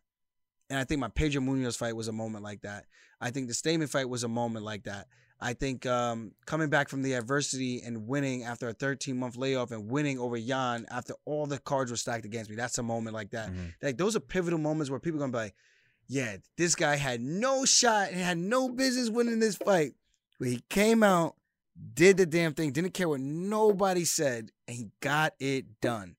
And 0.71 0.79
I 0.79 0.85
think 0.85 1.01
my 1.01 1.09
Pedro 1.09 1.41
Munhoz 1.41 1.77
fight 1.77 1.95
was 1.95 2.07
a 2.07 2.13
moment 2.13 2.43
like 2.45 2.61
that. 2.61 2.85
I 3.19 3.29
think 3.29 3.47
the 3.47 3.53
Stamann 3.53 3.89
fight 3.89 4.07
was 4.09 4.23
a 4.23 4.27
moment 4.29 4.63
like 4.63 4.83
that. 4.83 5.07
I 5.39 5.53
think 5.53 5.85
um, 5.85 6.31
coming 6.45 6.69
back 6.69 6.87
from 6.87 7.01
the 7.01 7.13
adversity 7.13 7.81
and 7.81 8.07
winning 8.07 8.43
after 8.43 8.69
a 8.69 8.73
13 8.73 9.17
month 9.17 9.35
layoff 9.35 9.71
and 9.71 9.89
winning 9.89 10.17
over 10.17 10.37
Yan 10.37 10.85
after 10.89 11.13
all 11.25 11.45
the 11.45 11.57
cards 11.57 11.91
were 11.91 11.97
stacked 11.97 12.25
against 12.25 12.49
me, 12.49 12.55
that's 12.55 12.77
a 12.77 12.83
moment 12.83 13.13
like 13.15 13.31
that. 13.31 13.49
Mhm. 13.51 13.73
Like 13.81 13.97
those 13.97 14.15
are 14.15 14.19
pivotal 14.21 14.59
moments 14.59 14.89
where 14.89 14.99
people 14.99 15.19
are 15.19 15.23
gonna 15.27 15.31
be 15.33 15.37
like, 15.37 15.55
yeah, 16.07 16.37
this 16.57 16.73
guy 16.75 16.95
had 16.95 17.21
no 17.21 17.65
shot 17.65 18.09
and 18.11 18.21
had 18.21 18.37
no 18.37 18.69
business 18.69 19.09
winning 19.09 19.39
this 19.39 19.55
fight. 19.57 19.93
But 20.39 20.47
he 20.49 20.63
came 20.69 21.03
out, 21.03 21.35
did 21.93 22.17
the 22.17 22.25
damn 22.25 22.53
thing, 22.53 22.71
didn't 22.71 22.93
care 22.93 23.09
what 23.09 23.19
nobody 23.21 24.05
said, 24.05 24.51
and 24.67 24.77
he 24.77 24.89
got 25.01 25.33
it 25.39 25.81
done. 25.81 26.15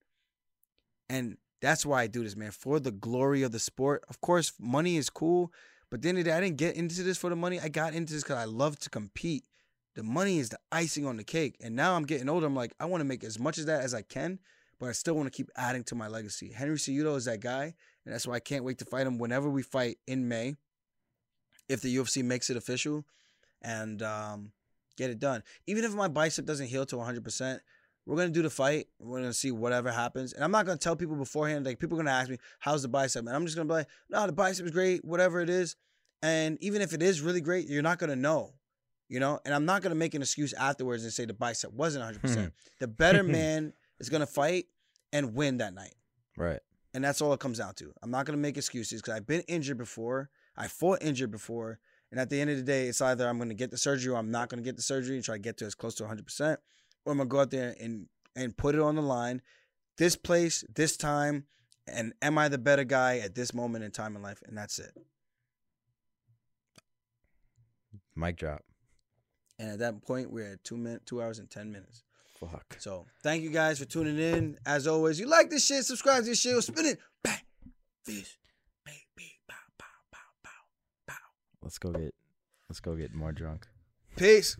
And 1.08 1.38
that's 1.62 1.86
why 1.86 2.02
I 2.02 2.06
do 2.08 2.24
this, 2.24 2.36
man, 2.36 2.50
for 2.50 2.80
the 2.80 2.90
glory 2.90 3.44
of 3.44 3.52
the 3.52 3.60
sport. 3.60 4.04
Of 4.10 4.20
course, 4.20 4.52
money 4.58 4.96
is 4.96 5.08
cool, 5.08 5.52
but 5.88 5.98
at 5.98 6.02
the 6.02 6.08
end 6.08 6.18
of 6.18 6.24
the 6.24 6.30
day, 6.30 6.36
I 6.36 6.40
didn't 6.40 6.56
get 6.56 6.74
into 6.74 7.04
this 7.04 7.16
for 7.16 7.30
the 7.30 7.36
money. 7.36 7.60
I 7.60 7.68
got 7.68 7.94
into 7.94 8.12
this 8.12 8.24
because 8.24 8.36
I 8.36 8.44
love 8.46 8.78
to 8.80 8.90
compete. 8.90 9.44
The 9.94 10.02
money 10.02 10.40
is 10.40 10.48
the 10.48 10.58
icing 10.72 11.06
on 11.06 11.16
the 11.16 11.24
cake. 11.24 11.56
And 11.60 11.76
now 11.76 11.94
I'm 11.94 12.02
getting 12.02 12.28
older. 12.28 12.46
I'm 12.46 12.56
like, 12.56 12.74
I 12.80 12.86
want 12.86 13.00
to 13.00 13.04
make 13.04 13.22
as 13.22 13.38
much 13.38 13.58
of 13.58 13.66
that 13.66 13.84
as 13.84 13.94
I 13.94 14.02
can, 14.02 14.40
but 14.80 14.88
I 14.88 14.92
still 14.92 15.14
want 15.14 15.32
to 15.32 15.36
keep 15.36 15.50
adding 15.54 15.84
to 15.84 15.94
my 15.94 16.08
legacy. 16.08 16.50
Henry 16.50 16.76
Cejudo 16.76 17.16
is 17.16 17.26
that 17.26 17.40
guy, 17.40 17.74
and 18.04 18.12
that's 18.12 18.26
why 18.26 18.34
I 18.34 18.40
can't 18.40 18.64
wait 18.64 18.78
to 18.78 18.84
fight 18.84 19.06
him 19.06 19.18
whenever 19.18 19.48
we 19.48 19.62
fight 19.62 19.98
in 20.08 20.26
May, 20.26 20.56
if 21.68 21.80
the 21.80 21.96
UFC 21.96 22.24
makes 22.24 22.50
it 22.50 22.56
official, 22.56 23.04
and 23.60 24.02
um, 24.02 24.50
get 24.96 25.10
it 25.10 25.20
done. 25.20 25.44
Even 25.68 25.84
if 25.84 25.94
my 25.94 26.08
bicep 26.08 26.44
doesn't 26.44 26.66
heal 26.66 26.86
to 26.86 26.96
100%, 26.96 27.60
we're 28.06 28.16
gonna 28.16 28.30
do 28.30 28.42
the 28.42 28.50
fight. 28.50 28.88
We're 28.98 29.20
gonna 29.20 29.32
see 29.32 29.50
whatever 29.52 29.90
happens, 29.90 30.32
and 30.32 30.42
I'm 30.44 30.50
not 30.50 30.66
gonna 30.66 30.78
tell 30.78 30.96
people 30.96 31.16
beforehand. 31.16 31.64
Like 31.66 31.78
people 31.78 31.98
are 31.98 32.02
gonna 32.02 32.16
ask 32.16 32.30
me, 32.30 32.38
"How's 32.58 32.82
the 32.82 32.88
bicep?" 32.88 33.26
And 33.26 33.34
I'm 33.34 33.44
just 33.44 33.56
gonna 33.56 33.68
be 33.68 33.74
like, 33.74 33.88
"No, 34.08 34.26
the 34.26 34.32
bicep 34.32 34.66
is 34.66 34.72
great. 34.72 35.04
Whatever 35.04 35.40
it 35.40 35.48
is." 35.50 35.76
And 36.22 36.56
even 36.62 36.82
if 36.82 36.92
it 36.92 37.02
is 37.02 37.20
really 37.20 37.40
great, 37.40 37.68
you're 37.68 37.82
not 37.82 37.98
gonna 37.98 38.16
know, 38.16 38.54
you 39.08 39.20
know. 39.20 39.40
And 39.44 39.54
I'm 39.54 39.64
not 39.64 39.82
gonna 39.82 39.94
make 39.94 40.14
an 40.14 40.22
excuse 40.22 40.52
afterwards 40.52 41.04
and 41.04 41.12
say 41.12 41.24
the 41.24 41.34
bicep 41.34 41.72
wasn't 41.72 42.02
100. 42.02 42.20
Hmm. 42.20 42.26
percent 42.26 42.52
The 42.80 42.88
better 42.88 43.22
man 43.38 43.72
is 43.98 44.08
gonna 44.08 44.26
fight 44.26 44.66
and 45.12 45.34
win 45.34 45.58
that 45.58 45.74
night. 45.74 45.94
right. 46.36 46.60
And 46.94 47.02
that's 47.02 47.22
all 47.22 47.32
it 47.32 47.40
comes 47.40 47.56
down 47.58 47.74
to. 47.76 47.90
I'm 48.02 48.10
not 48.10 48.26
gonna 48.26 48.36
make 48.38 48.58
excuses 48.58 49.00
because 49.00 49.14
I've 49.16 49.26
been 49.26 49.40
injured 49.48 49.78
before. 49.78 50.28
I 50.56 50.68
fought 50.68 51.02
injured 51.02 51.30
before, 51.30 51.78
And 52.10 52.20
at 52.20 52.28
the 52.28 52.38
end 52.38 52.50
of 52.50 52.58
the 52.58 52.62
day, 52.62 52.88
it's 52.88 53.00
either 53.00 53.26
I'm 53.26 53.38
going 53.38 53.48
to 53.48 53.54
get 53.54 53.70
the 53.70 53.78
surgery 53.78 54.12
or 54.12 54.18
I'm 54.18 54.30
not 54.30 54.50
going 54.50 54.62
to 54.62 54.68
get 54.68 54.76
the 54.76 54.82
surgery 54.82 55.16
and 55.16 55.24
try 55.24 55.36
to 55.36 55.38
get 55.38 55.56
to 55.56 55.64
as 55.64 55.74
close 55.74 55.94
to 55.94 56.02
100%, 56.04 56.40
or 56.52 56.58
I'm 57.06 57.18
to 57.18 57.24
go 57.24 57.40
out 57.40 57.50
there 57.50 57.74
and 57.80 58.06
and 58.36 58.56
put 58.56 58.74
it 58.74 58.80
on 58.80 58.96
the 58.96 59.02
line. 59.02 59.42
This 59.98 60.16
place, 60.16 60.64
this 60.74 60.96
time, 60.96 61.44
and 61.86 62.14
am 62.22 62.38
I 62.38 62.48
the 62.48 62.58
better 62.58 62.84
guy 62.84 63.18
at 63.18 63.34
this 63.34 63.52
moment 63.52 63.84
in 63.84 63.90
time 63.90 64.16
in 64.16 64.22
life? 64.22 64.42
And 64.46 64.56
that's 64.56 64.78
it. 64.78 64.92
Mic 68.16 68.36
drop. 68.36 68.62
And 69.58 69.70
at 69.70 69.78
that 69.80 70.02
point, 70.02 70.30
we're 70.30 70.52
at 70.52 70.64
two 70.64 70.76
minutes, 70.76 71.04
two 71.06 71.22
hours 71.22 71.38
and 71.38 71.50
ten 71.50 71.70
minutes. 71.70 72.02
Fuck. 72.38 72.76
So 72.78 73.06
thank 73.22 73.42
you 73.42 73.50
guys 73.50 73.78
for 73.78 73.84
tuning 73.84 74.18
in. 74.18 74.58
As 74.66 74.86
always, 74.86 75.20
you 75.20 75.26
like 75.26 75.50
this 75.50 75.64
shit, 75.64 75.84
subscribe 75.84 76.24
to 76.24 76.30
this 76.30 76.40
shit, 76.40 76.54
or 76.54 76.62
spin 76.62 76.86
it. 76.86 76.98
Bang, 77.22 77.38
fish, 78.04 78.38
baby, 78.84 79.38
bow, 79.46 79.54
bow, 79.78 79.86
bow, 80.10 80.18
bow, 80.42 80.50
bow. 81.06 81.14
Let's 81.62 81.78
go 81.78 81.92
get 81.92 82.14
let's 82.68 82.80
go 82.80 82.96
get 82.96 83.14
more 83.14 83.32
drunk. 83.32 83.68
Peace. 84.16 84.56